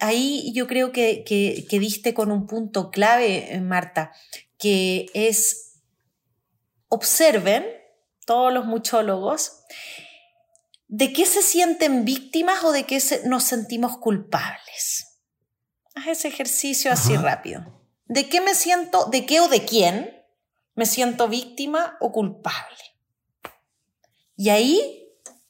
ahí 0.00 0.52
yo 0.54 0.66
creo 0.66 0.92
que, 0.92 1.24
que, 1.26 1.66
que 1.68 1.78
diste 1.78 2.14
con 2.14 2.30
un 2.30 2.46
punto 2.46 2.90
clave, 2.90 3.54
eh, 3.54 3.60
Marta, 3.60 4.12
que 4.58 5.06
es 5.14 5.80
observen 6.88 7.64
todos 8.26 8.52
los 8.52 8.66
muchólogos 8.66 9.60
de 10.88 11.12
qué 11.12 11.24
se 11.24 11.42
sienten 11.42 12.04
víctimas 12.04 12.62
o 12.64 12.70
de 12.70 12.84
qué 12.84 13.02
nos 13.24 13.44
sentimos 13.44 13.96
culpables. 13.98 15.11
Haz 15.94 16.06
ese 16.06 16.28
ejercicio 16.28 16.92
así 16.92 17.16
rápido. 17.16 17.64
¿De 18.06 18.28
qué 18.28 18.40
me 18.40 18.54
siento, 18.54 19.06
de 19.06 19.26
qué 19.26 19.40
o 19.40 19.48
de 19.48 19.64
quién 19.64 20.24
me 20.74 20.86
siento 20.86 21.28
víctima 21.28 21.96
o 22.00 22.12
culpable? 22.12 22.78
Y 24.36 24.48
ahí 24.48 25.02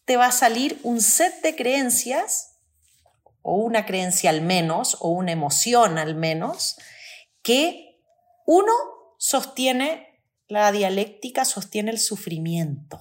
te 0.05 0.17
va 0.17 0.27
a 0.27 0.33
salir 0.33 0.81
un 0.83 1.01
set 1.01 1.43
de 1.43 1.55
creencias, 1.55 2.59
o 3.41 3.57
una 3.57 3.87
creencia 3.87 4.31
al 4.31 4.43
menos, 4.43 4.97
o 5.01 5.09
una 5.09 5.33
emoción 5.33 5.99
al 5.99 6.15
menos, 6.15 6.77
que 7.43 8.01
uno 8.47 8.73
sostiene, 9.19 10.21
la 10.49 10.71
dialéctica 10.73 11.45
sostiene 11.45 11.91
el 11.91 11.99
sufrimiento. 11.99 13.01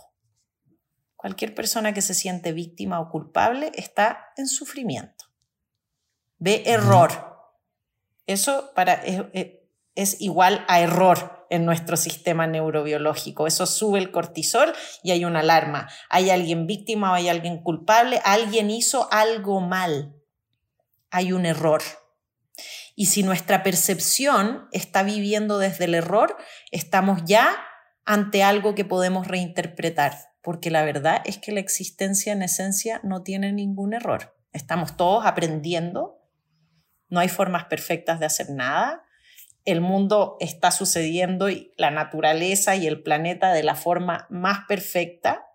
Cualquier 1.16 1.54
persona 1.54 1.94
que 1.94 2.02
se 2.02 2.14
siente 2.14 2.54
víctima 2.54 3.00
o 3.00 3.10
culpable 3.10 3.72
está 3.76 4.32
en 4.38 4.48
sufrimiento. 4.48 5.26
Ve 6.38 6.64
error. 6.66 7.31
Eso 8.32 8.72
para, 8.74 9.02
es, 9.96 10.22
igual 10.22 10.66
a 10.68 10.80
error 10.80 11.46
en 11.50 11.66
nuestro 11.66 11.98
sistema 11.98 12.48
neurobiológico. 12.48 13.46
Eso 13.46 13.66
sube 13.66 14.00
el 14.00 14.12
cortisol 14.12 14.74
y 15.04 15.12
hay 15.12 15.26
una 15.26 15.42
alarma. 15.42 15.90
Hay 16.10 16.30
alguien 16.30 16.66
víctima 16.66 17.12
o 17.12 17.16
hay 17.16 17.30
alguien 17.30 17.62
culpable, 17.62 18.22
alguien 18.24 18.72
hizo 18.72 19.12
algo 19.12 19.60
mal. 19.60 20.16
Hay 21.10 21.34
un 21.34 21.46
error. 21.46 21.82
Y 22.96 23.08
si 23.08 23.24
nuestra 23.24 23.64
percepción 23.64 24.68
está 24.72 25.04
viviendo 25.04 25.60
desde 25.60 25.86
el 25.86 25.96
error, 25.96 26.38
estamos 26.72 27.22
ya 27.26 27.58
ante 28.06 28.44
algo 28.44 28.76
que 28.76 28.86
podemos 28.86 29.28
reinterpretar, 29.28 30.18
porque 30.42 30.72
la 30.72 30.84
verdad 30.84 31.22
es 31.26 31.38
que 31.38 31.52
la 31.52 31.60
existencia 31.60 32.34
en 32.34 32.42
esencia 32.42 33.00
no 33.04 33.24
tiene 33.24 33.54
ningún 33.54 33.94
error. 33.94 34.36
Estamos 34.54 34.98
todos 34.98 35.26
aprendiendo 35.26 36.21
no 37.12 37.20
hay 37.20 37.30
formas 37.30 37.66
perfectas 37.66 38.20
de 38.20 38.26
hacer 38.26 38.50
nada 38.50 39.04
el 39.66 39.82
mundo 39.82 40.38
está 40.40 40.72
sucediendo 40.72 41.50
y 41.50 41.72
la 41.78 41.92
naturaleza 41.92 42.76
y 42.76 42.88
el 42.88 43.04
planeta 43.04 43.54
de 43.54 43.64
la 43.64 43.76
forma 43.76 44.28
más 44.30 44.60
perfecta 44.68 45.46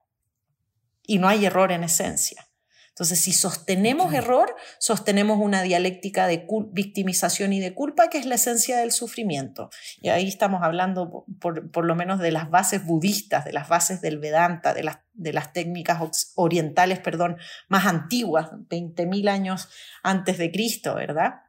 y 1.03 1.19
no 1.19 1.29
hay 1.29 1.45
error 1.45 1.73
en 1.73 1.85
esencia. 1.85 2.49
Entonces, 2.89 3.21
si 3.21 3.35
sostenemos 3.35 4.15
error, 4.15 4.57
sostenemos 4.79 5.39
una 5.39 5.61
dialéctica 5.61 6.27
de 6.27 6.47
victimización 6.71 7.53
y 7.53 7.61
de 7.61 7.75
culpa, 7.75 8.09
que 8.09 8.17
es 8.17 8.25
la 8.25 8.37
esencia 8.37 8.79
del 8.79 8.91
sufrimiento. 8.91 9.69
Y 10.01 10.09
ahí 10.09 10.27
estamos 10.27 10.63
hablando 10.63 11.27
por, 11.39 11.85
lo 11.85 11.95
menos 11.95 12.21
de 12.21 12.31
las 12.31 12.49
bases 12.49 12.87
budistas, 12.87 13.45
de 13.45 13.53
las 13.53 13.69
bases 13.69 14.01
del 14.01 14.19
Vedanta, 14.19 14.73
de 14.73 14.83
las, 14.83 15.01
de 15.13 15.35
las 15.35 15.53
técnicas 15.53 16.33
orientales, 16.37 16.99
perdón, 16.99 17.37
más 17.69 17.85
antiguas, 17.85 18.53
20.000 18.53 19.29
años 19.29 19.69
antes 20.03 20.39
de 20.39 20.51
Cristo, 20.51 20.95
¿verdad? 20.95 21.46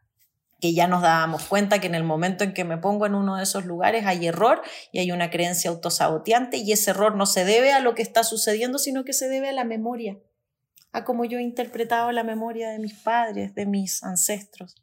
Que 0.60 0.74
ya 0.74 0.88
nos 0.88 1.02
dábamos 1.02 1.44
cuenta 1.44 1.80
que 1.80 1.88
en 1.88 1.96
el 1.96 2.04
momento 2.04 2.44
en 2.44 2.54
que 2.54 2.64
me 2.64 2.78
pongo 2.78 3.06
en 3.06 3.16
uno 3.16 3.38
de 3.38 3.44
esos 3.44 3.66
lugares 3.66 4.06
hay 4.06 4.26
error 4.26 4.62
y 4.92 5.00
hay 5.00 5.12
una 5.12 5.30
creencia 5.30 5.70
autosaboteante 5.70 6.58
y 6.58 6.72
ese 6.72 6.92
error 6.92 7.16
no 7.16 7.26
se 7.26 7.46
debe 7.46 7.74
a 7.74 7.80
lo 7.80 7.94
que 7.94 8.02
está 8.02 8.24
sucediendo, 8.24 8.80
sino 8.80 9.04
que 9.04 9.14
se 9.14 9.30
debe 9.30 9.50
a 9.50 9.54
la 9.54 9.64
memoria, 9.64 10.18
a 10.92 11.04
cómo 11.04 11.26
yo 11.26 11.38
he 11.38 11.44
interpretado 11.44 12.12
la 12.12 12.24
memoria 12.24 12.70
de 12.70 12.80
mis 12.80 12.94
padres, 12.94 13.54
de 13.54 13.66
mis 13.68 14.04
ancestros. 14.04 14.76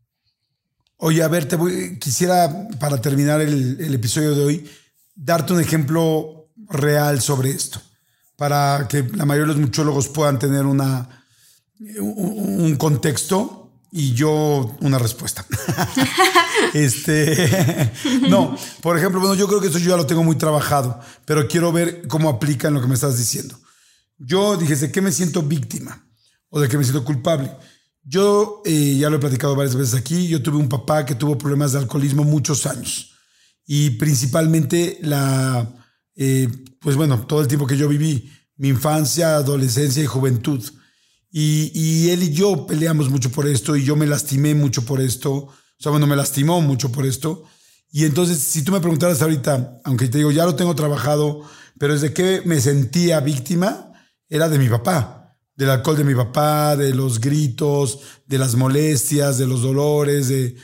Oye, 0.97 1.23
a 1.23 1.29
ver, 1.29 1.49
te 1.49 1.57
voy, 1.57 1.99
quisiera 1.99 2.69
para 2.79 3.01
terminar 3.01 3.41
el, 3.41 3.93
episodio 3.95 4.35
de 4.37 4.45
hoy 4.45 4.71
darte 5.17 5.53
un 5.53 5.61
ejemplo 5.61 6.51
real 6.69 7.21
sobre 7.21 7.51
esto, 7.51 7.83
para 8.37 8.87
que 8.89 9.03
la 9.03 9.25
mayoría 9.25 9.53
de 9.53 9.59
los 9.59 9.67
muchólogos 9.67 10.09
puedan 10.09 10.39
tener 10.39 10.67
una, 10.67 11.25
un 11.99 12.77
contexto 12.77 13.64
y 13.97 14.13
yo 14.13 14.77
una 14.81 14.99
respuesta. 14.99 15.47
este, 16.75 17.93
no, 18.29 18.57
por 18.83 18.99
ejemplo, 18.99 19.21
bueno, 19.21 19.37
yo 19.37 19.47
creo 19.47 19.61
que 19.61 19.69
eso 19.69 19.79
yo 19.79 19.91
ya 19.91 19.97
lo 19.97 20.05
tengo 20.05 20.25
muy 20.25 20.35
trabajado, 20.35 20.99
pero 21.25 21.47
quiero 21.47 21.71
ver 21.71 22.09
cómo 22.09 22.29
aplica 22.29 22.67
en 22.67 22.75
lo 22.75 22.81
que 22.81 22.89
me 22.89 22.95
estás 22.95 23.17
diciendo. 23.17 23.57
Yo 24.19 24.57
dije, 24.57 24.75
¿de 24.75 24.91
qué 24.91 25.01
me 25.01 25.13
siento 25.13 25.43
víctima? 25.43 26.05
¿O 26.49 26.59
de 26.59 26.69
qué 26.69 26.77
me 26.77 26.83
siento 26.83 27.05
culpable? 27.05 27.53
Yo 28.03 28.63
eh, 28.65 28.97
ya 28.99 29.09
lo 29.11 29.17
he 29.17 29.21
platicado 29.21 29.55
varias 29.55 29.77
veces 29.77 29.95
aquí, 29.95 30.27
yo 30.27 30.43
tuve 30.43 30.57
un 30.57 30.69
papá 30.69 31.07
que 31.07 31.15
tuvo 31.15 31.39
problemas 31.39 31.71
de 31.71 31.79
alcoholismo 31.79 32.25
muchos 32.25 32.67
años 32.67 33.15
y 33.65 33.91
principalmente 33.91 34.99
la, 35.03 35.73
eh, 36.17 36.49
pues 36.81 36.97
bueno, 36.97 37.25
todo 37.29 37.43
el 37.43 37.47
tiempo 37.47 37.69
que 37.69 37.77
yo 37.77 37.89
viví, 37.89 38.29
mi 38.57 38.71
infancia, 38.71 39.37
adolescencia 39.37 40.03
y 40.03 40.07
juventud 40.07 40.65
y, 41.37 42.11
él 42.11 42.23
y 42.23 42.31
yo 42.31 42.65
peleamos 42.65 43.11
mucho 43.11 43.29
por 43.29 43.49
esto 43.49 43.75
y 43.75 43.83
yo 43.83 43.97
me 43.97 44.07
lastimé 44.07 44.55
mucho 44.55 44.85
por 44.85 45.01
esto. 45.01 45.33
O 45.33 45.53
sea, 45.81 45.91
bueno, 45.91 46.07
me 46.07 46.15
lastimó 46.15 46.61
mucho 46.61 46.93
por 46.93 47.05
esto. 47.05 47.43
Y 47.91 48.05
entonces, 48.05 48.39
si 48.39 48.63
tú 48.63 48.71
me 48.71 48.79
preguntaras 48.79 49.21
ahorita, 49.21 49.81
aunque 49.83 50.07
te 50.07 50.19
digo, 50.19 50.31
ya 50.31 50.45
lo 50.45 50.55
tengo 50.55 50.77
trabajado, 50.77 51.43
pero 51.77 51.95
desde 51.95 52.13
que 52.13 52.43
me 52.45 52.61
sentía 52.61 53.19
víctima, 53.19 53.91
era 54.29 54.49
de 54.49 54.61
mi 54.61 54.69
papá, 54.69 55.37
del 55.57 55.71
alcohol 55.71 55.97
de 55.97 56.05
mi 56.05 56.15
papá, 56.15 56.77
de 56.77 56.95
los 56.95 57.21
gritos, 57.21 57.99
de 58.27 58.39
las 58.39 58.55
molestias, 58.55 59.37
de 59.37 59.49
los 59.49 59.63
dolores, 59.63 60.29
de, 60.29 60.55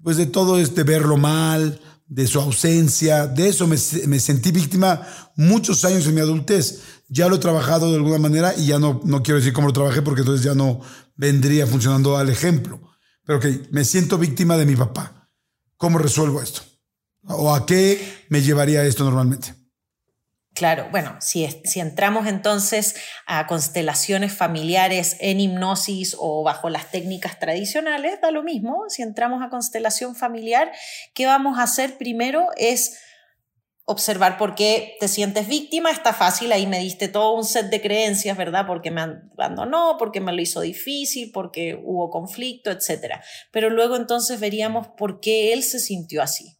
pues 0.00 0.16
de 0.16 0.26
todo 0.26 0.60
este 0.60 0.84
verlo 0.84 1.16
mal, 1.16 1.80
de 2.06 2.28
su 2.28 2.38
ausencia, 2.38 3.26
de 3.26 3.48
eso 3.48 3.66
me, 3.66 3.78
me 4.06 4.20
sentí 4.20 4.52
víctima 4.52 5.02
muchos 5.34 5.84
años 5.84 6.06
en 6.06 6.14
mi 6.14 6.20
adultez 6.20 6.82
ya 7.08 7.28
lo 7.28 7.36
he 7.36 7.38
trabajado 7.38 7.90
de 7.90 7.96
alguna 7.96 8.18
manera 8.18 8.54
y 8.56 8.66
ya 8.66 8.78
no, 8.78 9.00
no 9.04 9.22
quiero 9.22 9.38
decir 9.38 9.52
cómo 9.52 9.68
lo 9.68 9.72
trabajé 9.72 10.02
porque 10.02 10.22
entonces 10.22 10.44
ya 10.44 10.54
no 10.54 10.80
vendría 11.16 11.66
funcionando 11.66 12.16
al 12.16 12.28
ejemplo. 12.28 12.80
Pero 13.24 13.40
que 13.40 13.62
me 13.70 13.84
siento 13.84 14.18
víctima 14.18 14.56
de 14.56 14.66
mi 14.66 14.76
papá. 14.76 15.30
¿Cómo 15.76 15.98
resuelvo 15.98 16.42
esto? 16.42 16.62
¿O 17.26 17.54
a 17.54 17.66
qué 17.66 18.24
me 18.28 18.42
llevaría 18.42 18.84
esto 18.84 19.04
normalmente? 19.04 19.54
Claro, 20.54 20.86
bueno, 20.92 21.16
si, 21.20 21.48
si 21.64 21.80
entramos 21.80 22.28
entonces 22.28 22.94
a 23.26 23.48
constelaciones 23.48 24.32
familiares 24.32 25.16
en 25.18 25.40
hipnosis 25.40 26.14
o 26.16 26.44
bajo 26.44 26.70
las 26.70 26.92
técnicas 26.92 27.40
tradicionales, 27.40 28.20
da 28.20 28.30
lo 28.30 28.44
mismo. 28.44 28.84
Si 28.88 29.02
entramos 29.02 29.42
a 29.42 29.48
constelación 29.48 30.14
familiar, 30.14 30.70
¿qué 31.12 31.26
vamos 31.26 31.58
a 31.58 31.64
hacer 31.64 31.98
primero? 31.98 32.46
Es 32.56 33.00
observar 33.86 34.38
por 34.38 34.54
qué 34.54 34.96
te 34.98 35.08
sientes 35.08 35.46
víctima, 35.46 35.90
está 35.90 36.14
fácil, 36.14 36.52
ahí 36.52 36.66
me 36.66 36.78
diste 36.78 37.08
todo 37.08 37.34
un 37.34 37.44
set 37.44 37.66
de 37.66 37.82
creencias, 37.82 38.36
¿verdad? 38.36 38.66
Porque 38.66 38.90
me 38.90 39.02
abandonó, 39.02 39.96
porque 39.98 40.20
me 40.20 40.32
lo 40.32 40.40
hizo 40.40 40.62
difícil, 40.62 41.30
porque 41.32 41.78
hubo 41.84 42.10
conflicto, 42.10 42.70
etc. 42.70 43.16
Pero 43.50 43.68
luego 43.68 43.96
entonces 43.96 44.40
veríamos 44.40 44.88
por 44.96 45.20
qué 45.20 45.52
él 45.52 45.62
se 45.62 45.80
sintió 45.80 46.22
así, 46.22 46.56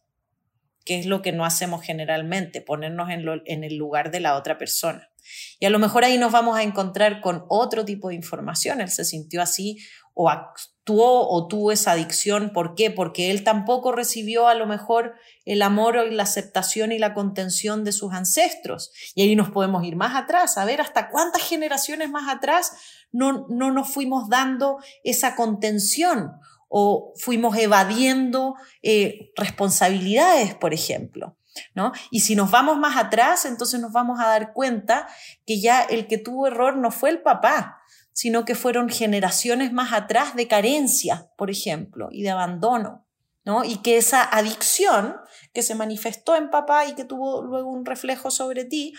que 0.85 0.99
es 0.99 1.07
lo 1.07 1.21
que 1.21 1.31
no 1.31 1.43
hacemos 1.45 1.83
generalmente, 1.83 2.61
ponernos 2.61 3.09
en, 3.09 3.63
el 3.63 3.75
lugar 3.75 4.11
de 4.11 4.19
la 4.19 4.35
otra 4.35 4.57
persona. 4.57 5.09
Y 5.59 5.65
a 5.65 5.71
lo 5.71 5.79
mejor 5.79 6.03
ahí 6.03 6.19
nos 6.19 6.31
vamos 6.31 6.55
a 6.55 6.63
encontrar 6.63 7.21
con 7.21 7.45
otro 7.49 7.83
tipo 7.83 8.09
de 8.09 8.15
información, 8.15 8.79
él 8.79 8.89
se 8.89 9.03
sintió 9.03 9.41
así 9.41 9.79
o 10.13 10.29
actuó 10.29 11.27
o 11.27 11.47
tuvo 11.47 11.71
esa 11.71 11.91
adicción. 11.91 12.51
¿Por 12.53 12.75
qué? 12.75 12.91
Porque 12.91 13.31
él 13.31 13.43
tampoco 13.43 13.91
recibió 13.91 14.47
a 14.47 14.53
lo 14.53 14.67
mejor 14.67 15.15
el 15.43 15.63
amor 15.63 15.97
y 16.09 16.13
la 16.13 16.23
aceptación 16.23 16.91
y 16.91 16.99
la 16.99 17.15
contención 17.15 17.83
de 17.83 17.91
sus 17.91 18.13
ancestros. 18.13 18.91
Y 19.15 19.23
ahí 19.23 19.35
nos 19.35 19.49
podemos 19.49 19.83
ir 19.83 19.95
más 19.95 20.15
atrás, 20.15 20.57
a 20.57 20.65
ver 20.65 20.79
hasta 20.79 21.09
cuántas 21.09 21.41
generaciones 21.41 22.11
más 22.11 22.33
atrás 22.33 22.71
no, 23.11 23.47
no 23.49 23.71
nos 23.71 23.91
fuimos 23.91 24.29
dando 24.29 24.77
esa 25.03 25.35
contención 25.35 26.33
o 26.77 27.13
fuimos 27.15 27.55
evadiendo 27.55 28.55
eh, 28.83 29.31
responsabilidades, 29.37 30.55
por 30.55 30.73
ejemplo. 30.73 31.37
¿No? 31.73 31.93
Y 32.11 32.19
si 32.19 32.35
nos 32.35 32.51
vamos 32.51 32.77
más 32.77 32.97
atrás, 32.97 33.45
entonces 33.45 33.79
nos 33.79 33.93
vamos 33.93 34.19
a 34.19 34.27
dar 34.27 34.51
cuenta 34.51 35.07
que 35.45 35.61
ya 35.61 35.83
el 35.83 36.05
que 36.07 36.17
tuvo 36.17 36.47
error 36.47 36.75
no 36.75 36.91
fue 36.91 37.11
el 37.11 37.21
papá, 37.21 37.77
sino 38.11 38.43
que 38.43 38.55
fueron 38.55 38.89
generaciones 38.89 39.71
más 39.71 39.93
atrás 39.93 40.35
de 40.35 40.49
carencia, 40.49 41.29
por 41.37 41.49
ejemplo, 41.49 42.09
y 42.11 42.23
de 42.23 42.31
abandono, 42.31 43.07
¿no? 43.45 43.63
Y 43.63 43.77
que 43.77 43.95
esa 43.95 44.21
adicción 44.21 45.15
que 45.53 45.63
se 45.63 45.75
manifestó 45.75 46.35
en 46.35 46.49
papá 46.49 46.87
y 46.87 46.95
que 46.95 47.05
tuvo 47.05 47.41
luego 47.41 47.69
un 47.69 47.85
reflejo 47.85 48.31
sobre 48.31 48.65
ti, 48.65 48.93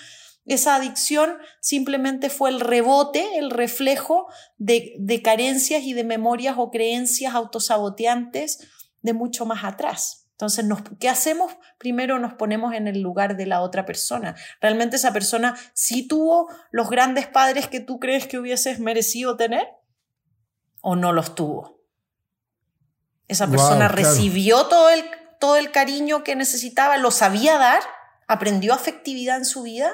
esa 0.47 0.76
adicción 0.76 1.38
simplemente 1.61 2.30
fue 2.30 2.51
el 2.51 2.61
rebote, 2.61 3.38
el 3.38 3.51
reflejo 3.51 4.28
de, 4.59 4.94
de 4.99 5.22
carencias 5.22 5.82
y 5.82 5.92
de 5.92 6.05
memorias 6.05 6.57
o 6.59 6.70
creencias 6.70 7.34
autosaboteantes 7.34 8.61
de 9.03 9.12
mucho 9.12 9.44
más 9.44 9.64
atrás. 9.64 10.26
Entonces, 10.36 10.66
¿qué 11.01 11.09
hacemos? 11.09 11.57
Primero 11.78 12.18
nos 12.18 12.34
ponemos 12.34 12.74
en 12.74 12.86
el 12.88 13.01
lugar 13.01 13.38
de 13.38 13.47
la 13.47 13.62
otra 13.62 13.86
persona. 13.86 14.36
¿Realmente 14.61 14.97
esa 14.97 15.14
persona 15.14 15.57
sí 15.72 16.07
tuvo 16.07 16.49
los 16.70 16.90
grandes 16.90 17.26
padres 17.26 17.68
que 17.68 17.80
tú 17.80 17.99
crees 17.99 18.26
que 18.26 18.38
hubieses 18.38 18.78
merecido 18.78 19.38
tener? 19.38 19.66
¿O 20.82 20.94
no 20.94 21.14
los 21.14 21.34
tuvo? 21.34 21.80
¿Esa 23.28 23.49
persona 23.49 23.88
recibió 23.88 24.66
todo 24.66 24.90
el, 24.90 25.05
todo 25.40 25.57
el 25.57 25.72
cariño 25.72 26.22
que 26.22 26.36
necesitaba? 26.36 26.99
¿Lo 26.99 27.11
sabía 27.11 27.57
dar? 27.57 27.80
¿Aprendió 28.28 28.74
afectividad 28.74 29.38
en 29.38 29.47
su 29.47 29.62
vida? 29.62 29.90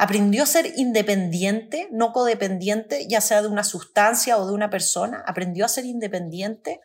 ¿Aprendió 0.00 0.44
a 0.44 0.46
ser 0.46 0.72
independiente, 0.76 1.86
no 1.92 2.14
codependiente, 2.14 3.06
ya 3.06 3.20
sea 3.20 3.42
de 3.42 3.48
una 3.48 3.64
sustancia 3.64 4.38
o 4.38 4.46
de 4.46 4.54
una 4.54 4.70
persona? 4.70 5.22
¿Aprendió 5.26 5.66
a 5.66 5.68
ser 5.68 5.84
independiente? 5.84 6.80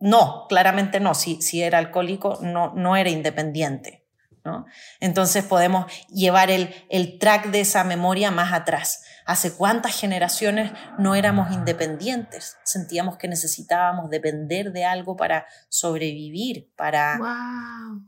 No, 0.00 0.46
claramente 0.48 0.98
no. 0.98 1.14
Si, 1.14 1.40
si 1.40 1.62
era 1.62 1.78
alcohólico, 1.78 2.40
no, 2.42 2.74
no 2.74 2.96
era 2.96 3.10
independiente. 3.10 4.04
¿no? 4.44 4.66
Entonces 4.98 5.44
podemos 5.44 5.86
llevar 6.08 6.50
el, 6.50 6.74
el 6.90 7.20
track 7.20 7.52
de 7.52 7.60
esa 7.60 7.84
memoria 7.84 8.32
más 8.32 8.52
atrás. 8.52 9.04
¿Hace 9.24 9.52
cuántas 9.54 9.98
generaciones 9.98 10.72
no 10.98 11.14
éramos 11.14 11.52
independientes? 11.52 12.56
Sentíamos 12.64 13.16
que 13.16 13.28
necesitábamos 13.28 14.10
depender 14.10 14.72
de 14.72 14.84
algo 14.84 15.16
para 15.16 15.46
sobrevivir, 15.68 16.70
para, 16.76 17.18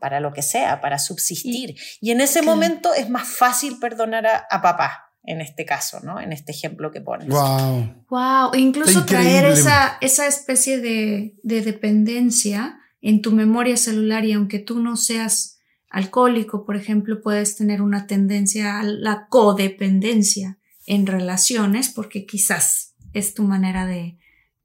para 0.01 0.21
lo 0.21 0.33
que 0.33 0.43
sea, 0.43 0.81
para 0.81 0.99
subsistir. 0.99 1.77
Y, 2.01 2.11
en 2.11 2.21
ese 2.21 2.43
momento 2.43 2.95
es 2.95 3.11
más 3.11 3.29
fácil 3.29 3.79
perdonar 3.79 4.27
a 4.27 4.63
papá 4.63 5.05
en 5.25 5.41
este 5.41 5.65
caso, 5.65 6.01
¿no? 6.03 6.21
En 6.21 6.33
este 6.33 6.53
ejemplo 6.53 6.91
que 6.91 7.01
pones. 7.01 7.29
Wow. 7.29 8.05
Wow. 8.11 8.55
Incluso 8.55 9.05
traer 9.07 9.47
esa, 9.47 9.97
esa 10.01 10.27
especie 10.27 10.81
de, 10.81 11.35
de, 11.43 11.63
dependencia 11.63 12.79
en 13.01 13.23
tu 13.23 13.33
memoria 13.33 13.77
celular 13.77 14.25
y 14.25 14.33
aunque 14.33 14.59
tú 14.59 14.81
no 14.81 14.97
seas 14.97 15.61
alcohólico, 15.91 16.65
por 16.67 16.77
ejemplo, 16.77 17.23
puedes 17.23 17.57
tener 17.57 17.81
una 17.81 18.07
tendencia 18.07 18.81
a 18.81 18.83
la 18.83 19.27
codependencia 19.29 20.59
en 20.87 21.07
relaciones 21.07 21.91
porque 21.91 22.27
quizás 22.27 22.95
es 23.13 23.35
tu 23.35 23.45
manera 23.45 23.87
de, 23.87 24.19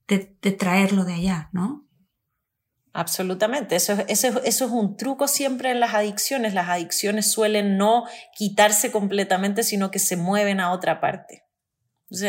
de, 0.07 0.51
traerlo 0.51 1.05
de 1.05 1.13
allá, 1.13 1.49
¿no? 1.53 1.87
Absolutamente, 2.91 3.75
eso, 3.75 3.93
eso, 4.07 4.27
eso, 4.27 4.41
es 4.43 4.61
un 4.71 4.97
truco 4.97 5.27
siempre 5.27 5.69
en 5.69 5.79
las 5.79 5.93
adicciones. 5.93 6.53
Las 6.55 6.69
adicciones 6.69 7.31
suelen 7.31 7.77
no 7.77 8.05
quitarse 8.35 8.91
completamente, 8.91 9.63
sino 9.63 9.91
que 9.91 9.99
se 9.99 10.17
mueven 10.17 10.59
a 10.59 10.71
otra 10.71 10.99
parte. 10.99 11.43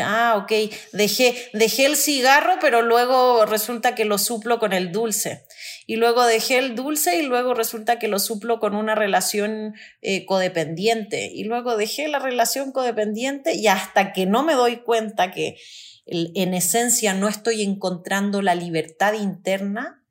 ah, 0.03 0.35
ok, 0.37 0.71
dejé, 0.93 1.49
dejé 1.53 1.87
el 1.87 1.97
cigarro, 1.97 2.53
pero 2.61 2.83
luego 2.83 3.45
resulta 3.47 3.95
que 3.95 4.05
lo 4.05 4.19
suplo 4.19 4.59
con 4.59 4.71
el 4.71 4.91
dulce. 4.91 5.45
Y 5.91 5.97
luego 5.97 6.23
dejé 6.23 6.57
el 6.57 6.73
dulce 6.73 7.17
y 7.17 7.23
luego 7.23 7.53
resulta 7.53 7.99
que 7.99 8.07
lo 8.07 8.17
suplo 8.17 8.61
con 8.61 8.75
una 8.75 8.95
relación 8.95 9.75
eh, 10.01 10.25
codependiente. 10.25 11.29
Y 11.33 11.43
luego 11.43 11.75
dejé 11.75 12.07
la 12.07 12.19
relación 12.19 12.71
codependiente 12.71 13.55
y 13.55 13.67
hasta 13.67 14.13
que 14.13 14.25
no 14.25 14.41
me 14.41 14.53
doy 14.53 14.83
cuenta 14.83 15.31
que 15.31 15.57
en 16.05 16.53
esencia 16.53 17.13
no 17.13 17.27
estoy 17.27 17.61
encontrando 17.61 18.41
la 18.41 18.55
libertad 18.55 19.15
interna 19.15 20.05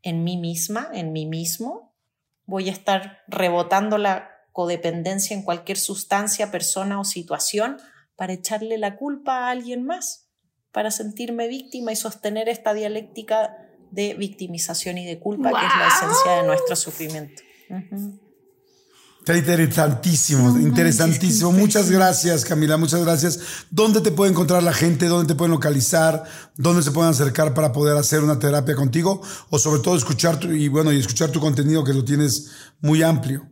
en 0.00 0.24
mí 0.24 0.38
misma, 0.38 0.88
en 0.94 1.12
mí 1.12 1.26
mismo, 1.26 1.94
voy 2.46 2.70
a 2.70 2.72
estar 2.72 3.18
rebotando 3.28 3.98
la 3.98 4.30
codependencia 4.52 5.36
en 5.36 5.42
cualquier 5.42 5.76
sustancia, 5.76 6.50
persona 6.50 6.98
o 6.98 7.04
situación 7.04 7.76
para 8.16 8.32
echarle 8.32 8.78
la 8.78 8.96
culpa 8.96 9.40
a 9.40 9.50
alguien 9.50 9.84
más, 9.84 10.30
para 10.72 10.90
sentirme 10.90 11.46
víctima 11.46 11.92
y 11.92 11.96
sostener 11.96 12.48
esta 12.48 12.72
dialéctica 12.72 13.66
de 13.90 14.14
victimización 14.14 14.98
y 14.98 15.06
de 15.06 15.18
culpa, 15.18 15.50
que 15.50 15.66
es 15.66 15.72
la 15.78 15.88
esencia 15.88 16.32
de 16.32 16.42
nuestro 16.44 16.76
sufrimiento. 16.76 17.42
Está 19.20 19.36
interesantísimo, 19.36 20.58
interesantísimo. 20.58 21.52
Muchas 21.52 21.90
gracias, 21.90 22.44
Camila, 22.44 22.78
muchas 22.78 23.04
gracias. 23.04 23.38
¿Dónde 23.70 24.00
te 24.00 24.10
puede 24.12 24.30
encontrar 24.30 24.62
la 24.62 24.72
gente? 24.72 25.08
¿Dónde 25.08 25.28
te 25.28 25.36
pueden 25.36 25.52
localizar? 25.52 26.24
¿Dónde 26.56 26.82
se 26.82 26.90
pueden 26.90 27.10
acercar 27.10 27.52
para 27.52 27.70
poder 27.70 27.98
hacer 27.98 28.24
una 28.24 28.38
terapia 28.38 28.74
contigo? 28.74 29.20
O 29.50 29.58
sobre 29.58 29.82
todo 29.82 29.94
escuchar 29.94 30.38
tu, 30.38 30.50
y 30.50 30.68
bueno, 30.68 30.90
y 30.90 30.98
escuchar 30.98 31.30
tu 31.30 31.38
contenido 31.38 31.84
que 31.84 31.92
lo 31.92 32.02
tienes 32.02 32.50
muy 32.80 33.02
amplio. 33.02 33.49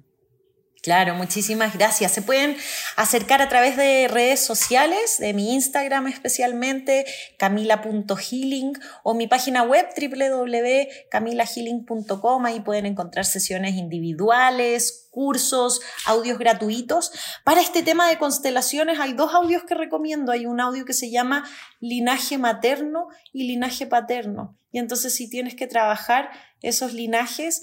Claro, 0.88 1.14
muchísimas 1.14 1.74
gracias. 1.74 2.12
Se 2.12 2.22
pueden 2.22 2.56
acercar 2.96 3.42
a 3.42 3.50
través 3.50 3.76
de 3.76 4.08
redes 4.08 4.40
sociales, 4.40 5.18
de 5.18 5.34
mi 5.34 5.52
Instagram 5.52 6.06
especialmente, 6.06 7.04
camila.healing 7.36 8.72
o 9.02 9.12
mi 9.12 9.26
página 9.26 9.64
web 9.64 9.86
www.camilahealing.com. 9.94 12.46
Ahí 12.46 12.60
pueden 12.60 12.86
encontrar 12.86 13.26
sesiones 13.26 13.74
individuales, 13.74 15.08
cursos, 15.10 15.82
audios 16.06 16.38
gratuitos. 16.38 17.12
Para 17.44 17.60
este 17.60 17.82
tema 17.82 18.08
de 18.08 18.16
constelaciones 18.16 18.98
hay 18.98 19.12
dos 19.12 19.34
audios 19.34 19.64
que 19.64 19.74
recomiendo. 19.74 20.32
Hay 20.32 20.46
un 20.46 20.58
audio 20.58 20.86
que 20.86 20.94
se 20.94 21.10
llama 21.10 21.46
linaje 21.80 22.38
materno 22.38 23.08
y 23.30 23.46
linaje 23.46 23.86
paterno. 23.86 24.56
Y 24.72 24.78
entonces 24.78 25.14
si 25.14 25.28
tienes 25.28 25.54
que 25.54 25.66
trabajar 25.66 26.30
esos 26.62 26.92
linajes 26.92 27.60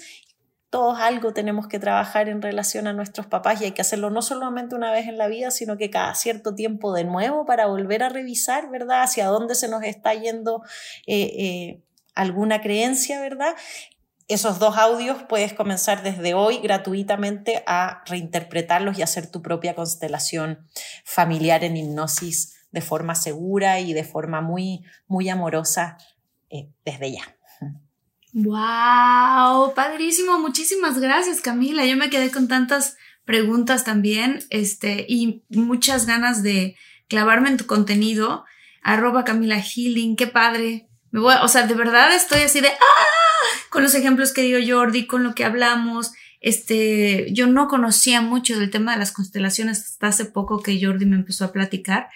todos 0.76 1.00
algo 1.00 1.32
tenemos 1.32 1.70
que 1.70 1.80
trabajar 1.80 2.28
en 2.28 2.42
relación 2.42 2.86
a 2.86 2.92
nuestros 2.92 3.28
papás 3.28 3.62
y 3.62 3.64
hay 3.64 3.72
que 3.72 3.80
hacerlo 3.80 4.10
no 4.10 4.22
solamente 4.22 4.76
una 4.76 4.92
vez 4.92 5.08
en 5.08 5.18
la 5.18 5.30
vida, 5.30 5.50
sino 5.50 5.78
que 5.78 5.90
cada 5.90 6.14
cierto 6.16 6.54
tiempo 6.54 6.92
de 6.92 7.06
nuevo 7.06 7.46
para 7.46 7.68
volver 7.68 8.04
a 8.04 8.10
revisar, 8.10 8.70
¿verdad? 8.70 9.04
Hacia 9.04 9.28
dónde 9.28 9.56
se 9.56 9.70
nos 9.70 9.84
está 9.84 10.14
yendo 10.16 10.64
eh, 11.08 11.32
eh, 11.38 11.82
alguna 12.14 12.60
creencia, 12.60 13.22
¿verdad? 13.22 13.56
Esos 14.28 14.60
dos 14.60 14.76
audios 14.76 15.24
puedes 15.30 15.54
comenzar 15.54 16.04
desde 16.04 16.34
hoy 16.34 16.58
gratuitamente 16.58 17.64
a 17.68 18.04
reinterpretarlos 18.06 19.00
y 19.00 19.02
hacer 19.02 19.32
tu 19.32 19.42
propia 19.42 19.76
constelación 19.76 20.68
familiar 21.06 21.64
en 21.64 21.78
hipnosis 21.78 22.54
de 22.72 22.82
forma 22.82 23.16
segura 23.16 23.80
y 23.80 23.94
de 23.94 24.04
forma 24.04 24.42
muy, 24.42 24.84
muy 25.08 25.30
amorosa 25.30 25.98
eh, 26.50 26.68
desde 26.84 27.14
ya. 27.14 27.38
Wow, 28.38 29.74
padrísimo. 29.76 30.38
Muchísimas 30.40 31.00
gracias, 31.00 31.40
Camila. 31.40 31.86
Yo 31.86 31.96
me 31.96 32.10
quedé 32.10 32.32
con 32.32 32.50
tantas 32.50 32.98
preguntas 33.24 33.86
también, 33.86 34.44
este, 34.50 35.06
y 35.08 35.44
muchas 35.48 36.06
ganas 36.06 36.44
de 36.44 36.76
clavarme 37.08 37.48
en 37.48 37.56
tu 37.56 37.66
contenido. 37.66 38.44
Arroba 38.84 39.24
Camila 39.24 39.62
Healing, 39.62 40.18
qué 40.18 40.28
padre. 40.28 40.90
Me 41.12 41.22
voy, 41.22 41.34
o 41.42 41.48
sea, 41.48 41.66
de 41.66 41.76
verdad 41.76 42.14
estoy 42.14 42.42
así 42.42 42.60
de 42.60 42.68
¡ah! 42.68 43.58
con 43.70 43.84
los 43.84 43.96
ejemplos 43.96 44.34
que 44.34 44.42
dio 44.42 44.60
Jordi, 44.68 45.08
con 45.08 45.24
lo 45.24 45.34
que 45.34 45.46
hablamos. 45.46 46.12
Este, 46.42 47.32
yo 47.32 47.48
no 47.48 47.70
conocía 47.70 48.20
mucho 48.20 48.60
del 48.60 48.70
tema 48.70 48.92
de 48.92 49.00
las 49.00 49.14
constelaciones 49.14 49.80
hasta 49.80 50.08
hace 50.08 50.26
poco 50.26 50.62
que 50.62 50.78
Jordi 50.84 51.06
me 51.06 51.16
empezó 51.16 51.46
a 51.46 51.54
platicar 51.54 52.10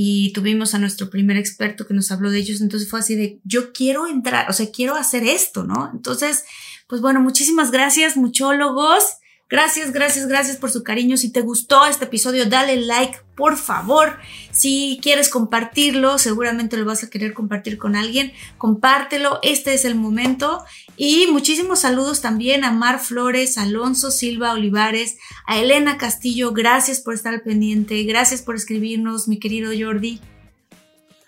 y 0.00 0.32
tuvimos 0.32 0.74
a 0.74 0.78
nuestro 0.78 1.10
primer 1.10 1.36
experto 1.36 1.84
que 1.84 1.92
nos 1.92 2.12
habló 2.12 2.30
de 2.30 2.38
ellos, 2.38 2.60
entonces 2.60 2.88
fue 2.88 3.00
así 3.00 3.16
de, 3.16 3.40
yo 3.42 3.72
quiero 3.72 4.06
entrar, 4.06 4.48
o 4.48 4.52
sea, 4.52 4.70
quiero 4.70 4.94
hacer 4.94 5.24
esto, 5.24 5.64
¿no? 5.64 5.90
Entonces, 5.92 6.44
pues 6.86 7.00
bueno, 7.00 7.20
muchísimas 7.20 7.72
gracias, 7.72 8.16
muchólogos. 8.16 9.02
Gracias, 9.50 9.92
gracias, 9.92 10.28
gracias 10.28 10.58
por 10.58 10.70
su 10.70 10.82
cariño. 10.82 11.16
Si 11.16 11.30
te 11.30 11.40
gustó 11.40 11.86
este 11.86 12.04
episodio, 12.04 12.44
dale 12.44 12.76
like, 12.76 13.18
por 13.34 13.56
favor. 13.56 14.18
Si 14.52 14.98
quieres 15.02 15.30
compartirlo, 15.30 16.18
seguramente 16.18 16.76
lo 16.76 16.84
vas 16.84 17.02
a 17.02 17.08
querer 17.08 17.32
compartir 17.32 17.78
con 17.78 17.96
alguien. 17.96 18.32
Compártelo, 18.58 19.38
este 19.42 19.72
es 19.72 19.86
el 19.86 19.94
momento. 19.94 20.64
Y 20.98 21.28
muchísimos 21.30 21.80
saludos 21.80 22.20
también 22.20 22.62
a 22.62 22.72
Mar 22.72 23.00
Flores, 23.00 23.56
Alonso 23.56 24.10
Silva 24.10 24.52
Olivares, 24.52 25.16
a 25.46 25.56
Elena 25.56 25.96
Castillo. 25.96 26.52
Gracias 26.52 27.00
por 27.00 27.14
estar 27.14 27.42
pendiente. 27.42 28.02
Gracias 28.02 28.42
por 28.42 28.54
escribirnos, 28.54 29.28
mi 29.28 29.38
querido 29.38 29.70
Jordi. 29.78 30.20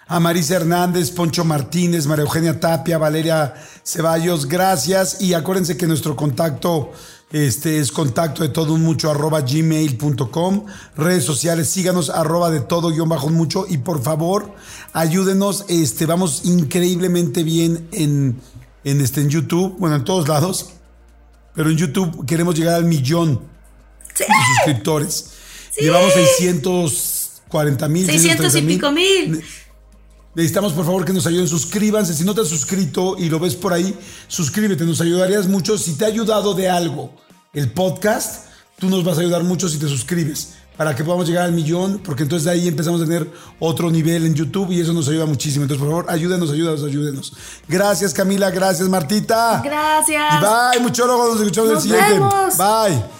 A 0.07 0.21
Marisa 0.21 0.57
Hernández, 0.57 1.11
Poncho 1.13 1.45
Martínez, 1.45 2.07
María 2.07 2.25
Eugenia 2.25 2.59
Tapia, 2.59 2.99
Valeria 2.99 3.55
Ceballos, 3.85 4.47
gracias. 4.47 5.23
Y 5.23 5.33
acuérdense 5.35 5.77
que 5.77 5.87
nuestro 5.87 6.17
contacto 6.17 6.93
este 7.33 7.79
es 7.79 7.93
contacto 7.93 8.43
de 8.43 8.49
todo 8.49 8.75
un 8.75 8.83
mucho 8.83 9.09
arroba 9.09 9.43
gmail.com. 9.43 10.67
Redes 10.97 11.25
sociales, 11.25 11.69
síganos 11.69 12.11
arroba 12.11 12.51
de 12.51 12.61
todo 12.61 12.91
guion 12.91 13.09
bajo 13.09 13.29
mucho. 13.29 13.67
Y 13.69 13.79
por 13.79 14.03
favor, 14.03 14.53
ayúdenos. 14.93 15.65
Este, 15.69 16.07
vamos 16.07 16.43
increíblemente 16.45 17.45
bien 17.45 17.87
en, 17.93 18.41
en, 18.83 19.01
este, 19.01 19.21
en 19.21 19.31
YouTube, 19.31 19.77
bueno, 19.79 19.97
en 19.97 20.05
todos 20.05 20.27
lados. 20.27 20.71
Pero 21.55 21.71
en 21.71 21.77
YouTube 21.77 22.27
queremos 22.27 22.57
llegar 22.57 22.75
al 22.75 22.85
millón 22.85 23.41
de 24.19 24.27
suscriptores. 24.57 25.31
Llevamos 25.79 26.13
640 26.13 27.89
mil. 27.89 28.07
600 28.07 28.57
y 28.57 28.63
pico 28.63 28.91
mil. 28.91 29.45
Necesitamos 30.35 30.73
por 30.73 30.85
favor 30.85 31.05
que 31.05 31.13
nos 31.13 31.27
ayuden, 31.27 31.49
suscríbanse. 31.49 32.15
Si 32.15 32.25
no 32.25 32.35
te 32.35 32.43
has 32.43 32.49
suscrito 32.49 33.17
y 33.19 33.29
lo 33.29 33.41
ves 33.41 33.57
por 33.57 33.73
ahí, 33.73 33.99
suscríbete, 34.29 34.85
nos 34.85 35.01
ayudarías 35.01 35.49
mucho. 35.49 35.77
Si 35.77 35.95
te 35.95 36.05
ha 36.05 36.09
ayudado 36.09 36.55
de 36.55 36.69
algo 36.69 37.15
el 37.53 37.73
podcast, 37.73 38.47
tú 38.79 38.89
nos 38.89 39.05
vas 39.05 39.19
a 39.19 39.23
ayudar 39.23 39.43
mucho 39.43 39.69
si 39.69 39.79
te 39.79 39.89
suscribes 39.89 40.55
para 40.77 40.97
que 40.97 41.05
podamos 41.05 41.29
llegar 41.29 41.45
al 41.45 41.53
millón, 41.53 42.01
porque 42.03 42.23
entonces 42.23 42.47
de 42.47 42.53
ahí 42.53 42.67
empezamos 42.67 43.03
a 43.03 43.05
tener 43.05 43.31
otro 43.59 43.91
nivel 43.91 44.25
en 44.25 44.35
YouTube 44.35 44.71
y 44.71 44.81
eso 44.81 44.95
nos 44.95 45.09
ayuda 45.09 45.27
muchísimo. 45.27 45.65
Entonces, 45.65 45.85
por 45.85 45.93
favor, 45.93 46.07
ayúdenos, 46.09 46.51
ayúdenos, 46.51 46.83
ayúdenos. 46.83 47.33
Gracias, 47.69 48.15
Camila, 48.15 48.51
gracias, 48.51 48.89
Martita. 48.89 49.61
Gracias. 49.63 50.35
Y 50.35 50.41
bye, 50.41 50.81
muchólogos, 50.81 51.33
nos 51.33 51.41
escuchamos 51.41 51.73
el 51.73 51.81
siguiente. 51.83 52.19
Bye. 52.57 53.20